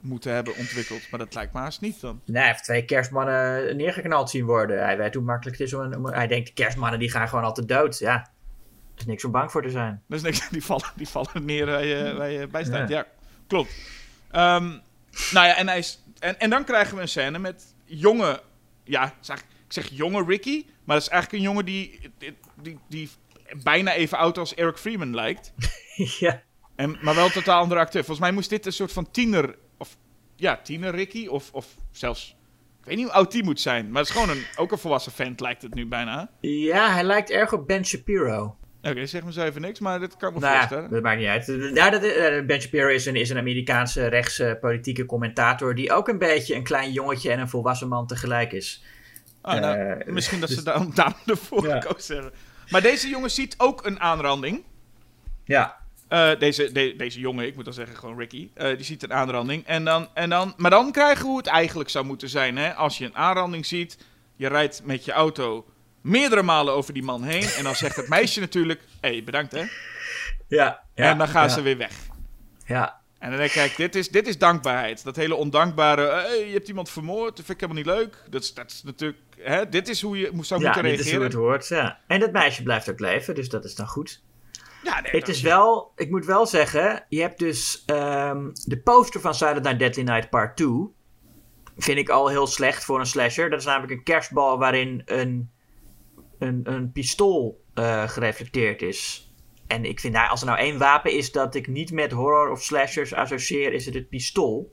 [0.00, 1.10] moeten hebben ontwikkeld?
[1.10, 2.20] Maar dat lijkt me haast niet dan.
[2.24, 4.82] Nee, hij heeft twee kerstmannen neergeknald zien worden.
[4.84, 5.80] Hij weet hoe makkelijk het is om...
[5.80, 7.98] een- om hij denkt, de kerstmannen die gaan gewoon altijd dood.
[7.98, 8.26] Ja, er
[8.96, 10.02] is niks om bang voor te zijn.
[10.08, 12.88] Dat is niks, die vallen, die vallen neer waar je, waar je bij staat.
[12.88, 13.06] Ja, Ja.
[13.46, 13.70] klopt.
[14.30, 14.68] Ehm,
[15.32, 18.40] nou ja, en, hij is, en, en dan krijgen we een scène met jonge...
[18.84, 22.78] Ja, eigenlijk- ik zeg jonge Ricky, maar dat is eigenlijk een jongen die, die, die,
[22.88, 23.10] die
[23.62, 25.52] bijna even oud als Eric Freeman lijkt.
[26.20, 26.42] ja.
[26.76, 28.00] En, maar wel een totaal andere acteur.
[28.04, 29.54] Volgens mij moest dit een soort van tiener...
[30.40, 31.26] Ja, tiener Ricky.
[31.26, 32.36] Of, of zelfs...
[32.80, 33.90] Ik weet niet hoe oud die moet zijn.
[33.90, 36.30] Maar het is gewoon een, ook een volwassen vent lijkt het nu bijna.
[36.40, 38.56] ja, hij lijkt erg op Ben Shapiro.
[38.82, 40.90] Oké, zeg me zo even niks, maar dit kan ik me Nou voorstellen.
[40.90, 41.46] dat maakt niet uit.
[41.74, 45.74] Ja, dat, eh, ben Shapiro is een, is een Amerikaanse rechtse politieke commentator...
[45.74, 48.84] die ook een beetje een klein jongetje en een volwassen man tegelijk is.
[49.40, 51.80] Ah, nou, Eh, misschien dat ze dus- daarom, daarom ervoor Ja.
[51.80, 52.32] gekozen hebben.
[52.70, 54.64] Maar deze jongen ziet ook een aanranding.
[55.44, 55.76] Ja,
[56.08, 59.12] Eh, deze, de- deze jongen, ik moet dan zeggen gewoon Ricky, eh, die ziet een
[59.12, 59.66] aanranding.
[59.66, 62.56] En dan, en dan, maar dan krijgen we hoe het eigenlijk zou moeten zijn.
[62.56, 62.74] Hè?
[62.74, 63.98] Als je een aanranding ziet,
[64.36, 65.66] je rijdt met je auto
[66.00, 67.42] meerdere malen over die man heen.
[67.56, 69.58] En dan zegt het meisje natuurlijk, hé, hey, bedankt hè.
[69.58, 70.80] ja.
[70.94, 71.92] ja en dan gaan ja, ze weer weg.
[72.66, 75.04] Ja, En dan denk ik, kijk, dit is, dit is dankbaarheid.
[75.04, 78.22] Dat hele ondankbare, hey, je hebt iemand vermoord, dat vind ik helemaal niet leuk.
[78.30, 81.10] Dat is, dat is natuurlijk, hè, dit is hoe je zou ja moeten dit is
[81.10, 81.22] hoe reageren.
[81.22, 81.68] het hoort.
[81.68, 81.98] Ja.
[82.06, 84.22] En dat meisje blijft ook leven, dus dat is dan goed.
[84.82, 89.20] Ja, nee, Het is wel, ik moet wel zeggen, je hebt dus ehm, de poster
[89.20, 90.68] van Silent Night Deadly Night Part 2.
[91.76, 93.50] Vind ik al heel slecht voor een slasher.
[93.50, 95.50] Dat is namelijk een kerstbal waarin een,
[96.38, 99.32] een, een pistool eh, gereflecteerd is.
[99.66, 102.50] En ik vind, nou, als er nou één wapen is dat ik niet met horror
[102.50, 104.70] of slashers associeer, is het het pistool.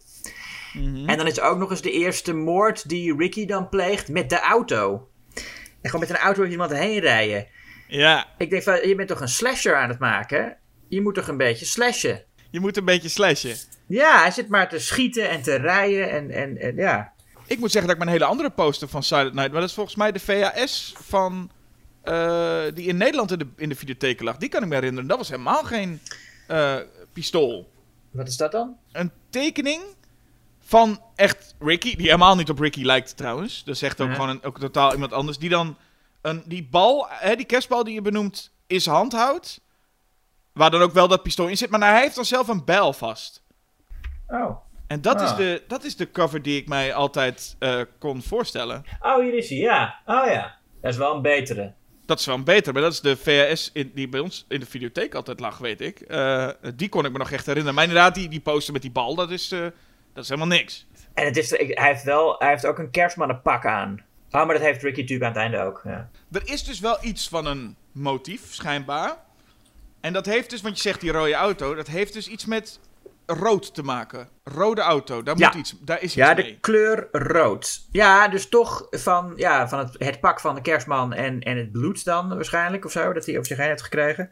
[1.06, 4.30] En dan is er ook nog eens de eerste moord die Ricky dan pleegt met
[4.30, 5.10] de auto.
[5.82, 7.48] En gewoon met een auto door iemand heen rijden.
[7.88, 10.58] Ja, Ik denk van, je bent toch een slasher aan het maken?
[10.88, 12.24] Je moet toch een beetje slashen?
[12.52, 13.56] je moet een beetje slashen.
[13.88, 17.14] Ja, hij zit maar te schieten en te rijden en, en, en ja.
[17.48, 19.52] Ik moet zeggen dat ik mijn hele andere poster van Silent Night...
[19.52, 21.52] maar dat is volgens mij de VHS van...
[22.04, 24.38] eh, die in Nederland in de, in de videotheken lag.
[24.38, 25.08] Die kan ik me herinneren.
[25.10, 26.00] Dat was helemaal geen
[26.48, 26.76] eh,
[27.14, 27.72] pistool.
[28.12, 28.76] Wat is dat dan?
[28.92, 29.82] Een tekening
[30.62, 31.96] van echt Ricky...
[31.96, 33.64] die helemaal niet op Ricky lijkt trouwens.
[33.64, 34.14] Dat zegt ook Ja.
[34.14, 35.38] gewoon een, ook totaal iemand anders.
[35.38, 35.78] Die dan
[36.26, 39.62] een, die bal, hè, die kerstbal die je benoemt, in zijn hand houdt.
[40.54, 41.70] Waar dan ook wel dat pistool in zit.
[41.70, 43.44] Maar nou, hij heeft dan zelf een bijl vast.
[44.28, 44.58] Oh.
[44.88, 45.38] En dat, is, Ah.
[45.38, 48.84] de, dat is de cover die ik mij altijd eh, kon voorstellen.
[49.02, 50.00] Oh, hier is hij, ja.
[50.06, 50.56] Oh ja.
[50.82, 51.74] Dat is wel een betere.
[52.06, 54.60] Dat is wel een beter, maar dat is de VHS in, die bij ons in
[54.60, 56.00] de videotheek altijd lag, weet ik.
[56.00, 57.76] Eh, die kon ik me nog echt herinneren.
[57.76, 59.60] Maar inderdaad, die, die poster met die bal, dat is, eh,
[60.14, 60.86] dat is helemaal niks.
[61.14, 64.04] En het is, hij, heeft wel, hij heeft ook een kerstmannenpak aan.
[64.32, 65.82] Oh, maar dat heeft Ricky natuurlijk aan het einde ook.
[65.84, 66.10] Ja.
[66.32, 69.16] Er is dus wel iets van een motief, schijnbaar.
[70.02, 72.80] En dat heeft dus, want je zegt die rode auto, dat heeft dus iets met
[73.26, 74.30] rood te maken.
[74.44, 75.48] Rode auto, daar, Ja.
[75.48, 76.44] moet iets, daar is iets Ja, mee.
[76.44, 77.82] de kleur rood.
[77.92, 81.72] Ja, dus toch van, ja, van het, het pak van de kerstman en, en het
[81.72, 84.30] bloed dan waarschijnlijk of zo, dat hij op zich heen heeft gekregen.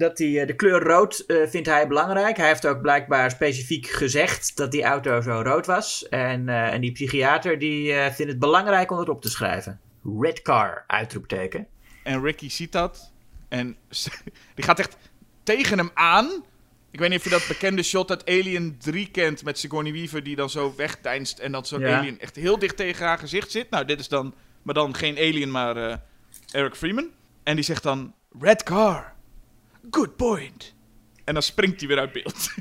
[0.00, 2.36] Dat die, eh, de kleur rood eh, vindt hij belangrijk.
[2.36, 6.08] Hij heeft ook blijkbaar specifiek gezegd dat die auto zo rood was.
[6.08, 9.80] En, eh, en die psychiater die vindt het belangrijk om het op te schrijven.
[10.20, 11.66] Red car, uitroepteken.
[12.02, 13.12] En Ricky ziet dat.
[13.48, 13.76] En
[14.54, 14.96] die gaat echt
[15.42, 16.44] tegen hem aan.
[16.90, 20.22] Ik weet niet of je dat bekende shot uit Alien 3 kent met Sigourney Weaver
[20.22, 21.98] die dan zo wegdeinst en dat zo'n Ja.
[21.98, 23.70] alien echt heel dicht tegen haar gezicht zit.
[23.70, 26.00] Nou, dit is dan, maar dan geen alien, maar
[26.52, 27.08] Eric Freeman.
[27.42, 29.14] En die zegt dan, red car,
[29.90, 30.74] good point.
[31.24, 32.48] En dan springt hij weer uit beeld.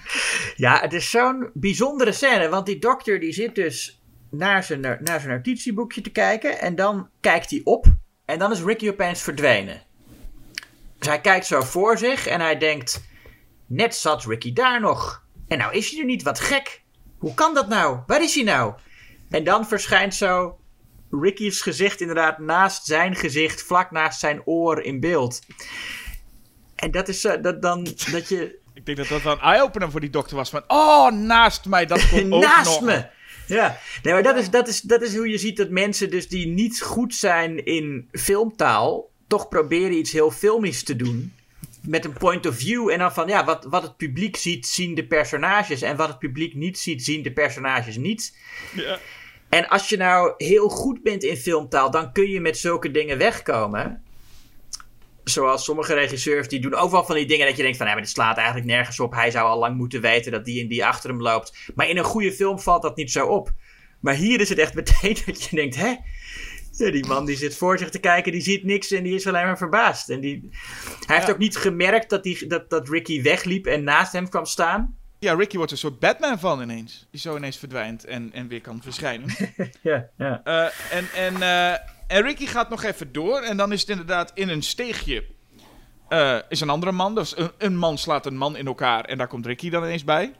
[0.56, 4.02] Ja, het is zo'n bijzondere scène, want die dokter die zit dus
[4.32, 7.86] naar zijn, naar zijn notitieboekje te kijken en dan kijkt hij op
[8.26, 9.82] en dan is Ricky opeens verdwenen.
[10.98, 13.04] Dus hij kijkt zo voor zich en hij denkt,
[13.68, 15.24] net zat Ricky daar nog.
[15.48, 16.84] En nou is hij er niet, wat gek.
[17.18, 18.00] Hoe kan dat nou?
[18.08, 18.74] Waar is hij nou?
[19.30, 20.60] En dan verschijnt zo
[21.12, 25.42] Ricky's gezicht inderdaad naast zijn gezicht, vlak naast zijn oor in beeld.
[26.80, 29.92] En dat is zo, dat dan, dat je, Ik denk dat dat wel een eye-opener
[29.92, 30.50] voor die dokter was.
[30.50, 32.82] Van, oh, naast mij, dat komt ook Naast nog.
[32.82, 33.06] me!
[33.48, 36.28] Ja, nee, maar dat is, dat, is, dat is hoe je ziet dat mensen dus
[36.28, 41.34] die niet goed zijn in filmtaal, toch proberen iets heel filmisch te doen.
[41.82, 42.90] Met een point of view.
[42.90, 45.82] En dan van, ja, wat, wat het publiek ziet, zien de personages.
[45.82, 48.38] En wat het publiek niet ziet, zien de personages niet.
[48.76, 49.00] Ja.
[49.50, 53.18] En als je nou heel goed bent in filmtaal, dan kun je met zulke dingen
[53.18, 54.04] wegkomen.
[55.30, 57.94] Zoals sommige regisseurs, die doen ook wel van die dingen dat je denkt van, ja,
[57.94, 59.14] maar dit slaat eigenlijk nergens op.
[59.14, 61.58] Hij zou al lang moeten weten dat die en die achter hem loopt.
[61.76, 63.52] Maar in een goede film valt dat niet zo op.
[64.02, 65.96] Maar hier is het echt meteen dat je denkt, hè?
[66.72, 69.28] Ja, die man die zit voor zich te kijken, die ziet niks en die is
[69.28, 70.10] alleen maar verbaasd.
[70.10, 70.50] En die...
[71.06, 71.34] Hij heeft Ja.
[71.34, 74.98] ook niet gemerkt dat, die, dat, dat Ricky wegliep en naast hem kwam staan.
[75.20, 77.08] ja, Ricky wordt een soort Batman van ineens.
[77.12, 79.36] Die zo ineens verdwijnt en, en weer kan verschijnen.
[79.82, 80.42] Ja, ja.
[80.44, 81.80] Eh, en, en, eh,
[82.10, 83.42] en Ricky gaat nog even door.
[83.42, 85.26] En dan is het inderdaad in een steegje.
[86.08, 87.16] eh, is een andere man.
[87.16, 89.06] Dus een, een man slaat een man in elkaar.
[89.06, 90.36] En daar komt Ricky dan ineens bij.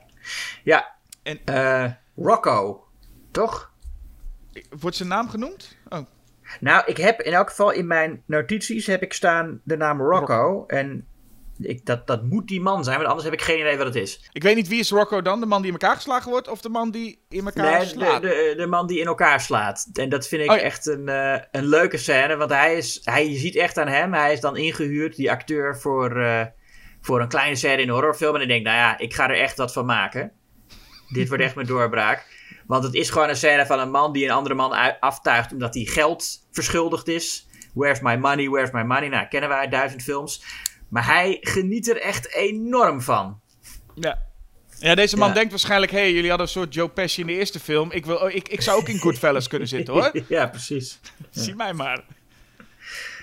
[0.64, 0.94] Ja.
[1.22, 1.84] En- Eh,
[2.16, 2.84] Rocco,
[3.30, 3.72] toch?
[4.80, 5.76] Wordt zijn naam genoemd?
[5.88, 5.98] Oh.
[6.60, 10.64] Nou, ik heb in elk geval in mijn notities heb ik staan de naam Rocco.
[10.66, 11.06] En
[11.62, 13.94] ik, dat, dat moet die man zijn, want anders heb ik geen idee wat het
[13.94, 14.28] is.
[14.32, 15.40] Ik weet niet wie is Rocco dan?
[15.40, 16.48] De man die in elkaar geslagen wordt?
[16.48, 18.22] Of de man die in elkaar Nee, slaat?
[18.22, 19.88] de, de man die in elkaar slaat.
[19.92, 20.62] En dat vind ik Oh ja.
[20.62, 22.36] echt een, eh, een leuke scène.
[22.36, 25.78] Want hij is, hij, je ziet echt aan hem, hij is dan ingehuurd, die acteur,
[25.80, 26.44] voor, eh,
[27.00, 28.34] voor een kleine scène in een horrorfilm.
[28.34, 30.32] En ik denk, nou ja, ik ga er echt wat van maken.
[31.12, 32.38] Dit wordt echt mijn doorbraak.
[32.66, 35.52] Want het is gewoon een scène van een man die een andere man ui- aftuigt
[35.52, 37.46] omdat hij geld verschuldigd is.
[37.74, 39.08] Where's my money, where's my money?
[39.08, 40.42] Nou, kennen wij uit duizend films.
[40.90, 43.40] Maar hij geniet er echt enorm van.
[43.94, 44.28] Ja.
[44.78, 45.34] Ja, deze man Ja.
[45.34, 45.92] denkt waarschijnlijk...
[45.92, 47.92] Hé, hey, jullie hadden een soort Joe Pesci in de eerste film.
[47.92, 50.12] Ik, wil, oh, ik, ik zou ook in Goodfellas kunnen zitten, hoor.
[50.28, 51.00] ja, precies.
[51.30, 52.04] Zie mij maar.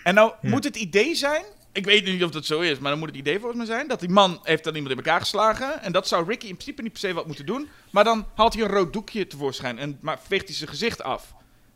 [0.03, 1.44] En nou moet het idee zijn...
[1.72, 3.88] Ik weet niet of dat zo is, maar dan moet het idee volgens mij zijn...
[3.88, 5.81] dat die man heeft dan iemand in elkaar geslagen...
[5.81, 7.69] en dat zou Ricky in principe niet per se wat moeten doen...
[7.91, 9.80] maar dan haalt hij een rood doekje tevoorschijn...
[9.80, 11.34] en maar veegt hij zijn gezicht af.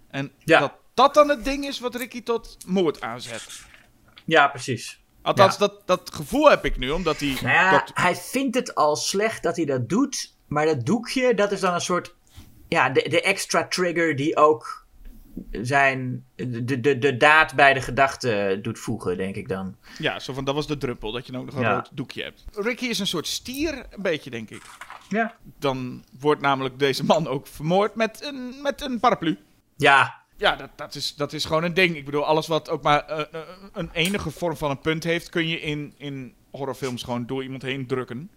[0.10, 3.66] En dat dat dan het ding is wat Ricky tot moord aanzet.
[4.26, 5.01] Ja, precies.
[5.22, 5.60] Althans, Ja.
[5.60, 7.34] dat, dat gevoel heb ik nu, omdat die...
[7.42, 10.36] Nou ja, dokter- hij vindt het al slecht dat hij dat doet.
[10.48, 12.16] Maar dat doekje, dat is dan een soort...
[12.68, 14.86] Ja, de, de extra trigger die ook
[15.52, 16.26] zijn...
[16.36, 19.76] De, de, de daad bij de gedachte doet voegen, denk ik dan.
[19.98, 21.74] Ja, zo van, dat was de druppel, dat je nou nog een Ja.
[21.74, 22.44] rood doekje hebt.
[22.54, 24.62] Ricky is een soort stier, een beetje, denk ik.
[25.10, 25.36] Ja.
[25.60, 29.38] Dan wordt namelijk deze man ook vermoord met een, met een paraplu.
[29.76, 31.96] Ja, Ja, dat, dat, is, dat is gewoon een ding.
[31.96, 33.42] Ik bedoel, alles wat ook maar eh, eh,
[33.74, 37.62] een enige vorm van een punt heeft, kun je in, in horrorfilms gewoon door iemand
[37.62, 38.32] heen drukken.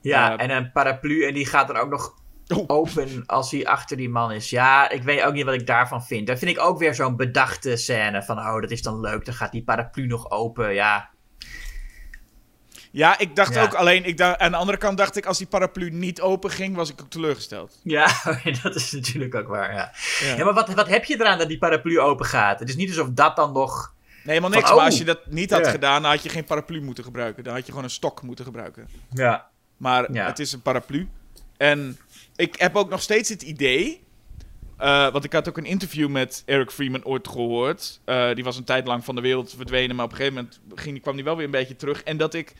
[0.00, 0.36] ja.
[0.38, 2.64] Eh, en een paraplu en die gaat dan ook nog Oh.
[2.66, 4.50] open als hij achter die man is.
[4.50, 6.26] Ja, ik weet ook niet wat ik daarvan vind.
[6.26, 9.24] Dat vind ik ook weer zo'n bedachte scène van, oh, dat is dan leuk.
[9.24, 11.10] Dan gaat die paraplu nog open, ja.
[12.94, 13.62] Ja, ik dacht Ja.
[13.62, 16.50] ook alleen, ik dacht, aan de andere kant dacht ik, als die paraplu niet open
[16.50, 17.78] ging, was ik ook teleurgesteld.
[17.82, 18.06] Ja,
[18.62, 19.92] dat is natuurlijk ook waar, ja.
[20.20, 20.34] Ja.
[20.36, 22.58] Ja, maar wat, wat heb je eraan dat die paraplu open gaat?
[22.60, 23.94] Het is niet alsof dat dan nog...
[24.06, 24.62] Nee, helemaal niks.
[24.62, 24.90] Van, Maar oh.
[24.90, 27.44] als je dat niet had gedaan, dan had je geen paraplu moeten gebruiken.
[27.44, 28.88] Dan had je gewoon een stok moeten gebruiken.
[29.12, 29.48] Ja.
[29.76, 31.08] Maar het is een paraplu.
[31.56, 31.98] En
[32.36, 34.04] ik heb ook nog steeds het idee.
[34.78, 38.00] eh, want ik had ook een interview met Eric Freeman ooit gehoord.
[38.04, 39.96] Eh, die was een tijd lang van de wereld verdwenen.
[39.96, 42.02] Maar op een gegeven moment ging, kwam hij wel weer een beetje terug.
[42.02, 42.54] En dat ik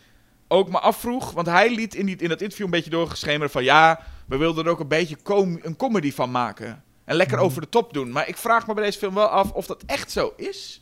[0.52, 1.30] ook me afvroeg.
[1.32, 3.64] Want hij liet in, die, in dat interview een beetje doorgeschemeren van.
[3.64, 6.82] Ja, we wilden er ook een beetje com- een comedy van maken.
[7.04, 8.12] En lekker over de top doen.
[8.12, 10.80] Maar ik vraag me bij deze film wel af of dat echt zo is.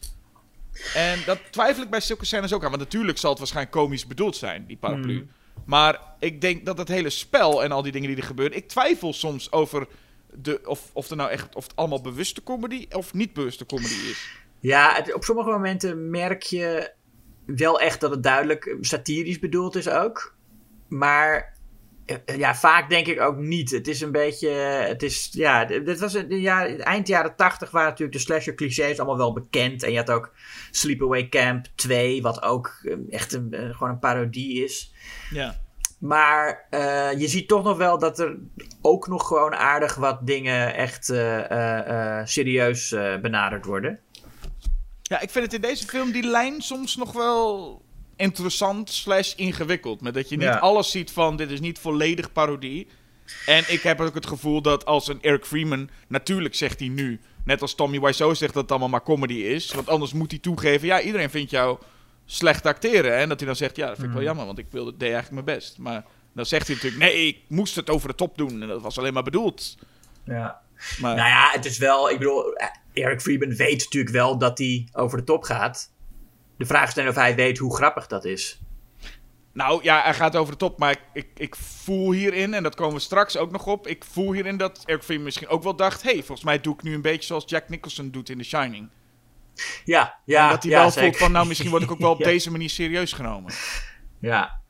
[0.94, 2.70] En dat twijfel ik bij zulke scènes ook aan.
[2.70, 5.28] Want natuurlijk zal het waarschijnlijk komisch bedoeld zijn, die paraplu.
[5.64, 8.56] Maar ik denk dat het hele spel en al die dingen die er gebeuren.
[8.56, 9.86] Ik twijfel soms over
[10.34, 13.94] de, of, of, er nou echt, of het allemaal bewuste comedy of niet bewuste comedy
[14.10, 14.28] is.
[14.60, 16.92] Ja, het- op sommige momenten merk je
[17.56, 20.34] wel echt dat het duidelijk satirisch bedoeld is ook.
[20.88, 21.58] Maar
[22.06, 23.70] eh, ja, vaak denk ik ook niet.
[23.70, 24.48] Het is een beetje.
[24.48, 25.28] Het is.
[25.32, 29.32] Ja, dit was een, ja, eind jaren tachtig waren natuurlijk de slasher clichés allemaal wel
[29.32, 29.82] bekend.
[29.82, 30.32] En je had ook
[30.70, 34.94] Sleepaway Camp 2, wat ook eh, echt een, eh, gewoon een parodie is.
[35.30, 35.60] Ja.
[36.00, 38.36] Maar eh, je ziet toch nog wel dat er
[38.80, 44.00] ook nog gewoon aardig wat dingen echt eh, eh, eh, serieus eh, benaderd worden.
[45.10, 47.82] Ja, ik vind het in deze film die lijn soms nog wel
[48.16, 50.00] interessant slash ingewikkeld.
[50.00, 50.58] Met dat je niet Ja.
[50.58, 52.86] alles ziet van dit is niet volledig parodie.
[53.46, 57.20] En ik heb ook het gevoel dat als een Eric Freeman, natuurlijk zegt hij nu,
[57.44, 59.72] net als Tommy Wiseau zegt dat het allemaal maar comedy is.
[59.72, 61.78] Want anders moet hij toegeven, ja, iedereen vindt jou
[62.26, 63.16] slecht acteren.
[63.16, 65.12] En dat hij dan zegt, ja, dat vind ik wel jammer, want ik wilde, deed
[65.12, 65.78] eigenlijk mijn best.
[65.78, 68.62] Maar dan zegt hij natuurlijk, nee, ik moest het over de top doen.
[68.62, 69.76] En dat was alleen maar bedoeld.
[70.24, 70.60] Ja.
[71.00, 72.44] Maar Nou ja, het is wel, ik bedoel,
[72.92, 75.92] Eric Freeman weet natuurlijk wel dat hij over de top gaat.
[76.58, 78.60] De vraag is dan of hij weet hoe grappig dat is.
[79.52, 82.74] Nou ja, hij gaat over de top, maar ik, ik, ik voel hierin, en dat
[82.74, 85.76] komen we straks ook nog op, ik voel hierin dat Eric Freeman misschien ook wel
[85.76, 88.44] dacht, hey, volgens mij doe ik nu een beetje zoals Jack Nicholson doet in The
[88.44, 88.88] Shining.
[89.84, 90.44] Ja, ja.
[90.44, 91.08] en dat hij ja, wel zeker.
[91.08, 92.24] voelt van, nou misschien word ik ook wel op Ja.
[92.24, 93.52] deze manier serieus genomen.
[94.20, 94.60] Ja.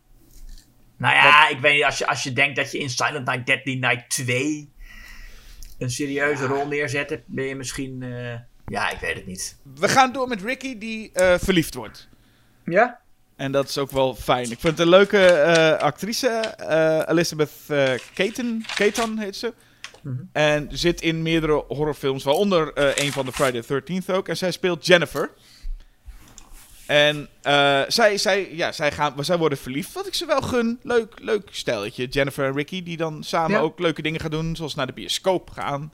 [0.96, 3.46] Nou ja, ik weet niet, als je, als je denkt dat je in Silent Night,
[3.46, 4.72] Deadly Night 2
[5.80, 8.02] een serieuze rol neerzet, ben je misschien...
[8.02, 8.34] eh,
[8.66, 9.56] ja, ik weet het niet.
[9.74, 12.08] We gaan door met Ricky die eh, verliefd wordt.
[12.64, 13.00] Ja?
[13.36, 14.50] En dat is ook wel fijn.
[14.50, 19.52] Ik vind het een leuke eh, actrice, eh, Elizabeth eh Caton, Caton heet ze.
[20.32, 24.28] En zit in meerdere horrorfilms, waaronder eh, een van de Friday the 13th ook.
[24.28, 25.30] En zij speelt Jennifer.
[26.90, 30.78] En eh, zij, zij, ja, zij, gaan, zij worden verliefd, wat ik ze wel gun.
[30.82, 32.06] Leuk, leuk stelletje.
[32.06, 33.58] Jennifer en Ricky, die dan samen Ja.
[33.58, 35.92] ook leuke dingen gaan doen, zoals naar de bioscoop gaan.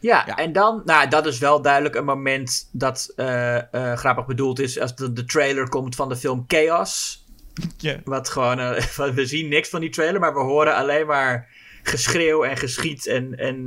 [0.00, 0.36] Ja, Ja.
[0.36, 4.78] en dan, nou, dat is wel duidelijk een moment dat eh, eh, grappig bedoeld is
[4.80, 7.24] als de, de trailer komt van de film Chaos.
[7.76, 7.96] Ja.
[8.04, 8.56] Wat gewoon,
[9.14, 11.48] we zien niks van die trailer, maar we horen alleen maar
[11.82, 13.64] geschreeuw en geschiet en, en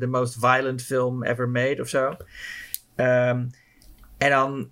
[0.00, 2.16] the most violent film ever made of zo.
[2.96, 3.44] Ehm,
[4.18, 4.70] en dan,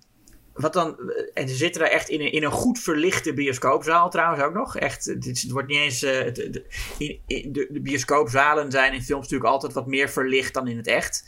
[0.61, 0.97] wat dan,
[1.33, 4.77] en ze zitten daar echt in een, in een goed verlichte bioscoopzaal trouwens ook nog.
[4.77, 6.61] Echt, het, is- het wordt niet eens, eh, het- het-
[6.97, 10.77] in, in- de, de bioscoopzalen zijn in films natuurlijk altijd wat meer verlicht dan in
[10.77, 11.23] het echt.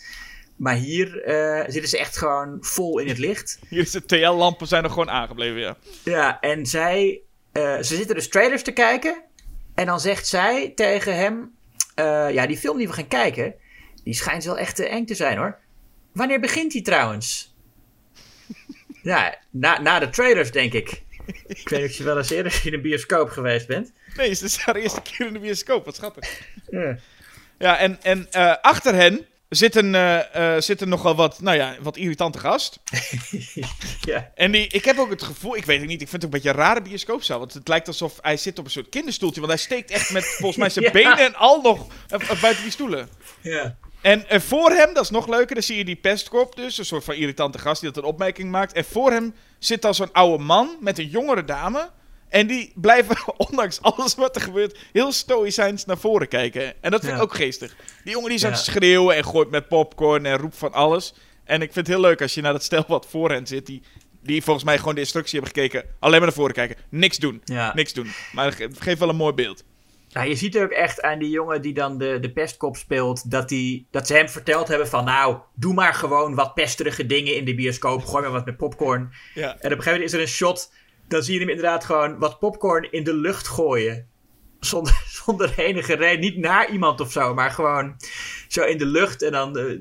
[0.56, 3.60] Maar hier eh, zitten ze echt gewoon vol in het licht.
[3.70, 5.78] Hier is de TL-lampen zijn nog gewoon aangebleven, ja.
[6.04, 7.22] Ja, en zij,
[7.52, 9.24] eh, ze zitten dus trailers te kijken.
[9.76, 11.52] En dan zegt zij tegen hem:
[11.96, 13.54] eh, Ja, die film die we gaan kijken,
[14.04, 15.58] die schijnt wel echt eh, eng te zijn hoor.
[16.14, 17.51] Wanneer begint die trouwens?
[19.02, 21.02] Ja, na, na de trailers denk ik.
[21.48, 23.92] Ik weet niet of je wel eens eerder in een bioscoop geweest bent.
[24.16, 25.86] Nee, het is haar eerste keer in de bioscoop.
[25.86, 26.42] Wat schattig.
[26.70, 26.98] Ja.
[27.58, 31.98] Ja, en, en eh, achter hen zit een, eh, zit nogal wat, nou ja, wat
[31.98, 32.80] irritante gast.
[34.02, 34.32] ja.
[34.36, 36.38] En die, ik heb ook het gevoel, ik weet het niet, ik vind het ook
[36.38, 37.40] een beetje een rare bioscoopzaal.
[37.40, 39.42] Want het lijkt alsof hij zit op een soort kinderstoeltje.
[39.42, 40.92] Want hij steekt echt met volgens mij zijn Ja.
[40.92, 41.88] benen en al nog
[42.42, 43.10] buiten die stoelen.
[43.42, 43.78] ja.
[44.02, 46.78] En eh, voor hem, dat is nog leuker, dan zie je die pestkop dus.
[46.78, 48.74] Een soort van irritante gast die dat een opmerking maakt.
[48.74, 51.90] En voor hem zit dan zo'n oude man met een jongere dame.
[52.30, 53.16] En die blijven,
[53.50, 56.82] ondanks alles wat er gebeurt, heel stoïcijns naar voren kijken.
[56.84, 57.24] En dat vind ik Ja.
[57.24, 57.76] ook geestig.
[58.04, 58.72] Die jongen die is aan het Ja.
[58.72, 61.14] schreeuwen en gooit met popcorn en roept van alles.
[61.44, 63.66] En ik vind het heel leuk als je naar dat stel wat voor hen zit,
[63.66, 63.82] die,
[64.24, 65.90] die volgens mij gewoon de instructie hebben gekeken.
[66.00, 66.76] Alleen maar naar voren kijken.
[66.90, 67.42] Niks doen.
[67.46, 67.72] Ja.
[67.76, 68.12] Niks doen.
[68.32, 69.64] Maar het geeft wel een mooi beeld.
[70.14, 73.50] Nou, je ziet ook echt aan die jongen die dan de, de pestkop speelt, dat,
[73.50, 77.46] die, dat ze hem verteld hebben van nou, doe maar gewoon wat pesterige dingen in
[77.46, 79.12] de bioscoop, gooi maar wat met popcorn.
[79.34, 79.44] Ja.
[79.44, 80.74] En op een gegeven moment is er een shot,
[81.08, 84.08] dan zie je hem inderdaad gewoon wat popcorn in de lucht gooien.
[84.60, 87.96] Zonder, zonder enige reden, niet naar iemand of zo, maar gewoon
[88.52, 89.78] zo in de lucht en dan eh,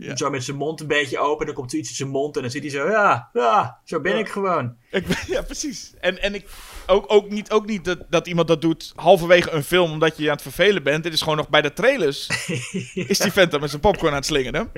[0.00, 0.16] Ja.
[0.16, 1.40] zo met zijn mond een beetje open.
[1.40, 3.80] En dan komt er iets in zijn mond en dan zit hij zo, ja, ja,
[3.84, 4.18] zo ben Ja.
[4.18, 4.76] ik gewoon.
[4.90, 5.94] Ik ben- ja, precies.
[6.00, 6.46] En, en ik,
[6.86, 10.22] ook, ook niet, ook niet dat, dat iemand dat doet halverwege een film omdat je
[10.22, 11.02] je aan het vervelen bent.
[11.02, 12.26] Dit is gewoon nog bij de trailers.
[12.94, 14.72] Is die vent dan met zijn popcorn aan het slingeren.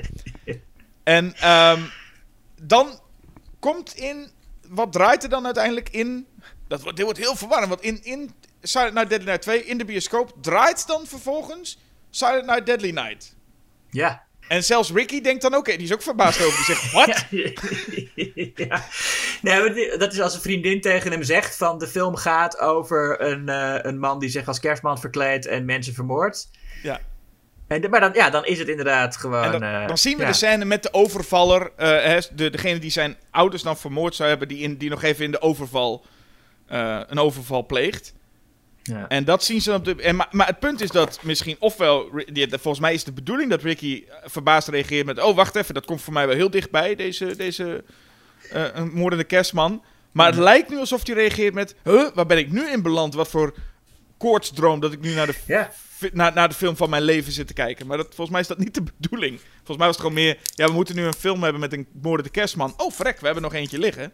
[1.03, 1.81] En ehm,
[2.61, 2.99] dan
[3.59, 4.27] komt in...
[4.69, 6.27] Wat draait er dan uiteindelijk in...
[6.67, 7.69] Dat wordt, dit wordt heel verwarrend.
[7.69, 11.79] Want in, in Silent Night Deadly Night 2 in de bioscoop draait dan vervolgens
[12.09, 13.35] Silent Night Deadly Night.
[13.89, 14.27] Ja.
[14.49, 15.65] En zelfs Ricky denkt dan ook...
[15.65, 16.65] Die is ook verbaasd over.
[16.65, 17.25] Die zegt, wat?
[18.67, 18.83] ja.
[19.41, 23.49] Nee, dat is als een vriendin tegen hem zegt van de film gaat over een,
[23.49, 26.49] eh, een man die zich als kerstman verkleedt en mensen vermoordt.
[26.83, 26.99] Ja.
[27.67, 29.51] En, maar dan, ja, dan is het inderdaad gewoon...
[29.51, 30.27] Dan, eh, dan zien we ja.
[30.27, 31.71] de scène met de overvaller.
[31.75, 34.47] eh, de, degene die zijn ouders dan vermoord zou hebben.
[34.47, 36.05] Die, in, die nog even in de overval.
[36.67, 38.13] een overval pleegt.
[38.89, 39.07] Ja.
[39.07, 39.95] En dat zien ze op de.
[39.95, 41.55] En, maar, maar het punt is dat misschien.
[41.59, 42.09] Ofwel.
[42.49, 45.21] Volgens mij is de bedoeling dat Ricky eh, verbaasd reageert met.
[45.21, 45.73] Oh, wacht even.
[45.73, 46.95] Dat komt voor mij wel heel dichtbij.
[46.95, 47.35] Deze.
[47.35, 47.83] deze
[48.51, 49.83] eh, een moordende kerstman.
[50.11, 51.75] Maar het lijkt nu alsof hij reageert met.
[51.83, 53.13] Huh, waar ben ik nu in beland?
[53.13, 53.53] Wat voor
[54.17, 55.71] koortsdroom dat ik nu naar de Ja.
[56.13, 57.87] naar, naar de film van mijn leven zit te kijken.
[57.87, 59.39] Maar dat, volgens mij is dat niet de bedoeling.
[59.55, 60.37] Volgens mij was het gewoon meer...
[60.55, 62.73] Ja, we moeten nu een film hebben met een moordende kerstman.
[62.77, 64.13] Oh, vrek, we hebben nog eentje liggen.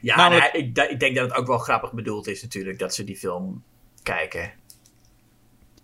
[0.00, 3.04] Ja, Namelijk- ik, ik denk dat het ook wel grappig bedoeld is natuurlijk dat ze
[3.04, 3.62] die film
[4.02, 4.52] kijken.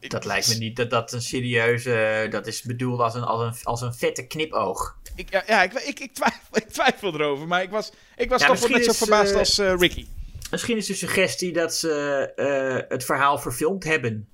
[0.01, 2.27] Dat lijkt me niet dat dat een serieuze...
[2.31, 4.97] Dat is bedoeld als een, als een, als een vette knipoog.
[5.15, 7.47] Ik, ja, ja ik, ik, ik, twijfel, ik twijfel erover.
[7.49, 10.07] Maar ik was, ik was Ja, toch wel net zo verbaasd eh, als eh, Ricky.
[10.51, 11.93] Misschien is de suggestie dat ze
[12.37, 14.29] eh, het verhaal verfilmd hebben.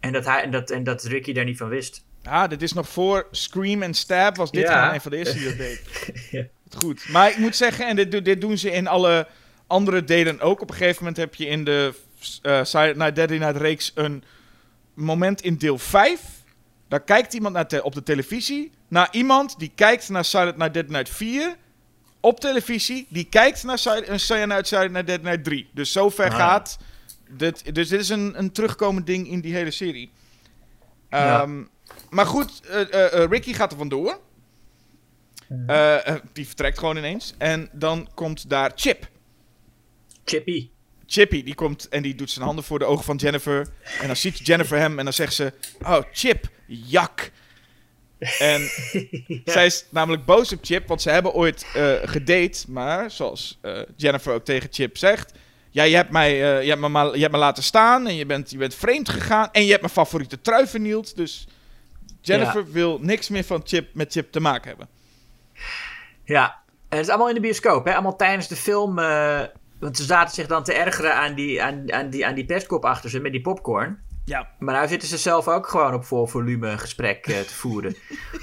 [0.00, 2.04] En dat, hij, en, dat, en dat Ricky daar niet van wist.
[2.22, 4.36] Ah, dit is nog voor Scream en Stab.
[4.36, 4.94] Was dit Ja.
[4.94, 5.80] een van de eerste die dat deed.
[6.30, 6.46] Ja.
[6.78, 7.08] Goed.
[7.08, 9.26] Maar ik moet zeggen, en dit, dit doen ze in alle
[9.66, 10.60] andere delen ook.
[10.60, 11.94] Op een gegeven moment heb je in de
[12.42, 14.24] eh Silent Night Deadly Night reeks een
[14.94, 16.20] moment in deel 5.
[16.88, 20.74] Daar kijkt iemand naar te- op de televisie naar iemand die kijkt naar Silent Night
[20.74, 21.56] Deadly Night 4
[22.20, 23.06] op televisie.
[23.08, 25.68] Die kijkt naar Silent, uh, Silent Night, Silent Night Deadly Night 3.
[25.74, 26.36] Dus zover Ah.
[26.36, 26.78] gaat...
[27.36, 30.10] Dit, dus dit is een, een terugkomend ding in die hele serie.
[31.10, 31.40] Ja.
[31.42, 31.62] Ehm,
[32.10, 34.20] Maar goed, eh, eh, eh, Ricky gaat er vandoor.
[35.66, 37.34] Eh, eh, die vertrekt gewoon ineens.
[37.38, 39.08] En dan komt daar Chip.
[40.24, 40.70] Chippy.
[41.12, 43.68] Chippy, die komt en die doet zijn handen voor de ogen van Jennifer.
[44.00, 45.52] En dan ziet Jennifer hem en dan zegt ze...
[45.82, 47.30] Oh, Chip, jak.
[48.38, 48.60] En
[49.44, 52.64] zij is namelijk boos op Chip, want ze hebben ooit eh gedate.
[52.68, 55.32] Maar zoals eh, Jennifer ook tegen Chip zegt...
[55.70, 58.14] Ja, je hebt, mij, eh, je, hebt me maar, je hebt me laten staan en
[58.14, 59.48] je bent, je bent vreemd gegaan.
[59.52, 61.16] En je hebt mijn favoriete trui vernield.
[61.16, 61.46] Dus
[62.20, 64.88] Jennifer wil niks meer van Chip, met Chip te maken hebben.
[66.24, 66.44] Ja,
[66.88, 67.92] en het is allemaal in de bioscoop, hè?
[67.92, 68.98] Allemaal tijdens de film.
[69.82, 72.84] Want ze zaten zich dan te ergeren aan die, aan, aan die, aan die pestkop
[72.84, 73.98] achter ze met die popcorn.
[74.24, 77.96] Ja, Maar nou zitten ze zelf ook gewoon op vol volume gesprek eh, te voeren.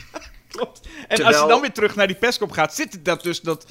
[0.48, 0.82] klopt.
[1.08, 3.66] En Terwijl- als je dan weer terug naar die pestkop gaat, zit dat dus dat...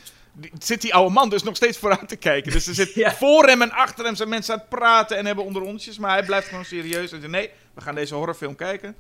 [0.59, 2.53] Zit die oude man dus nog steeds vooruit te kijken.
[2.53, 3.13] Dus er zit Ja.
[3.13, 5.99] voor hem en achter hem zijn mensen aan het praten en hebben onderontjes.
[5.99, 8.95] Maar hij blijft gewoon serieus en zegt: Nee, we gaan deze horrorfilm kijken.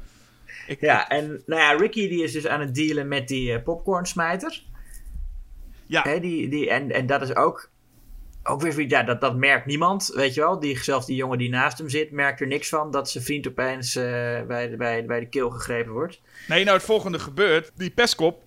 [0.66, 3.62] Ik, ja, en nou ja, Ricky die is dus aan het dealen met die eh,
[3.62, 4.62] popcornsmijter.
[5.86, 7.70] ja, Hè, die, die, en, en dat is ook,
[8.48, 10.60] ook weer ja, dat, dat merkt niemand, weet je wel.
[10.60, 13.48] Die, zelfs die jongen die naast hem zit, merkt er niks van dat zijn vriend
[13.48, 14.02] opeens eh,
[14.46, 16.20] bij, de, bij, bij de keel gegrepen wordt.
[16.48, 17.70] Nee, nou het volgende gebeurt.
[17.74, 18.42] Die pestkop,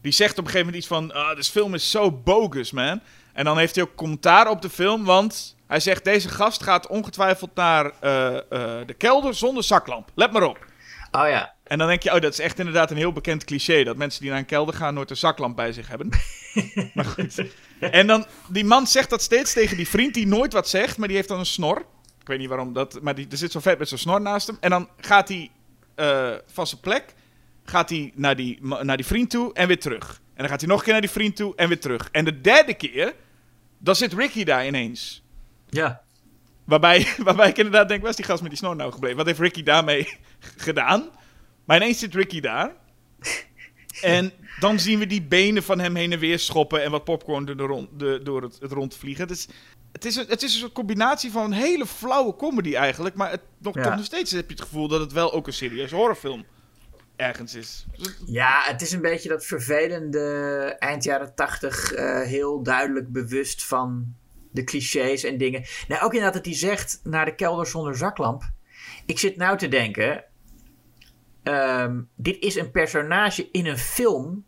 [0.00, 1.12] die zegt op een gegeven moment iets van...
[1.12, 3.00] Ah, deze film is zo bogus, man.
[3.32, 5.56] En dan heeft hij ook commentaar op de film, want...
[5.66, 10.10] Hij zegt, deze gast gaat ongetwijfeld naar eh, eh, de kelder zonder zaklamp.
[10.14, 10.66] Let maar op.
[11.10, 13.84] Oh ja, En dan denk je, oh, dat is echt inderdaad een heel bekend cliché.
[13.84, 16.08] Dat mensen die naar een kelder gaan nooit een zaklamp bij zich hebben.
[16.94, 17.42] maar goed.
[17.90, 21.08] En dan, die man zegt dat steeds tegen die vriend die nooit wat zegt, maar
[21.08, 21.78] die heeft dan een snor.
[22.20, 24.46] Ik weet niet waarom dat, maar die, er zit zo vet met zijn snor naast
[24.46, 24.56] hem.
[24.60, 25.50] En dan gaat hij
[25.94, 27.14] eh, van zijn plek,
[27.64, 30.20] gaat hij naar die, naar die vriend toe en weer terug.
[30.34, 32.08] En dan gaat hij nog een keer naar die vriend toe en weer terug.
[32.12, 33.14] En de derde keer,
[33.78, 35.22] dan zit Ricky daar ineens.
[35.68, 36.02] ja.
[36.64, 39.16] Waarbij, waarbij ik inderdaad denk, waar is die gast met die snor nou gebleven?
[39.16, 40.18] Wat heeft Ricky daarmee
[40.56, 41.10] gedaan?
[41.64, 42.72] Maar ineens zit Ricky daar.
[44.00, 44.32] En
[44.62, 47.56] dan zien we die benen van hem heen en weer schoppen en wat popcorn door,
[47.56, 49.22] de rond, de, door het, het rond vliegen.
[49.28, 49.48] Het is,
[49.92, 53.14] het, is een, het is een soort combinatie van een hele flauwe comedy eigenlijk.
[53.14, 53.82] Maar het, nog, Ja.
[53.82, 56.44] toch nog steeds heb je het gevoel dat het wel ook een serieuze horrorfilm
[57.16, 57.86] ergens is.
[57.96, 60.26] Dus Ja, het is een beetje dat vervelende
[60.78, 64.14] eind jaren tachtig, eh, heel duidelijk bewust van
[64.50, 65.64] de clichés en dingen.
[65.88, 68.42] Nou, ook inderdaad dat hij zegt naar de kelder zonder zaklamp.
[69.06, 70.24] Ik zit nou te denken.
[71.42, 74.44] ehm, dit is een personage in een film.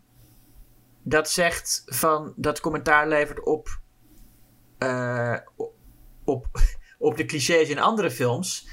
[1.05, 2.32] Dat zegt van.
[2.36, 3.81] dat commentaar levert op.
[4.78, 5.36] eh,
[6.24, 6.47] op,
[6.98, 8.68] op de clichés in andere films.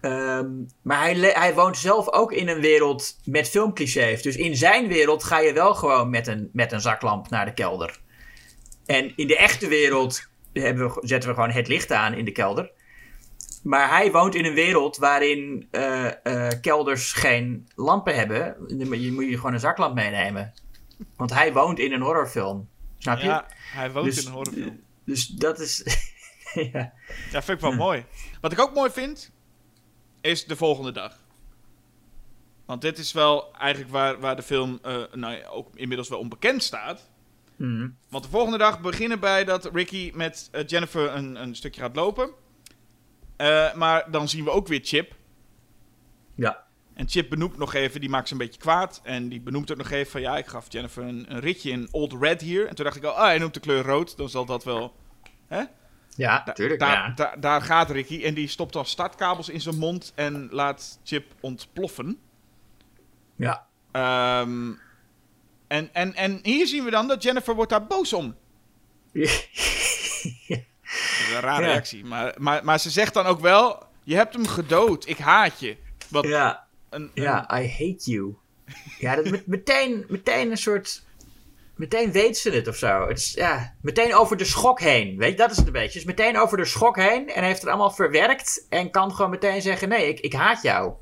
[0.00, 0.50] Ehm,
[0.82, 4.22] maar hij, hij woont zelf ook in een wereld met filmclichés.
[4.22, 7.54] Dus in zijn wereld ga je wel gewoon met een, met een zaklamp naar de
[7.54, 8.00] kelder.
[8.86, 12.70] En in de echte wereld we, zetten we gewoon het licht aan in de kelder.
[13.62, 18.56] Maar hij woont in een wereld waarin eh, eh, kelders geen lampen hebben.
[18.78, 20.52] Je moet je gewoon een zaklamp meenemen.
[21.16, 22.68] Want hij woont in een horrorfilm.
[22.98, 23.24] Snap je?
[23.24, 24.80] Ja, hij woont Dus- in een horrorfilm.
[25.04, 25.82] Dus dat is.
[26.72, 26.92] ja.
[27.30, 28.04] Ja, vind ik wel mooi.
[28.40, 29.30] Wat ik ook mooi vind,
[30.20, 31.18] is de volgende dag.
[32.64, 36.18] Want dit is wel eigenlijk waar, waar de film eh, nou ja, ook inmiddels wel
[36.18, 37.08] onbekend staat.
[37.56, 37.88] Mhm.
[38.08, 41.96] Want de volgende dag beginnen bij dat Ricky met eh, Jennifer een, een stukje gaat
[41.96, 42.30] lopen.
[43.36, 45.14] Eh, maar dan zien we ook weer Chip.
[46.34, 46.68] ja.
[47.00, 49.00] En Chip benoemt nog even, die maakt ze een beetje kwaad.
[49.02, 51.88] En die benoemt ook nog even van ja, ik gaf Jennifer een, een ritje in
[51.90, 52.66] Old Red hier.
[52.66, 54.16] En toen dacht ik al, ah, hij noemt de kleur rood.
[54.16, 54.94] Dan zal dat wel...
[55.48, 55.62] Hè?
[56.16, 56.80] Ja, Da- tuurlijk.
[56.80, 57.12] daar, ja.
[57.14, 61.34] daar- daar gaat Ricky en die stopt dan startkabels in zijn mond en laat Chip
[61.40, 62.18] ontploffen.
[63.36, 63.66] ja.
[63.92, 64.72] Ehm,
[65.68, 68.36] en, en, en hier zien we dan dat Jennifer wordt daar boos om.
[69.12, 69.48] Dat is
[71.34, 71.68] een rare Ja.
[71.68, 72.04] reactie.
[72.04, 75.76] Maar, maar, maar ze zegt dan ook wel, je hebt hem gedood, ik haat je.
[76.08, 76.68] Wat ja.
[76.90, 78.34] Een, een- Ja, I hate you.
[78.98, 81.02] Ja, dat met, meteen, meteen een soort.
[81.76, 83.08] Meteen weet ze het of zo.
[83.08, 85.16] Het is, ja, meteen over de schok heen.
[85.18, 85.98] Weet je, dat is het een beetje.
[85.98, 88.66] Dus meteen over de schok heen en heeft het allemaal verwerkt.
[88.68, 90.92] En kan gewoon meteen zeggen: nee, ik, ik haat jou.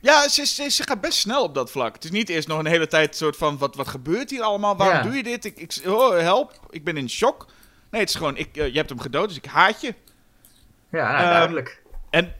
[0.00, 1.94] Ja, ze, ze, ze gaat best snel op dat vlak.
[1.94, 4.76] Het is niet eerst nog een hele tijd soort van, wat, wat gebeurt hier allemaal?
[4.76, 5.02] Waarom Ja.
[5.02, 5.44] doe je dit?
[5.44, 7.46] Ik, ik, oh, help, ik ben in shock.
[7.90, 9.94] Nee, het is gewoon, ik, eh, je hebt hem gedood, dus ik haat je.
[10.90, 11.82] Ja, nou, Ehm, duidelijk.
[12.10, 12.34] En,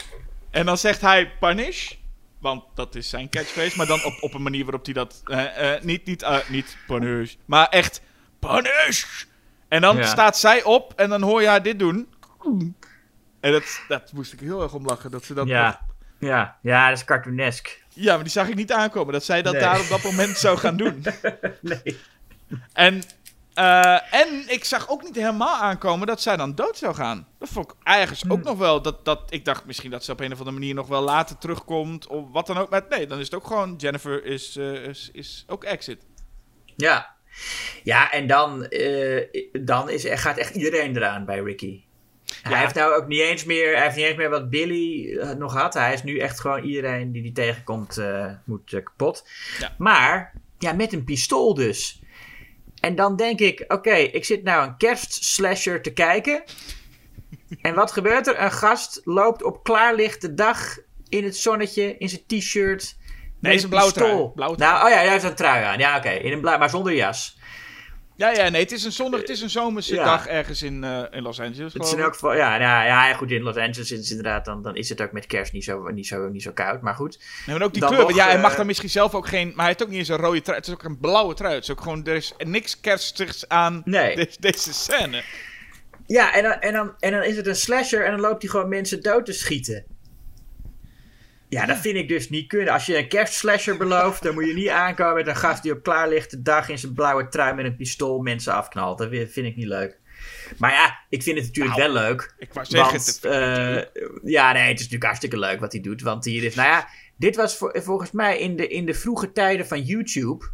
[0.50, 1.92] en dan zegt hij punish.
[2.42, 3.76] Want dat is zijn catchphrase.
[3.76, 5.22] Maar dan op, op een manier waarop hij dat...
[5.24, 7.34] eh, eh, niet, niet, eh, niet punish.
[7.44, 8.00] Maar echt
[8.38, 9.04] punish.
[9.68, 10.02] En dan Ja.
[10.06, 12.08] staat zij op en dan hoor je haar dit doen.
[13.40, 15.10] En dat, dat moest ik heel erg om lachen.
[15.10, 15.80] Dat ze dat Ja.
[16.18, 17.82] Ja, ja, dat is cartoonesk.
[17.88, 19.12] ja, maar die zag ik niet aankomen.
[19.12, 19.62] Dat zij dat Nee.
[19.62, 21.04] daar op dat moment zou gaan doen.
[21.60, 21.98] Nee.
[22.72, 23.02] En,
[23.54, 27.26] eh, en ik zag ook niet helemaal aankomen dat zij dan dood zou gaan.
[27.38, 28.82] Dat vond ik ergens ook nog wel.
[28.82, 31.38] Dat, dat, ik dacht misschien dat ze op een of andere manier nog wel later
[31.38, 32.06] terugkomt.
[32.06, 32.70] Of wat dan ook.
[32.70, 33.74] Maar nee, dan is het ook gewoon.
[33.76, 36.06] Jennifer is, eh, is, is ook exit.
[36.76, 37.14] Ja.
[37.82, 41.82] Ja, en dan, eh, dan is, er gaat echt iedereen eraan bij Ricky.
[42.42, 45.54] Hij heeft nou ook niet eens meer, hij heeft niet eens meer wat Billy nog
[45.54, 45.74] had.
[45.74, 49.28] Hij is nu echt gewoon iedereen die die tegenkomt eh, moet kapot.
[49.58, 49.74] Ja.
[49.78, 52.02] Maar, ja, met een pistool dus.
[52.82, 56.42] En dan denk ik, oké, ik zit nou een kerstslasher te kijken.
[57.60, 58.40] en wat gebeurt er?
[58.40, 60.78] Een gast loopt op klaarlichte dag
[61.08, 62.96] in het zonnetje, in zijn t-shirt.
[63.40, 64.30] met is een blauwe trui.
[64.34, 64.72] Blauwe trui.
[64.72, 65.78] Nou, oh ja, hij heeft een trui aan.
[65.78, 67.38] Ja, oké, in een blauw, maar zonder jas.
[68.22, 68.62] Ja, ja, nee.
[68.62, 69.20] Het is een zondag.
[69.20, 70.04] Het is een zomerse Ja.
[70.04, 71.72] dag ergens in, eh, in Los Angeles.
[71.72, 74.44] Het is in elk geval, ja, nou, ja, goed, in Los Angeles is het inderdaad,
[74.44, 76.94] dan, dan is het ook met kerst niet zo, niet zo, niet zo koud, maar
[76.94, 77.18] goed.
[77.46, 78.02] Nee, maar ook die Dan kleur.
[78.02, 79.46] nog, ja, hij mag eh, dan misschien zelf ook geen.
[79.46, 80.58] Maar hij heeft ook niet eens een rode trui.
[80.58, 81.54] Het is ook een blauwe trui.
[81.54, 82.06] Het is ook gewoon.
[82.06, 84.16] Er is niks kerstigs aan Nee.
[84.16, 85.22] de- deze scène.
[86.06, 88.50] Ja, en dan, en, dan, en dan is het een slasher en dan loopt hij
[88.50, 89.84] gewoon mensen dood te schieten.
[91.52, 92.72] Ja, dat vind ik dus niet kunnen.
[92.72, 95.82] Als je een kerstslasher belooft, dan moet je niet aankomen met een gast die op
[95.82, 98.98] klaarlichte dag in zijn blauwe trui met een pistool mensen afknalt.
[98.98, 99.98] Dat vind ik niet leuk.
[100.58, 102.34] Maar ja, ik vind het natuurlijk Nou, wel leuk.
[102.38, 102.92] Ik wou zeggen.
[102.92, 106.02] Want, het- eh, ja, nee, het is natuurlijk hartstikke leuk wat hij doet.
[106.02, 109.32] Want hier is, nou ja, dit was voor, volgens mij in de, in de vroege
[109.32, 110.44] tijden van YouTube.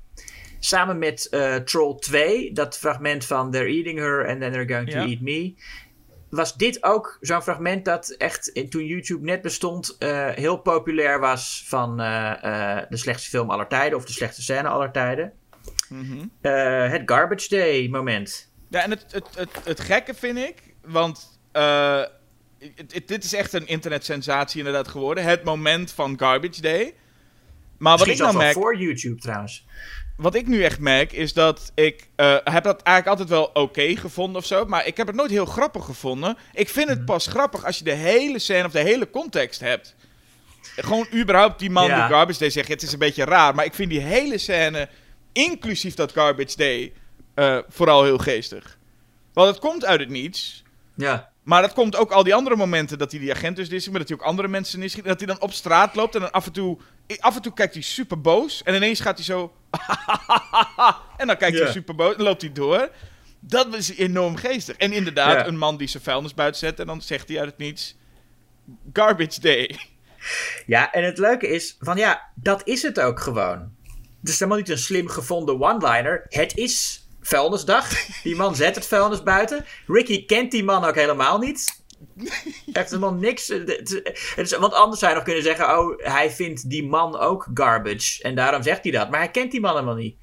[0.58, 4.90] Samen met eh, Troll 2, dat fragment van They're eating her and then they're going
[4.90, 5.04] to Ja.
[5.06, 5.54] eat me.
[6.30, 11.20] Was dit ook zo'n fragment dat echt in- toen YouTube net bestond eh, heel populair
[11.20, 15.32] was van eh, eh, de slechtste film aller tijden of de slechtste scène aller tijden?
[15.88, 16.26] Mhm.
[16.90, 18.50] Het Garbage Day moment.
[18.68, 21.40] Ja, en het, het, het, het gekke vind ik, want
[22.58, 25.24] het- het- dit is echt een internetsensatie inderdaad geworden.
[25.24, 26.94] Het moment van Garbage Day.
[27.78, 29.66] Maar wat Misschien ik nou merk, voor YouTube trouwens.
[30.18, 33.96] Wat ik nu echt merk, is dat ik eh, heb dat eigenlijk altijd wel oké
[33.96, 34.64] gevonden of zo.
[34.64, 36.36] Maar ik heb het nooit heel grappig gevonden.
[36.52, 36.96] Ik vind Mhm.
[36.96, 39.94] het pas grappig als je de hele scène of de hele context hebt.
[40.76, 42.06] Gewoon überhaupt die man Ja.
[42.06, 42.68] die Garbage Day zegt.
[42.68, 44.88] Het is een beetje raar, maar ik vind die hele scène,
[45.32, 46.92] inclusief dat Garbage Day,
[47.34, 48.78] eh, vooral heel geestig.
[49.32, 50.62] Want het komt uit het niets.
[50.94, 51.27] Ja.
[51.48, 53.98] Maar dat komt ook al die andere momenten dat hij die agent dus is, maar
[53.98, 54.94] dat hij ook andere mensen is.
[54.94, 56.78] Dat hij dan op straat loopt en dan af en toe,
[57.18, 58.62] af en toe kijkt hij super boos.
[58.62, 59.52] En ineens gaat hij zo.
[61.16, 62.90] en dan kijkt hij super boos en loopt hij door.
[63.40, 64.76] Dat was enorm geestig.
[64.76, 67.58] En inderdaad, een man die zijn vuilnis buiten zet en dan zegt hij uit het
[67.58, 67.96] niets.
[68.92, 69.78] Garbage Day.
[70.66, 73.76] Ja, en het leuke is, van ja, dat is het ook gewoon.
[74.20, 76.26] Het is helemaal niet een slim gevonden one-liner.
[76.28, 77.88] Het is vuilnisdag.
[78.22, 79.64] Die man zet het vuilnis buiten.
[79.86, 81.82] Ricky kent die man ook helemaal niet.
[82.72, 83.48] Heeft helemaal niks.
[83.48, 84.00] het is-
[84.34, 87.46] het is- Want anders zou je nog kunnen zeggen: Oh, hij vindt die man ook
[87.54, 88.22] garbage.
[88.22, 89.10] En daarom zegt hij dat.
[89.10, 90.16] Maar hij kent die man helemaal niet.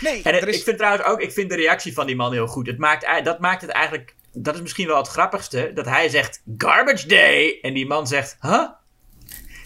[0.00, 0.56] Nee, En er is...
[0.56, 2.66] ik vind trouwens ook, ik vind de reactie van die man heel goed.
[2.66, 6.42] Het maakt, dat maakt het eigenlijk, dat is misschien wel het grappigste, dat hij zegt
[6.56, 8.68] garbage day en die man zegt, huh?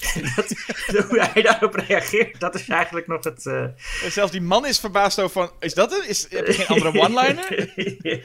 [0.37, 0.55] dat,
[1.09, 3.47] hoe hij daarop reageert, dat is eigenlijk nog het...
[3.47, 3.65] eh,
[4.09, 5.51] Zelfs die man is verbaasd over van...
[5.61, 6.05] Is dat het?
[6.07, 7.73] Is, heb je geen andere one-liner?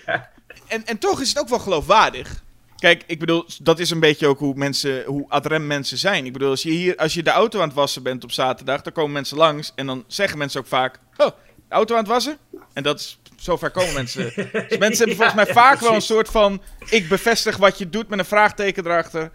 [0.05, 0.29] ja.
[0.67, 2.43] En, en toch is het ook wel geloofwaardig.
[2.77, 6.25] Kijk, ik bedoel, dat is een beetje ook hoe mensen, hoe adrem mensen zijn.
[6.25, 8.81] Ik bedoel, als je hier, als je de auto aan het wassen bent op zaterdag,
[8.81, 11.33] dan komen mensen langs en dan zeggen mensen ook vaak, oh, de
[11.75, 12.37] auto aan het wassen?
[12.73, 14.23] En dat is, zover komen mensen.
[14.35, 17.89] Dus mensen hebben volgens mij vaak ja, wel een soort van, ik bevestig wat je
[17.89, 19.31] doet met een vraagteken erachter.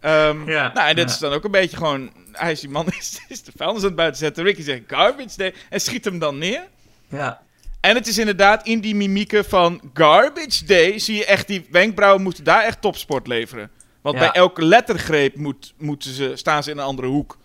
[0.00, 1.14] Ehm, Ja, nou, en dit ja.
[1.14, 3.86] is dan ook een beetje gewoon, hij is die man, is, is de vuilnis aan
[3.86, 4.44] het buiten zetten.
[4.44, 6.62] Ricky zegt garbage day en schiet hem dan neer.
[7.08, 7.44] ja.
[7.80, 12.22] En het is inderdaad in die mimieken van Garbage Day zie je echt die wenkbrauwen
[12.22, 13.70] moeten daar echt topsport leveren.
[14.00, 14.20] Want Ja.
[14.20, 17.38] bij elke lettergreep moet, moeten ze, staan ze in een andere hoek.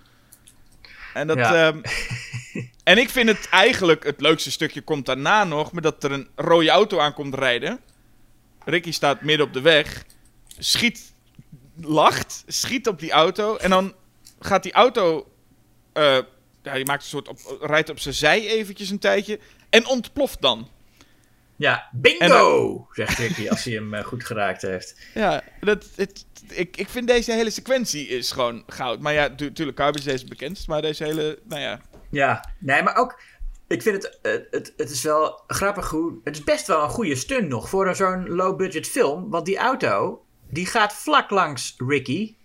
[1.14, 1.82] En, dat, ehm,
[2.84, 6.28] en ik vind het eigenlijk, het leukste stukje komt daarna nog, maar dat er een
[6.36, 7.80] rode auto aankomt rijden.
[8.65, 10.03] Ricky staat midden op de weg,
[10.57, 11.10] schiet,
[11.81, 13.93] lacht, schiet op die auto en dan
[14.39, 15.27] gaat die auto,
[15.93, 16.17] eh,
[16.63, 19.39] ja, die maakt een soort, op, rijdt op zijn zij eventjes een tijdje
[19.69, 20.69] en ontploft dan.
[21.55, 24.95] Ja, bingo, dan- zegt Ricky als hij hem eh, goed geraakt heeft.
[25.13, 28.99] Ja, dat, het, ik, ik vind deze hele sequentie is gewoon goud.
[28.99, 31.81] Maar ja, natuurlijk, Day is het bekendst, maar deze hele, nou ja.
[32.09, 33.21] Ja, nee, maar ook.
[33.67, 36.19] Ik vind het, eh, het, het is wel grappig hoe.
[36.23, 39.29] Het is best wel een goede stunt nog voor zo'n low-budget film.
[39.29, 42.36] Want die auto, die gaat vlak langs Ricky.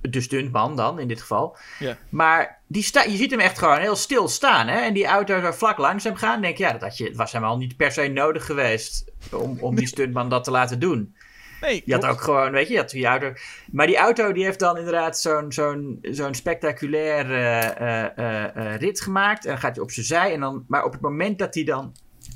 [0.00, 1.56] De stuntman dan, in dit geval.
[1.78, 1.96] Ja.
[2.08, 4.66] Maar die sta, je ziet hem echt gewoon heel stil staan.
[4.68, 4.78] Hè?
[4.78, 6.40] En die auto zo vlak langs hem gaan.
[6.40, 9.04] Denk je, ja, dat had je, het was helemaal niet per se nodig geweest.
[9.32, 11.14] Om, om die stuntman dat te laten doen.
[11.60, 12.16] Nee, Je had klopt.
[12.16, 13.32] ook gewoon, weet je, je had die auto.
[13.72, 19.00] Maar die auto die heeft dan inderdaad zo'n zo'n zo'n spectaculair eh, eh, eh, rit
[19.00, 19.44] gemaakt.
[19.44, 20.32] En dan gaat hij op zijn zij.
[20.32, 21.94] En dan, maar op het moment dat hij dan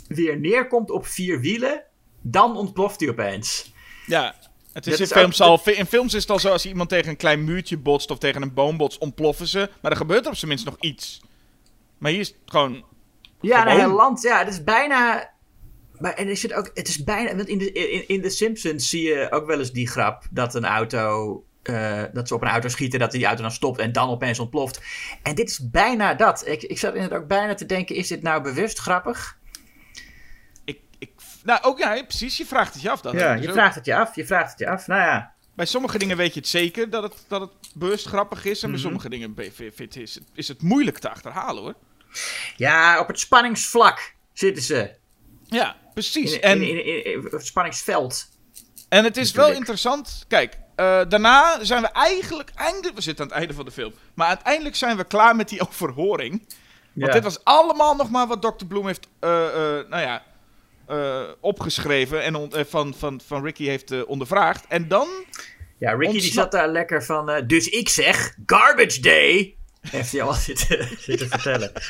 [0.09, 1.83] weer neerkomt op vier wielen,
[2.21, 3.73] dan ontploft hij opeens.
[4.07, 4.35] Ja,
[4.73, 6.67] het is Dat in, is films ook- al, in films is het al zo, als
[6.67, 9.71] iemand tegen een klein muurtje botst of tegen een boom botst, ontploffen ze.
[9.81, 11.21] Maar er gebeurt op zijn minst nog iets.
[11.99, 12.85] Maar hier is het gewoon...
[13.41, 13.75] Ja, Gewoon.
[13.75, 14.23] een heel land.
[14.23, 15.31] Ja, het is bijna.
[15.99, 16.71] Maar en is het ook.
[16.75, 17.37] Het is bijna.
[17.37, 20.55] Want in de, in, in de Simpsons zie je ook wel eens die grap dat
[20.55, 21.45] een auto.
[21.63, 24.39] eh, dat ze op een auto schieten, dat die auto dan stopt en dan opeens
[24.39, 24.81] ontploft.
[25.23, 26.47] En dit is bijna dat.
[26.47, 29.39] Ik, ik zat inderdaad ook bijna te denken: is dit nou bewust grappig?
[31.51, 33.01] Nou, ook ja, precies, je vraagt het je af.
[33.01, 34.15] Dat Ja, Dus je ook- vraagt het je af.
[34.15, 34.87] Je vraagt het je af.
[34.87, 35.33] Nou ja.
[35.55, 38.63] Bij sommige dingen weet je het zeker dat het, dat het bewust grappig is.
[38.63, 38.71] En Mhm.
[38.71, 41.75] bij sommige dingen is, het- is het moeilijk te achterhalen hoor.
[42.57, 44.91] Ja, op het spanningsvlak zitten ze.
[45.47, 46.33] Ja, precies.
[46.33, 48.29] In, en, in, in, in- in het spanningsveld.
[48.89, 50.25] En het is wel interessant.
[50.29, 52.51] Kijk, eh, daarna zijn we eigenlijk.
[52.55, 53.93] Eindelijk, we zitten aan het einde van de film.
[54.15, 56.39] Maar uiteindelijk zijn we klaar met die overhoring.
[56.93, 57.13] Want Ja.
[57.13, 58.65] dit was allemaal nog maar wat Dr.
[58.69, 59.07] Bloom heeft.
[59.21, 59.31] eh,
[59.89, 60.23] nou ja.
[60.91, 64.65] Eh, opgeschreven en on- eh, van, van, van Ricky heeft eh, ondervraagd.
[64.69, 65.09] En dan.
[65.79, 67.45] Ja, Ricky die zat daar lekker van.
[67.47, 69.55] dus ik zeg, garbage day.
[69.91, 71.73] Heeft hij allemaal zitten, zitten vertellen.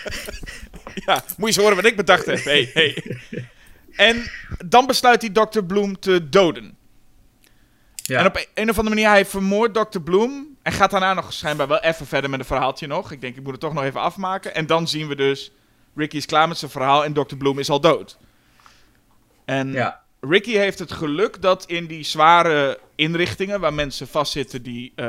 [1.07, 2.45] Ja, moet je eens horen wat ik bedacht heb.
[2.45, 3.21] Hey, hey.
[3.93, 4.31] En
[4.67, 5.61] dan besluit hij Dr.
[5.63, 6.77] Bloom te doden.
[7.95, 8.19] Ja.
[8.19, 9.99] En op een, een of andere manier, hij vermoordt Dr.
[10.01, 10.57] Bloom.
[10.63, 13.13] En gaat daarna nog schijnbaar wel even verder met een verhaaltje nog.
[13.13, 14.55] Ik denk, ik moet het toch nog even afmaken.
[14.55, 15.53] En dan zien we dus,
[15.95, 17.37] Ricky is klaar met zijn verhaal en Dr.
[17.37, 18.19] Bloom is al dood.
[19.51, 20.01] En ja.
[20.21, 25.07] Ricky heeft het geluk dat in die zware inrichtingen, waar mensen vastzitten die, eh,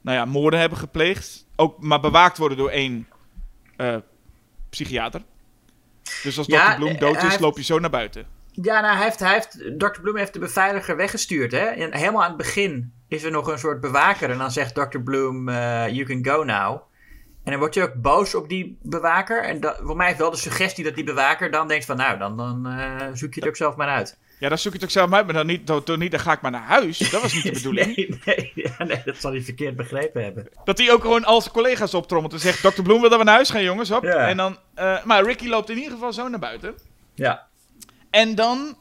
[0.00, 3.08] nou ja, moorden hebben gepleegd, ook maar bewaakt worden door één
[3.76, 3.96] eh,
[4.70, 5.22] psychiater.
[6.22, 6.76] Dus als Ja, Dr.
[6.76, 8.26] Bloom eh, dood is, loop je zo naar buiten.
[8.52, 10.00] Ja, nou, hij heeft, hij heeft, Dr.
[10.00, 11.52] Bloom heeft de beveiliger weggestuurd.
[11.52, 11.64] Hè?
[11.64, 14.30] En helemaal aan het begin is er nog een soort bewaker.
[14.30, 14.98] En dan zegt Dr.
[14.98, 16.80] Bloom, you can go now.
[17.48, 19.44] En dan wordt hij ook boos op die bewaker.
[19.44, 21.96] En dat, voor mij heeft wel de suggestie dat die bewaker dan denkt van...
[21.96, 24.18] Nou, dan, dan eh, zoek je het ook zelf maar uit.
[24.38, 26.20] Ja, dan zoek je het ook zelf uit, maar dan niet, dan, dan niet, dan
[26.20, 26.98] ga ik maar naar huis.
[26.98, 27.96] Dat was niet de bedoeling.
[27.96, 30.48] Nee, nee, ja, nee, dat zal hij verkeerd begrepen hebben.
[30.64, 32.82] Dat hij ook gewoon al zijn collega's optrommelt en zegt: Dr.
[32.82, 33.90] Bloem wil dat we naar huis gaan, jongens.
[33.90, 34.02] Hop.
[34.02, 34.28] Ja.
[34.28, 36.74] En dan, eh, maar Ricky loopt in ieder geval zo naar buiten.
[37.14, 37.46] Ja.
[38.10, 38.76] En dan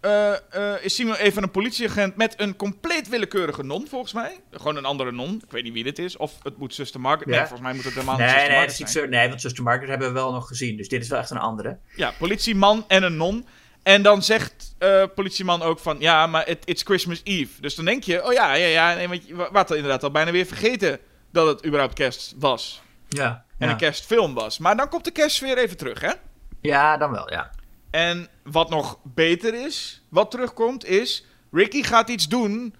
[0.00, 4.40] eh, eh, is Simon even een politieagent met een compleet willekeurige non, volgens mij.
[4.50, 5.40] Gewoon een andere non.
[5.44, 6.16] Ik weet niet wie dit is.
[6.16, 7.26] Of het moet Zuster Margaret.
[7.26, 9.10] Nee, volgens mij moet het helemaal niet Nee, nee, Margaret zijn.
[9.10, 10.76] nee, want Sister Margaret hebben we wel nog gezien.
[10.76, 11.78] Dus dit is wel echt een andere.
[11.96, 13.46] Ja, politieman en een non.
[13.82, 17.60] En dan zegt eh, politieman ook van, ja, maar it, it's Christmas Eve.
[17.60, 20.10] Dus dan denk je, oh ja, ja, ja, nee, want je wa- wat inderdaad al
[20.10, 20.98] bijna weer vergeten
[21.32, 22.82] dat het überhaupt kerst was.
[23.08, 23.44] Ja.
[23.58, 23.72] En ja.
[23.72, 24.58] een kerstfilm was.
[24.58, 26.12] Maar dan komt de kerst weer even terug, hè?
[26.60, 27.50] ja, dan wel, ja.
[27.98, 31.24] En wat nog beter is, wat terugkomt, is...
[31.50, 32.74] Ricky gaat iets doen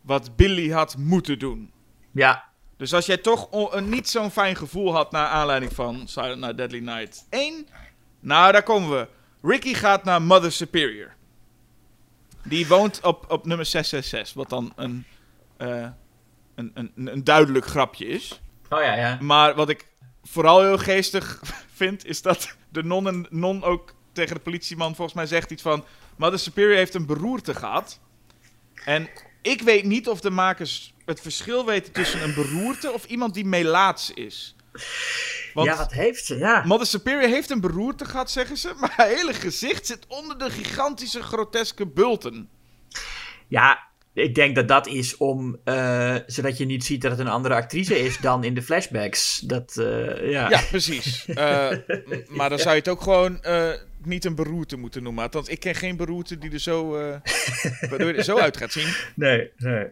[0.00, 1.72] wat Billy had moeten doen.
[2.10, 2.44] Ja,
[2.76, 6.56] Dus als jij toch een niet zo'n fijn gevoel had naar aanleiding van Silent Night,
[6.56, 7.66] Deadly Night 1...
[8.20, 9.08] Nou, daar komen we.
[9.42, 11.14] Ricky gaat naar Mother Superior.
[12.44, 15.04] Die woont op, op nummer 666, wat dan een,
[15.56, 15.88] eh,
[16.54, 18.40] een, een, een duidelijk grapje is.
[18.68, 19.18] oh ja, ja.
[19.20, 19.86] Maar wat ik
[20.22, 21.40] vooral heel geestig
[21.80, 25.62] vind, is dat de non, en, non ook tegen de politieman volgens mij zegt iets
[25.62, 25.84] van...
[26.16, 28.00] Mother Superior heeft een beroerte gehad.
[28.84, 29.08] En
[29.42, 33.44] ik weet niet of de makers het verschil weten tussen een beroerte of iemand die
[33.44, 34.56] melaats is.
[35.54, 36.36] Want ja, wat heeft ze?
[36.36, 36.62] Ja.
[36.66, 40.50] Mother Superior heeft een beroerte gehad, zeggen ze, maar haar hele gezicht zit onder de
[40.50, 42.48] gigantische groteske bulten.
[43.48, 47.28] Ja, ik denk dat dat is om, eh, zodat je niet ziet dat het een
[47.28, 49.38] andere actrice is dan in de flashbacks.
[49.38, 50.50] Dat, eh, ja.
[50.50, 51.26] Ja, precies.
[51.26, 51.70] Eh,
[52.28, 53.40] maar dan zou je het ook gewoon
[54.06, 55.22] niet een beroerte moeten noemen.
[55.22, 57.16] Althans, ik ken geen beroerte die er zo, eh,
[57.90, 58.94] waardoor je er zo uit gaat zien.
[59.14, 59.86] Nee, nee.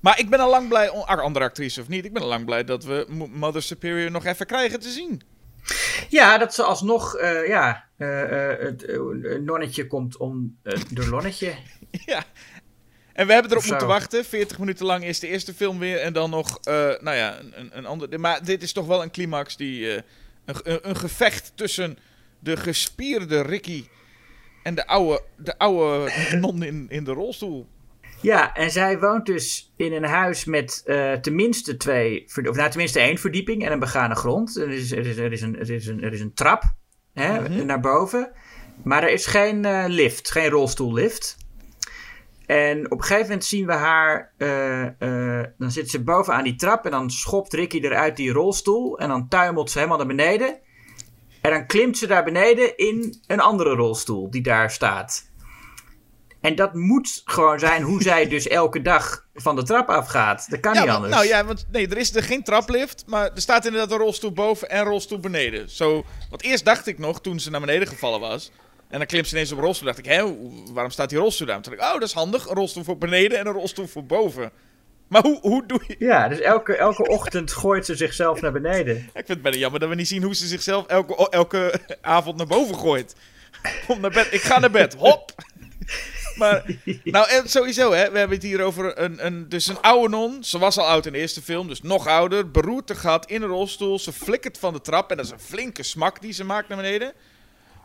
[0.00, 2.64] Maar ik ben al lang blij, andere actrice of niet, ik ben al lang blij
[2.64, 5.22] dat we Mo- Mother Superior nog even krijgen te zien.
[6.08, 8.28] Ja, dat ze alsnog, eh, ja, eh,
[8.58, 8.86] het
[9.44, 11.54] nonnetje komt om uh, de lonnetje.
[12.06, 12.24] ja.
[13.12, 14.24] En we hebben erop moeten wachten.
[14.24, 15.98] 40 minuten lang is de eerste film weer.
[15.98, 16.58] En dan nog,
[17.00, 18.20] nou ja, een, een, ander.
[18.20, 20.02] Maar dit is toch wel een climax die.
[20.44, 21.98] een, een gevecht tussen
[22.40, 23.84] de gespierde Ricky
[24.62, 26.10] en de oude, de oude
[26.40, 27.68] non in, in de rolstoel.
[28.22, 33.00] Ja, en zij woont dus in een huis met eh, tenminste twee, of nou tenminste
[33.00, 34.56] één verdieping en een begane grond.
[34.56, 36.62] Er is, er is, er is, een, er is, een, er is een trap
[37.12, 38.32] hè, naar boven,
[38.84, 41.36] maar er is geen eh, lift, geen rolstoellift.
[42.46, 46.56] En op een gegeven moment zien we haar, eh, dan zit ze boven aan die
[46.56, 50.60] trap en dan schopt Ricky eruit die rolstoel en dan tuimelt ze helemaal naar beneden.
[51.40, 55.28] En dan klimt ze daar beneden in een andere rolstoel die daar staat.
[56.40, 60.50] En dat moet gewoon zijn hoe zij dus elke dag van de trap afgaat.
[60.50, 61.14] Dat kan Ja, niet anders.
[61.14, 64.32] nou ja, want nee, er is er geen traplift, maar er staat inderdaad een rolstoel
[64.32, 65.70] boven en een rolstoel beneden.
[65.70, 68.50] Zo, want eerst dacht ik nog, toen ze naar beneden gevallen was,
[68.88, 71.18] en dan klimt ze ineens op een rolstoel, dacht ik, hè, hoe- waarom staat die
[71.18, 71.60] rolstoel daar?
[71.62, 74.04] Toen dacht ik, oh, dat is handig, een rolstoel voor beneden en een rolstoel voor
[74.04, 74.50] boven.
[75.10, 75.96] Maar hoe, hoe doe je...
[75.98, 78.96] Ja, dus elke, elke ochtend gooit ze zichzelf naar beneden.
[79.04, 82.36] Ik vind het bijna jammer dat we niet zien hoe ze zichzelf elke, elke avond
[82.36, 83.14] naar boven gooit.
[83.88, 84.28] Om naar bed.
[84.30, 84.94] Ik ga naar bed.
[84.94, 85.32] Hop!
[86.34, 86.64] Maar,
[87.04, 88.10] nou, en sowieso, hè.
[88.10, 90.44] We hebben het hier over een, een, dus een oude non.
[90.44, 92.50] Ze was al oud in de eerste film, dus nog ouder.
[92.50, 93.98] Beroerte gehad in een rolstoel.
[93.98, 96.76] Ze flikkert van de trap en dat is een flinke smak die ze maakt naar
[96.78, 97.12] beneden.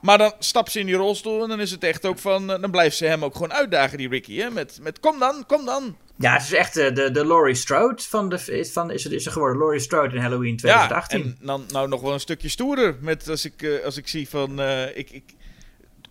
[0.01, 2.51] Maar dan stapt ze in die rolstoel en dan is het echt ook van...
[2.51, 4.49] eh, Dan blijft ze hem ook gewoon uitdagen, die Ricky, hè.
[4.49, 5.97] Met, met kom dan, kom dan.
[6.17, 8.67] Ja, het is echt eh, de, de Laurie Strode van de...
[8.71, 11.19] Van, is, het, is er geworden Laurie Strode in Halloween 2018.
[11.19, 12.95] Ja, en dan nou nog wel een stukje stoerder.
[12.99, 14.59] Met als ik, eh, als ik zie van.
[14.59, 15.23] eh, ik, ik,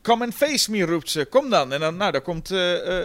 [0.03, 1.25] come and face me, roept ze.
[1.25, 1.73] Kom dan.
[1.73, 2.49] En dan, nou, daar komt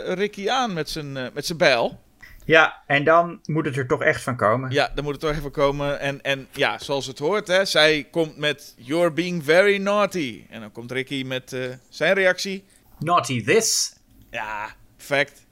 [0.05, 1.99] Ricky aan met zijn, met zijn bijl.
[2.45, 4.71] Ja, en dan moet het er toch echt van komen.
[4.71, 5.99] Ja, dan moet het toch even komen.
[5.99, 7.65] En, en ja, zoals het hoort, hè.
[7.65, 8.73] Zij komt met.
[8.77, 10.43] You're being very naughty.
[10.49, 11.55] En dan komt Ricky met
[11.89, 12.63] zijn reactie.
[12.99, 13.95] Naughty this.
[14.31, 15.47] Ja, perfect.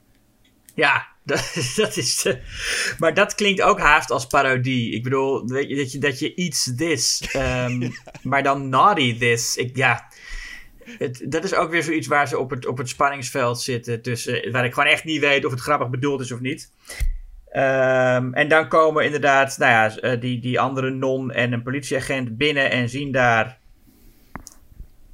[0.78, 2.24] Ja, dat, dat is.
[2.24, 2.34] eh,
[2.98, 4.94] maar dat klinkt ook haast als parodie.
[4.94, 7.28] Ik bedoel, weet je, dat je, dat je iets this.
[7.32, 7.90] ehm,
[8.22, 9.56] Maar dan naughty this.
[9.56, 10.08] Ik, ja.
[10.98, 14.02] Het, dat is ook weer zoiets waar ze op het, op het spanningsveld zitten.
[14.02, 16.72] Tussen, waar ik gewoon echt niet weet of het grappig bedoeld is of niet.
[17.50, 22.36] Ehm, en dan komen inderdaad, nou ja, eh, die, die andere non en een politieagent
[22.36, 23.58] binnen en zien daar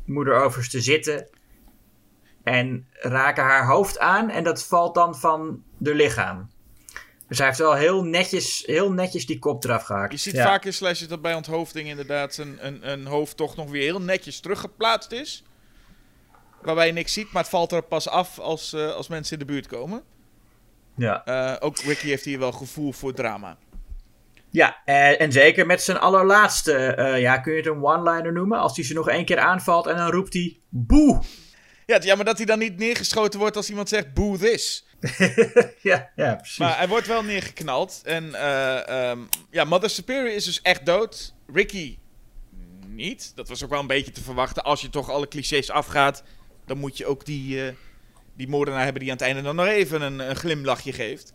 [0.04, 1.26] moeder overste zitten.
[2.44, 6.50] En raken haar hoofd aan en dat valt dan van de lichaam.
[7.28, 10.12] Dus hij heeft wel heel netjes, heel netjes die kop eraf gehaakt.
[10.12, 10.44] Je ziet Ja.
[10.44, 14.00] vaak in slashes dat bij onthoofding inderdaad een, een, een hoofd toch nog weer heel
[14.00, 15.44] netjes teruggeplaatst is.
[16.62, 19.46] Waarbij je niks ziet, maar het valt er pas af als, eh, als mensen in
[19.46, 20.02] de buurt komen.
[20.96, 23.56] Ja, Eh, ook Ricky heeft hier wel gevoel voor drama.
[24.50, 28.58] ja eh, en zeker met zijn allerlaatste, eh, ja, kun je het een one-liner noemen?
[28.58, 31.22] Als hij ze nog één keer aanvalt en dan roept hij boe.
[31.86, 34.84] Ja, is jammer dat hij dan niet neergeschoten wordt als iemand zegt boo this.
[35.82, 36.58] ja, ja, precies.
[36.58, 38.00] Maar hij wordt wel neergeknald.
[38.04, 39.18] En eh, ehm,
[39.50, 41.34] ja, Mother Superior is dus echt dood.
[41.52, 41.98] Ricky
[42.86, 43.32] niet.
[43.34, 44.64] Dat was ook wel een beetje te verwachten.
[44.64, 46.22] Als je toch alle clichés afgaat,
[46.66, 47.74] dan moet je ook die, eh,
[48.36, 51.34] die moordenaar hebben die aan het einde dan nog even een, een glimlachje geeft.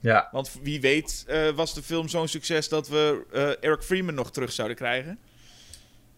[0.00, 0.28] ja.
[0.32, 3.26] Want wie weet eh, was de film zo'n succes dat we
[3.60, 5.18] Eric Freeman nog terug zouden krijgen.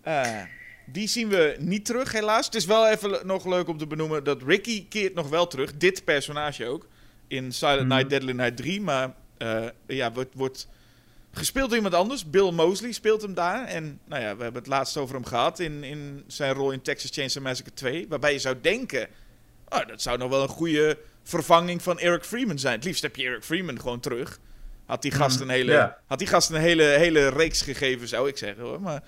[0.03, 0.43] Eh,
[0.87, 2.47] die zien we niet terug, helaas.
[2.47, 5.77] Het is wel even nog leuk om te benoemen dat Ricky keert nog wel terug.
[5.77, 6.87] Dit personage ook.
[7.27, 8.81] In Silent Night, Deadly Night 3.
[8.81, 10.69] Maar eh, ja, wordt, wordt
[11.33, 12.31] gespeeld door iemand anders.
[12.31, 13.65] Bill Mosley speelt hem daar.
[13.67, 16.83] En nou ja, we hebben het laatst over hem gehad in, in zijn rol in
[16.83, 18.09] Texas Chainsaw Massacre 2.
[18.09, 19.09] Waarbij je zou denken,
[19.69, 22.75] oh, dat zou nog wel een goede vervanging van Eric Freeman zijn.
[22.75, 24.39] Het liefst heb je Eric Freeman gewoon terug.
[24.87, 28.39] Had die gast een hele, had die gast een hele, hele reeks gegeven, zou ik
[28.39, 28.81] zeggen hoor.
[28.81, 29.03] Maar,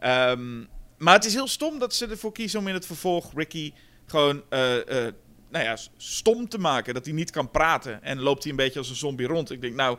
[0.00, 0.64] ehm,
[1.00, 3.72] maar het is heel stom dat ze ervoor kiezen om in het vervolg Ricky
[4.06, 5.14] gewoon eh, eh,
[5.50, 6.94] nou ja, stom te maken.
[6.94, 8.02] Dat hij niet kan praten.
[8.02, 9.50] En loopt hij een beetje als een zombie rond.
[9.50, 9.98] Ik denk, nou,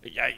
[0.00, 0.36] jij,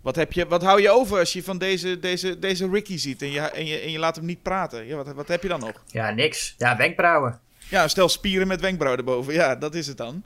[0.00, 3.22] wat, heb je, wat hou je over als je van deze, deze, deze Ricky ziet
[3.22, 4.86] en je, en, je, en je laat hem niet praten?
[4.86, 5.82] Ja, wat, wat heb je dan nog?
[5.86, 6.54] Ja, niks.
[6.58, 7.40] Ja, wenkbrauwen.
[7.68, 9.34] Ja, stel spieren met wenkbrauwen erboven.
[9.34, 10.22] Ja, dat is het dan.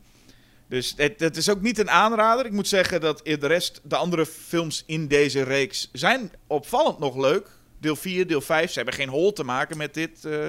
[0.68, 2.46] Dus het, het is ook niet een aanrader.
[2.46, 7.16] Ik moet zeggen dat de rest, de andere films in deze reeks, zijn opvallend nog
[7.16, 7.55] leuk.
[7.86, 8.70] Deel 4, deel 5.
[8.70, 10.48] Ze hebben geen hol te maken met dit, eh,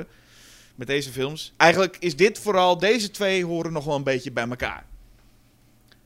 [0.76, 1.54] met deze films.
[1.58, 4.86] Eigenlijk is dit vooral, deze twee horen nog wel een beetje bij elkaar.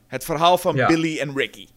[0.06, 0.86] Het verhaal van Ja.
[0.86, 1.68] Billy en Ricky.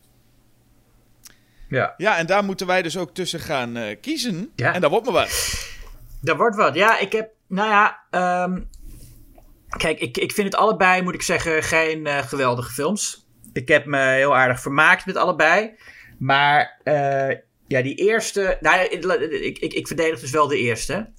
[1.69, 1.93] Ja.
[1.97, 4.51] Ja, en daar moeten wij dus ook tussen gaan eh, kiezen.
[4.55, 4.73] Ja.
[4.73, 5.53] En dat wordt me wat.
[6.21, 6.75] Dat wordt wat.
[6.75, 7.29] Ja, ik heb.
[7.47, 7.99] Nou ja.
[8.09, 8.61] ehm,
[9.77, 13.27] kijk, ik, ik vind het allebei, moet ik zeggen, geen eh, geweldige films.
[13.53, 15.71] Ik heb me heel aardig vermaakt met allebei.
[16.17, 16.81] Maar
[17.67, 18.57] ja, die eerste.
[18.61, 21.09] Nou, ik, ik, ik verdedig dus wel de eerste.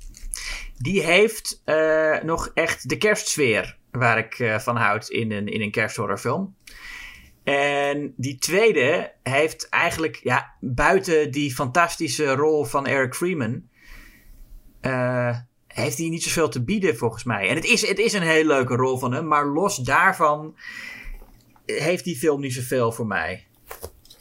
[0.79, 5.61] Die heeft eh, nog echt de kerstsfeer waar ik eh, van houd in een, in
[5.61, 6.57] een kersthorrorfilm.
[7.45, 13.69] En die tweede heeft eigenlijk, ja, buiten die fantastische rol van Eric Freeman,
[14.81, 17.49] eh, heeft hij niet zoveel te bieden volgens mij.
[17.49, 20.57] En het is, het is een hele leuke rol van hem, maar los daarvan
[21.67, 23.47] heeft die film niet zoveel voor mij.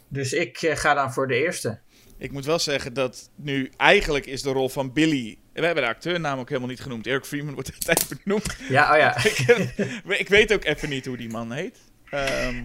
[0.08, 1.80] Dus ik ga dan voor de eerste.
[2.18, 5.38] Ik moet wel zeggen dat nu eigenlijk is de rol van Billy.
[5.54, 7.08] We hebben de acteurnaam ook helemaal niet genoemd.
[7.08, 8.58] Eric Freeman wordt de tijd benoemd.
[8.70, 9.18] Ja, oh ja.
[9.26, 11.80] ik, ik weet ook even niet hoe die man heet.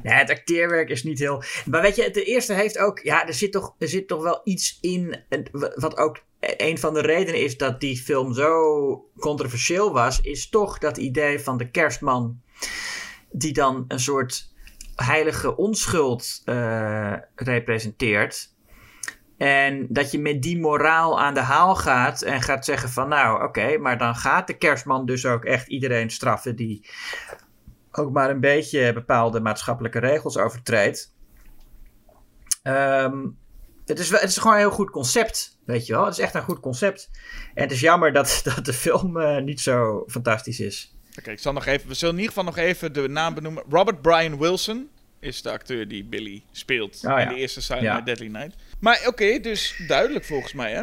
[0.02, 1.42] Ja, het acteerwerk is niet heel.
[1.66, 2.98] Maar weet je, de eerste heeft ook.
[2.98, 5.24] Ja, er zit toch, er zit toch wel iets in.
[5.74, 10.20] Wat ook een van de redenen is dat die film zo controversieel was.
[10.20, 12.40] Is toch dat idee van de kerstman.
[13.30, 14.52] Die dan een soort
[14.96, 18.54] heilige onschuld eh, representeert.
[19.40, 23.44] En dat je met die moraal aan de haal gaat en gaat zeggen van nou
[23.44, 26.88] oké, maar dan gaat de kerstman dus ook echt iedereen straffen die
[27.92, 31.14] ook maar een beetje bepaalde maatschappelijke regels overtreedt.
[32.62, 33.26] Ehm,
[33.86, 36.04] het, is, het is gewoon een heel goed concept, weet je wel.
[36.04, 37.10] Het is echt een goed concept.
[37.54, 40.94] En het is jammer dat, dat de film eh, niet zo fantastisch is.
[41.18, 41.88] Oké, ik zal nog even.
[41.88, 43.64] We zullen in ieder geval nog even de naam benoemen.
[43.68, 44.88] Robert Brian Wilson
[45.20, 47.18] is de acteur die Billy speelt Oh, ja.
[47.18, 48.00] in de eerste Silent Ja.
[48.00, 48.54] Deadly Night.
[48.80, 50.82] Maar oké, dus duidelijk volgens mij, hè?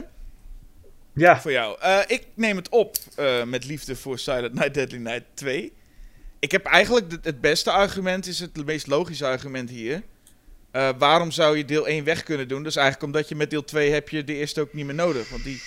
[1.13, 1.41] Ja.
[1.41, 1.77] Voor jou.
[1.81, 5.73] Eh, ik neem het op eh, met liefde voor Silent Night Deadly Night 2.
[6.39, 10.01] Ik heb eigenlijk het beste argument, is het meest logische argument hier.
[10.71, 12.57] Eh, waarom zou je deel 1 weg kunnen doen?
[12.63, 14.95] Dat is eigenlijk omdat je met deel 2 heb je de eerste ook niet meer
[14.95, 15.29] nodig.
[15.29, 15.61] Want die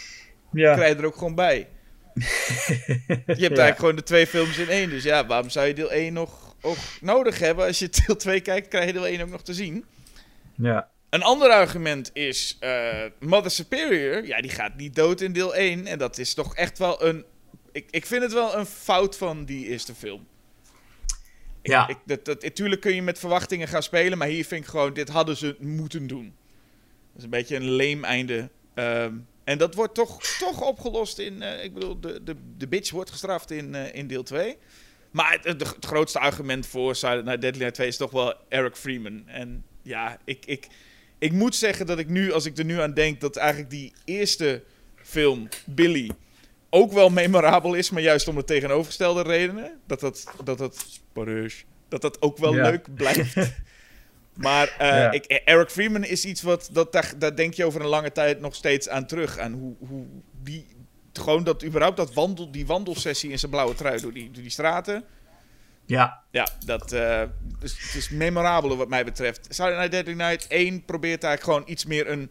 [0.53, 0.75] Ja.
[0.75, 1.69] krijg je er ook gewoon bij.
[2.15, 4.91] Je hebt eigenlijk gewoon de twee films in één.
[4.91, 7.67] Dus ja, waarom zou je deel 1 nog ook nodig hebben?
[7.67, 9.85] Als je deel 2 kijkt, krijg je deel 1 ook nog te zien.
[10.55, 10.89] ja.
[11.11, 14.27] Een ander argument is eh, Mother Superior.
[14.27, 15.87] Ja, die gaat niet dood in deel 1.
[15.87, 17.25] En dat is toch echt wel een...
[17.73, 20.27] Ik, ik vind het wel een fout van die eerste film.
[21.63, 21.89] Ja.
[21.89, 24.19] Ik, dat, dat, natuurlijk kun je met verwachtingen gaan spelen.
[24.19, 26.35] Maar hier vind ik gewoon, dit hadden ze moeten doen.
[27.13, 28.49] Dat is een beetje een leem einde.
[28.75, 29.15] Ehm,
[29.45, 31.43] en dat wordt toch, toch opgelost in...
[31.43, 34.57] eh, ik bedoel, de, de, de bitch wordt gestraft in, eh, in deel 2.
[35.11, 38.35] Maar het, het, het grootste argument voor Silent Night Deadly Night 2 is toch wel
[38.49, 39.29] Eric Freeman.
[39.29, 40.67] En ja, ik, ik,
[41.21, 43.93] ik moet zeggen dat ik nu, als ik er nu aan denk, dat eigenlijk die
[44.05, 44.63] eerste
[45.03, 46.11] film, Billy,
[46.71, 49.79] ook wel memorabel is, maar juist om de tegenovergestelde redenen.
[49.87, 50.85] Dat dat, dat, dat,
[51.89, 52.71] dat, dat ook wel Ja.
[52.71, 53.35] leuk blijft.
[54.35, 55.11] maar eh, Ja.
[55.11, 58.41] ik, Eric Freeman is iets wat, dat, daar, daar denk je over een lange tijd
[58.41, 59.39] nog steeds aan terug.
[59.39, 60.07] Aan hoe, hoe
[60.43, 60.67] die,
[61.13, 64.51] gewoon dat, überhaupt dat wandel, die wandelsessie in zijn blauwe trui door die, door die
[64.53, 65.05] straten.
[65.91, 66.21] Ja.
[66.31, 67.23] Ja, dat eh,
[67.59, 69.47] dus, het is memorabel wat mij betreft.
[69.49, 72.31] Silent Night Deadly Night 1 probeert eigenlijk gewoon iets meer een...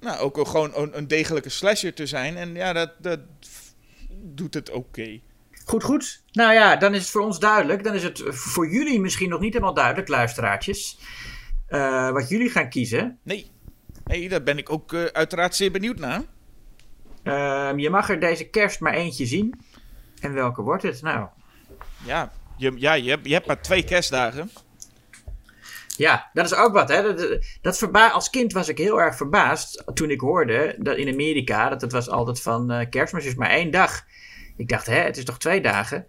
[0.00, 2.36] Nou, ook een- gewoon een, een degelijke slasher te zijn.
[2.36, 3.20] En ja, dat, dat
[4.10, 5.20] doet het oké.
[5.64, 6.22] Goed, goed.
[6.32, 7.84] Nou ja, dan is het voor ons duidelijk.
[7.84, 10.98] Dan is het voor jullie misschien nog niet helemaal duidelijk, luisteraartjes.
[11.66, 13.18] eh, wat jullie gaan kiezen.
[13.22, 13.50] Nee.
[14.04, 16.22] Nee, daar ben ik ook eh, uiteraard zeer benieuwd naar.
[17.22, 19.60] Ehm, je mag er deze kerst maar eentje zien.
[20.20, 21.02] En welke wordt het?
[21.02, 21.28] Nou,
[22.04, 24.50] Ja, je, ja je, hebt, je hebt maar twee kerstdagen.
[25.96, 26.88] Ja, dat is ook wat.
[26.88, 27.02] Hè?
[27.02, 31.12] Dat, dat verba als kind was ik heel erg verbaasd toen ik hoorde dat in
[31.12, 34.04] Amerika, dat het was altijd van eh, kerstmis is maar één dag.
[34.56, 36.06] Ik dacht, hè, het is toch twee dagen?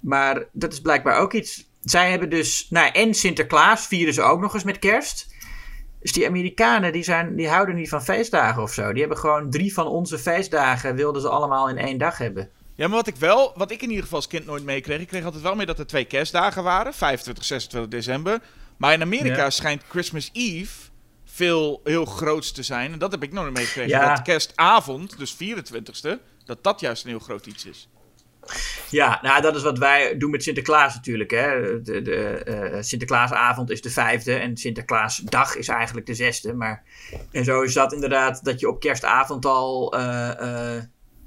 [0.00, 1.70] Maar dat is blijkbaar ook iets.
[1.80, 5.34] Zij hebben dus, nou en Sinterklaas vieren ze ook nog eens met kerst.
[6.00, 8.90] Dus die Amerikanen, die, zijn, die houden niet van feestdagen of zo.
[8.90, 12.50] Die hebben gewoon drie van onze feestdagen, wilden ze allemaal in één dag hebben.
[12.76, 15.06] Ja, maar wat ik wel, wat ik in ieder geval als kind nooit meekreeg, ik
[15.06, 18.40] kreeg altijd wel mee dat er twee kerstdagen waren, 25, 26 december.
[18.76, 19.50] Maar in Amerika Ja.
[19.50, 20.72] schijnt Christmas Eve
[21.24, 22.92] veel heel groots te zijn.
[22.92, 23.90] En dat heb ik nooit meegekregen.
[23.90, 24.14] Ja.
[24.14, 27.88] Dat kerstavond, dus 24ste, dat dat juist een heel groot iets is.
[28.90, 31.30] Ja, nou dat is wat wij doen met Sinterklaas natuurlijk.
[31.30, 31.82] Hè.
[31.82, 36.54] De, de, eh, Sinterklaasavond is de vijfde en Sinterklaasdag is eigenlijk de zesde.
[36.54, 36.82] Maar,
[37.30, 40.82] en zo is dat inderdaad dat je op kerstavond al eh, eh,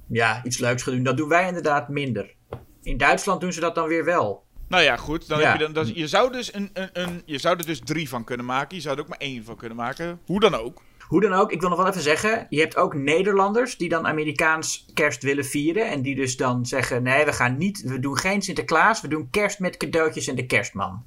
[0.10, 1.04] ja, iets leuks gaat doen.
[1.04, 2.36] Dat doen wij inderdaad minder.
[2.82, 4.46] In Duitsland doen ze dat dan weer wel.
[4.68, 5.28] Nou ja, goed.
[5.28, 5.50] Dan Ja.
[5.50, 8.10] Heb je, dan, dan- je, zou dus een, een, een, je zou er dus drie
[8.10, 8.76] van kunnen maken.
[8.76, 10.20] Je zou er ook maar één van kunnen maken.
[10.26, 10.82] Hoe dan ook.
[11.08, 14.08] Hoe dan ook, ik wil nog wel even zeggen, je hebt ook Nederlanders die dan
[14.08, 15.90] Amerikaans kerst willen vieren.
[15.90, 19.30] En die dus dan zeggen, nee, we gaan niet, we doen geen Sinterklaas, we doen
[19.30, 21.06] kerst met cadeautjes en de kerstman.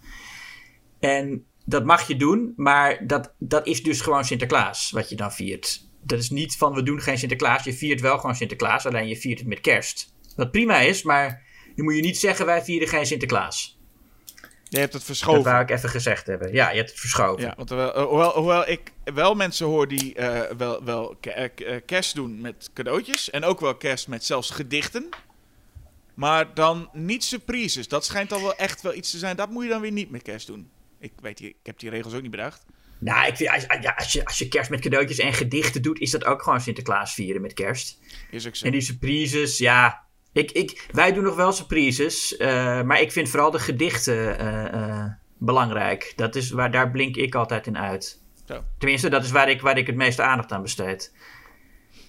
[1.00, 5.32] En dat mag je doen, maar dat, dat is dus gewoon Sinterklaas wat je dan
[5.32, 5.88] viert.
[6.02, 9.16] Dat is niet van, we doen geen Sinterklaas, je viert wel gewoon Sinterklaas, alleen je
[9.16, 10.14] viert het met kerst.
[10.36, 11.42] Wat prima is, maar
[11.74, 13.78] je moet je niet zeggen, wij vieren geen Sinterklaas.
[14.70, 15.42] Je hebt het Dat verschoven.
[15.42, 16.52] wou ik even gezegd hebben.
[16.52, 17.42] Ja, je hebt het verschoven.
[17.44, 21.48] Ja, want eh, hoewel, hoewel ik wel mensen hoor die eh, wel, wel eh,
[21.86, 23.30] kerst doen met cadeautjes.
[23.30, 25.08] En ook wel kerst met zelfs gedichten.
[26.14, 27.88] Maar dan niet surprises.
[27.88, 29.36] Dat schijnt al wel echt wel iets te zijn.
[29.36, 30.70] Dat moet je dan weer niet met kerst doen.
[30.98, 32.64] Ik weet ik heb die regels ook niet bedacht.
[33.00, 36.24] Nou, ik als, als, je, als je kerst met cadeautjes en gedichten doet, is dat
[36.24, 37.98] ook gewoon Sinterklaas vieren met kerst.
[38.30, 38.66] Is ook zo.
[38.66, 40.08] En die surprises, ja.
[40.32, 44.72] Ik, ik, wij doen nog wel surprises, eh, maar ik vind vooral de gedichten eh,
[44.72, 45.06] eh,
[45.38, 46.12] belangrijk.
[46.16, 48.22] Dat is waar, daar blink ik altijd in uit.
[48.44, 48.64] Zo.
[48.78, 51.12] Tenminste, dat is waar ik, waar ik het meeste aandacht aan besteed.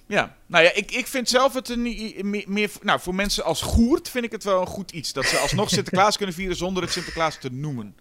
[0.06, 1.82] Ja, nou ja, ik, ik vind zelf het een,
[2.30, 2.70] meer, meer...
[2.82, 5.12] Nou, voor mensen als Goert vind ik het wel een goed iets.
[5.12, 7.96] Dat ze alsnog Sinterklaas kunnen vieren zonder het Sinterklaas te noemen.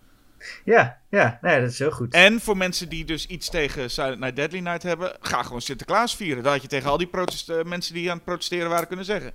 [0.65, 2.13] Ja, ja, nee, dat is heel goed.
[2.13, 5.15] En voor mensen die dus iets tegen Silent Night Deadly Night hebben...
[5.19, 6.43] Ga gewoon Sinterklaas vieren.
[6.43, 9.05] Dat had je tegen al die protest, eh, mensen die aan het protesteren waren kunnen
[9.05, 9.31] zeggen.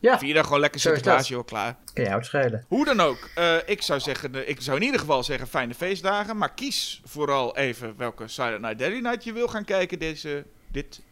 [0.00, 1.76] Ja, Vier dan gewoon lekker Sinterklaas, joh, klaar.
[1.94, 2.64] het schelen.
[2.68, 5.74] Hoe dan ook, eh, ik zou zeggen, eh, ik zou in ieder geval zeggen fijne
[5.74, 6.36] feestdagen.
[6.36, 11.02] Maar kies vooral even welke Silent Night Deadly Night je wil gaan kijken deze, dit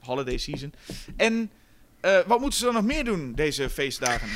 [0.00, 0.74] holiday season.
[1.16, 1.50] En
[2.26, 4.28] wat moeten ze dan nog meer doen deze feestdagen?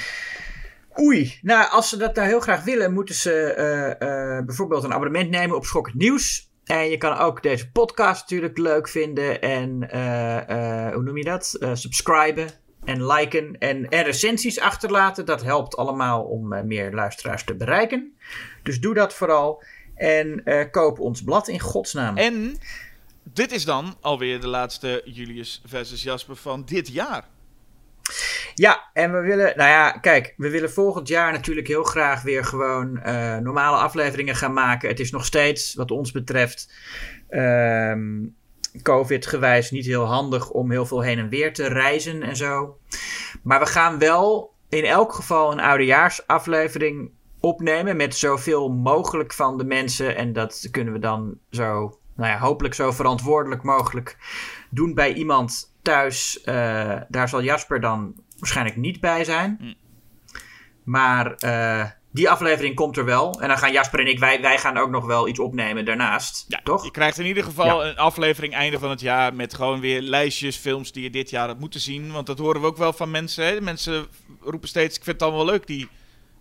[1.00, 4.92] Oei, nou als ze dat nou heel graag willen, moeten ze eh, eh, bijvoorbeeld een
[4.92, 6.50] abonnement nemen op Schokkend Nieuws.
[6.64, 11.58] En je kan ook deze podcast natuurlijk leuk vinden en eh, hoe noem je dat?
[11.72, 12.48] Subscriben
[12.84, 15.24] en liken en, en recensies achterlaten.
[15.26, 18.12] Dat helpt allemaal om meer luisteraars te bereiken.
[18.62, 19.62] Dus doe dat vooral
[19.94, 22.16] en koop ons blad in godsnaam.
[22.16, 22.58] En
[23.22, 27.24] dit is dan alweer de laatste Julius versus Jasper van dit jaar.
[28.54, 32.44] Ja, en we willen, nou ja, kijk, we willen volgend jaar natuurlijk heel graag weer
[32.44, 34.88] gewoon eh, normale afleveringen gaan maken.
[34.88, 36.72] Het is nog steeds, wat ons betreft,
[37.28, 38.26] ehm,
[38.82, 42.78] COVID-gewijs niet heel handig om heel veel heen en weer te reizen en zo.
[43.42, 47.10] Maar we gaan wel in elk geval een oudejaarsaflevering
[47.40, 50.16] opnemen met zoveel mogelijk van de mensen.
[50.16, 54.16] En dat kunnen we dan zo, nou ja, hopelijk zo verantwoordelijk mogelijk
[54.70, 56.40] doen bij iemand thuis.
[56.40, 59.56] Eh, daar zal Jasper dan waarschijnlijk niet bij zijn.
[59.60, 59.72] Hm.
[60.84, 63.40] Maar eh, die aflevering komt er wel.
[63.40, 66.44] En dan gaan Jasper en ik, wij, wij gaan ook nog wel iets opnemen daarnaast.
[66.48, 66.84] Ja, toch?
[66.84, 70.56] Je krijgt in ieder geval een aflevering einde van het jaar met gewoon weer lijstjes,
[70.56, 72.12] films die je dit jaar had moeten zien.
[72.12, 73.44] Want dat horen we ook wel van mensen.
[73.44, 73.60] Hè?
[73.60, 74.06] Mensen
[74.40, 75.88] roepen steeds, ik vind het allemaal leuk, die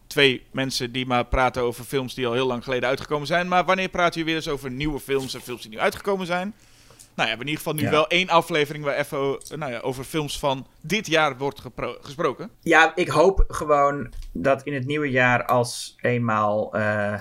[0.07, 3.47] twee mensen die maar praten over films die al heel lang geleden uitgekomen zijn.
[3.47, 6.53] Maar wanneer praat je weer eens over nieuwe films en films die nu uitgekomen zijn?
[7.15, 7.89] Nou ja, we hebben in ieder geval nu Ja.
[7.91, 11.61] wel één aflevering waar even nou ja, over films van dit jaar wordt
[12.01, 12.49] gesproken.
[12.61, 17.19] Ja, ik hoop gewoon dat in het nieuwe jaar als eenmaal eh,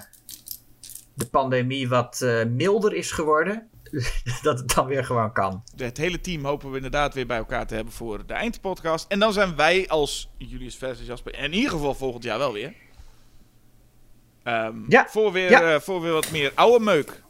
[1.14, 3.68] de pandemie wat eh, milder is geworden,
[4.42, 5.62] dat het dan weer gewoon kan.
[5.76, 9.06] Het hele team hopen we inderdaad weer bij elkaar te hebben voor de eindpodcast.
[9.08, 12.72] En dan zijn wij als Julius versus Jasper in ieder geval volgend jaar wel weer.
[14.42, 15.74] Ehm, Ja, Voor, weer, ja.
[15.74, 17.22] eh, voor weer wat meer oude meuk.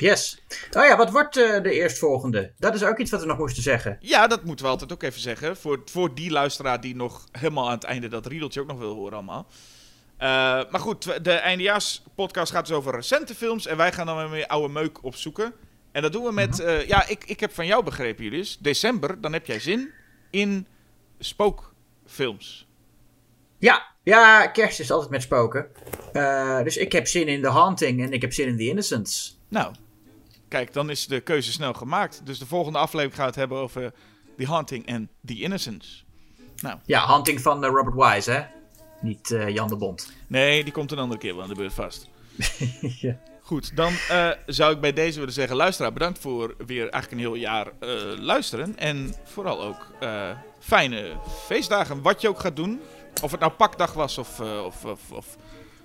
[0.00, 0.42] Yes.
[0.76, 2.52] Oh ja, wat wordt eh, de eerstvolgende?
[2.58, 3.96] Dat is ook iets wat we nog moesten zeggen.
[4.00, 5.56] Ja, dat moeten we altijd ook even zeggen.
[5.56, 8.94] Voor, voor die luisteraar die nog helemaal aan het einde dat riedeltje ook nog wil
[8.94, 9.46] horen allemaal.
[10.16, 10.28] Eh,
[10.70, 13.66] maar goed, de eindejaarspodcast gaat dus over recente films.
[13.66, 15.52] En wij gaan dan weer meer oude meuk opzoeken.
[15.92, 16.60] En dat doen we met...
[16.60, 18.58] eh, ja, ik, ik heb van jou begrepen, Julius.
[18.58, 19.90] December, dan heb jij zin
[20.30, 20.66] in
[21.18, 22.68] spookfilms.
[23.58, 25.66] Ja, ja, kerst is altijd met spoken.
[26.64, 29.38] Dus ik heb zin in The Haunting en ik heb zin in The Innocents.
[29.48, 29.74] Nou,
[30.50, 32.20] kijk, dan is de keuze snel gemaakt.
[32.24, 33.92] Dus de volgende aflevering gaat het hebben over
[34.36, 36.02] The Haunting en The Innocence.
[36.62, 38.42] Nou, Ja, Haunting van eh, Robert Wise, hè?
[39.00, 40.12] Niet eh, Jan de Bond.
[40.26, 42.08] nee, die komt een andere keer wel aan de beurt vast.
[43.00, 43.18] ja.
[43.42, 47.18] Goed, dan eh, zou ik bij deze willen zeggen: luisteraar, bedankt voor weer eigenlijk een
[47.18, 47.72] heel jaar
[48.18, 48.78] luisteren.
[48.78, 49.86] En vooral ook
[50.58, 51.16] fijne
[51.46, 52.80] feestdagen, wat je ook gaat doen.
[53.22, 55.36] Of het nou pakdag was of, of, of, of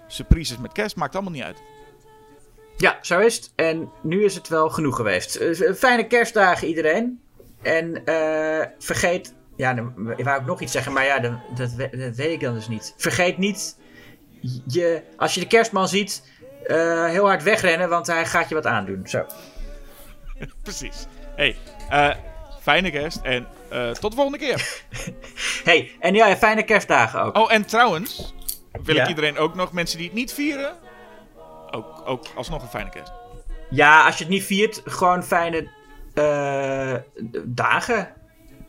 [0.08, 1.62] surprises met kerst, maakt allemaal niet uit.
[2.78, 3.52] Ja, zo is het.
[3.56, 5.36] En nu is het wel genoeg geweest.
[5.36, 7.20] Eh, fijne kerstdagen iedereen.
[7.62, 9.34] En eh, vergeet...
[9.58, 12.32] Ja, dan ik wou ook nog iets zeggen, maar ja, dat, dat, we- dat weet
[12.32, 12.94] ik dan dus niet.
[12.98, 13.78] Vergeet niet,
[14.68, 16.24] je, als je de kerstman ziet,
[16.68, 19.02] eh, heel hard wegrennen, want hij gaat je wat aandoen.
[19.08, 19.26] Zo.
[20.64, 21.06] Precies.
[21.36, 21.56] Hey,
[21.90, 22.16] eh,
[22.62, 24.82] fijne kerst en eh, tot de volgende keer.
[25.70, 27.38] hey, en ja, fijne kerstdagen ook.
[27.38, 28.34] Oh, en trouwens,
[28.84, 29.04] wil Ja?
[29.04, 30.76] ik iedereen ook nog, mensen die het niet vieren,
[31.72, 33.12] ook, ook alsnog een fijne kerst.
[33.70, 35.68] Ja, als je het niet viert, gewoon fijne
[36.14, 36.96] eh,
[37.44, 38.14] dagen.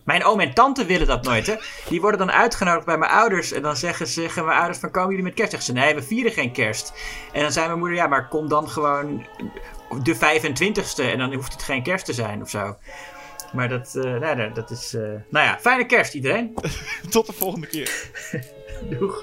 [0.04, 1.54] Mijn oom en tante willen dat nooit, hè.
[1.88, 3.52] Die worden dan uitgenodigd bij mijn ouders.
[3.52, 5.50] En dan zeggen, zeggen mijn ouders van, komen jullie met kerst?
[5.50, 6.92] Zeggen ze, nee, we vieren geen kerst.
[7.32, 9.26] En dan zei mijn moeder, ja, maar kom dan gewoon
[10.02, 11.04] de 25ste.
[11.04, 12.76] En dan hoeft het geen kerst te zijn of zo.
[13.52, 14.94] Maar dat, eh, nee, nee, dat is...
[14.94, 16.54] eh, nou ja, fijne kerst iedereen.
[17.10, 18.10] Tot de volgende keer.
[18.98, 19.22] Doeg.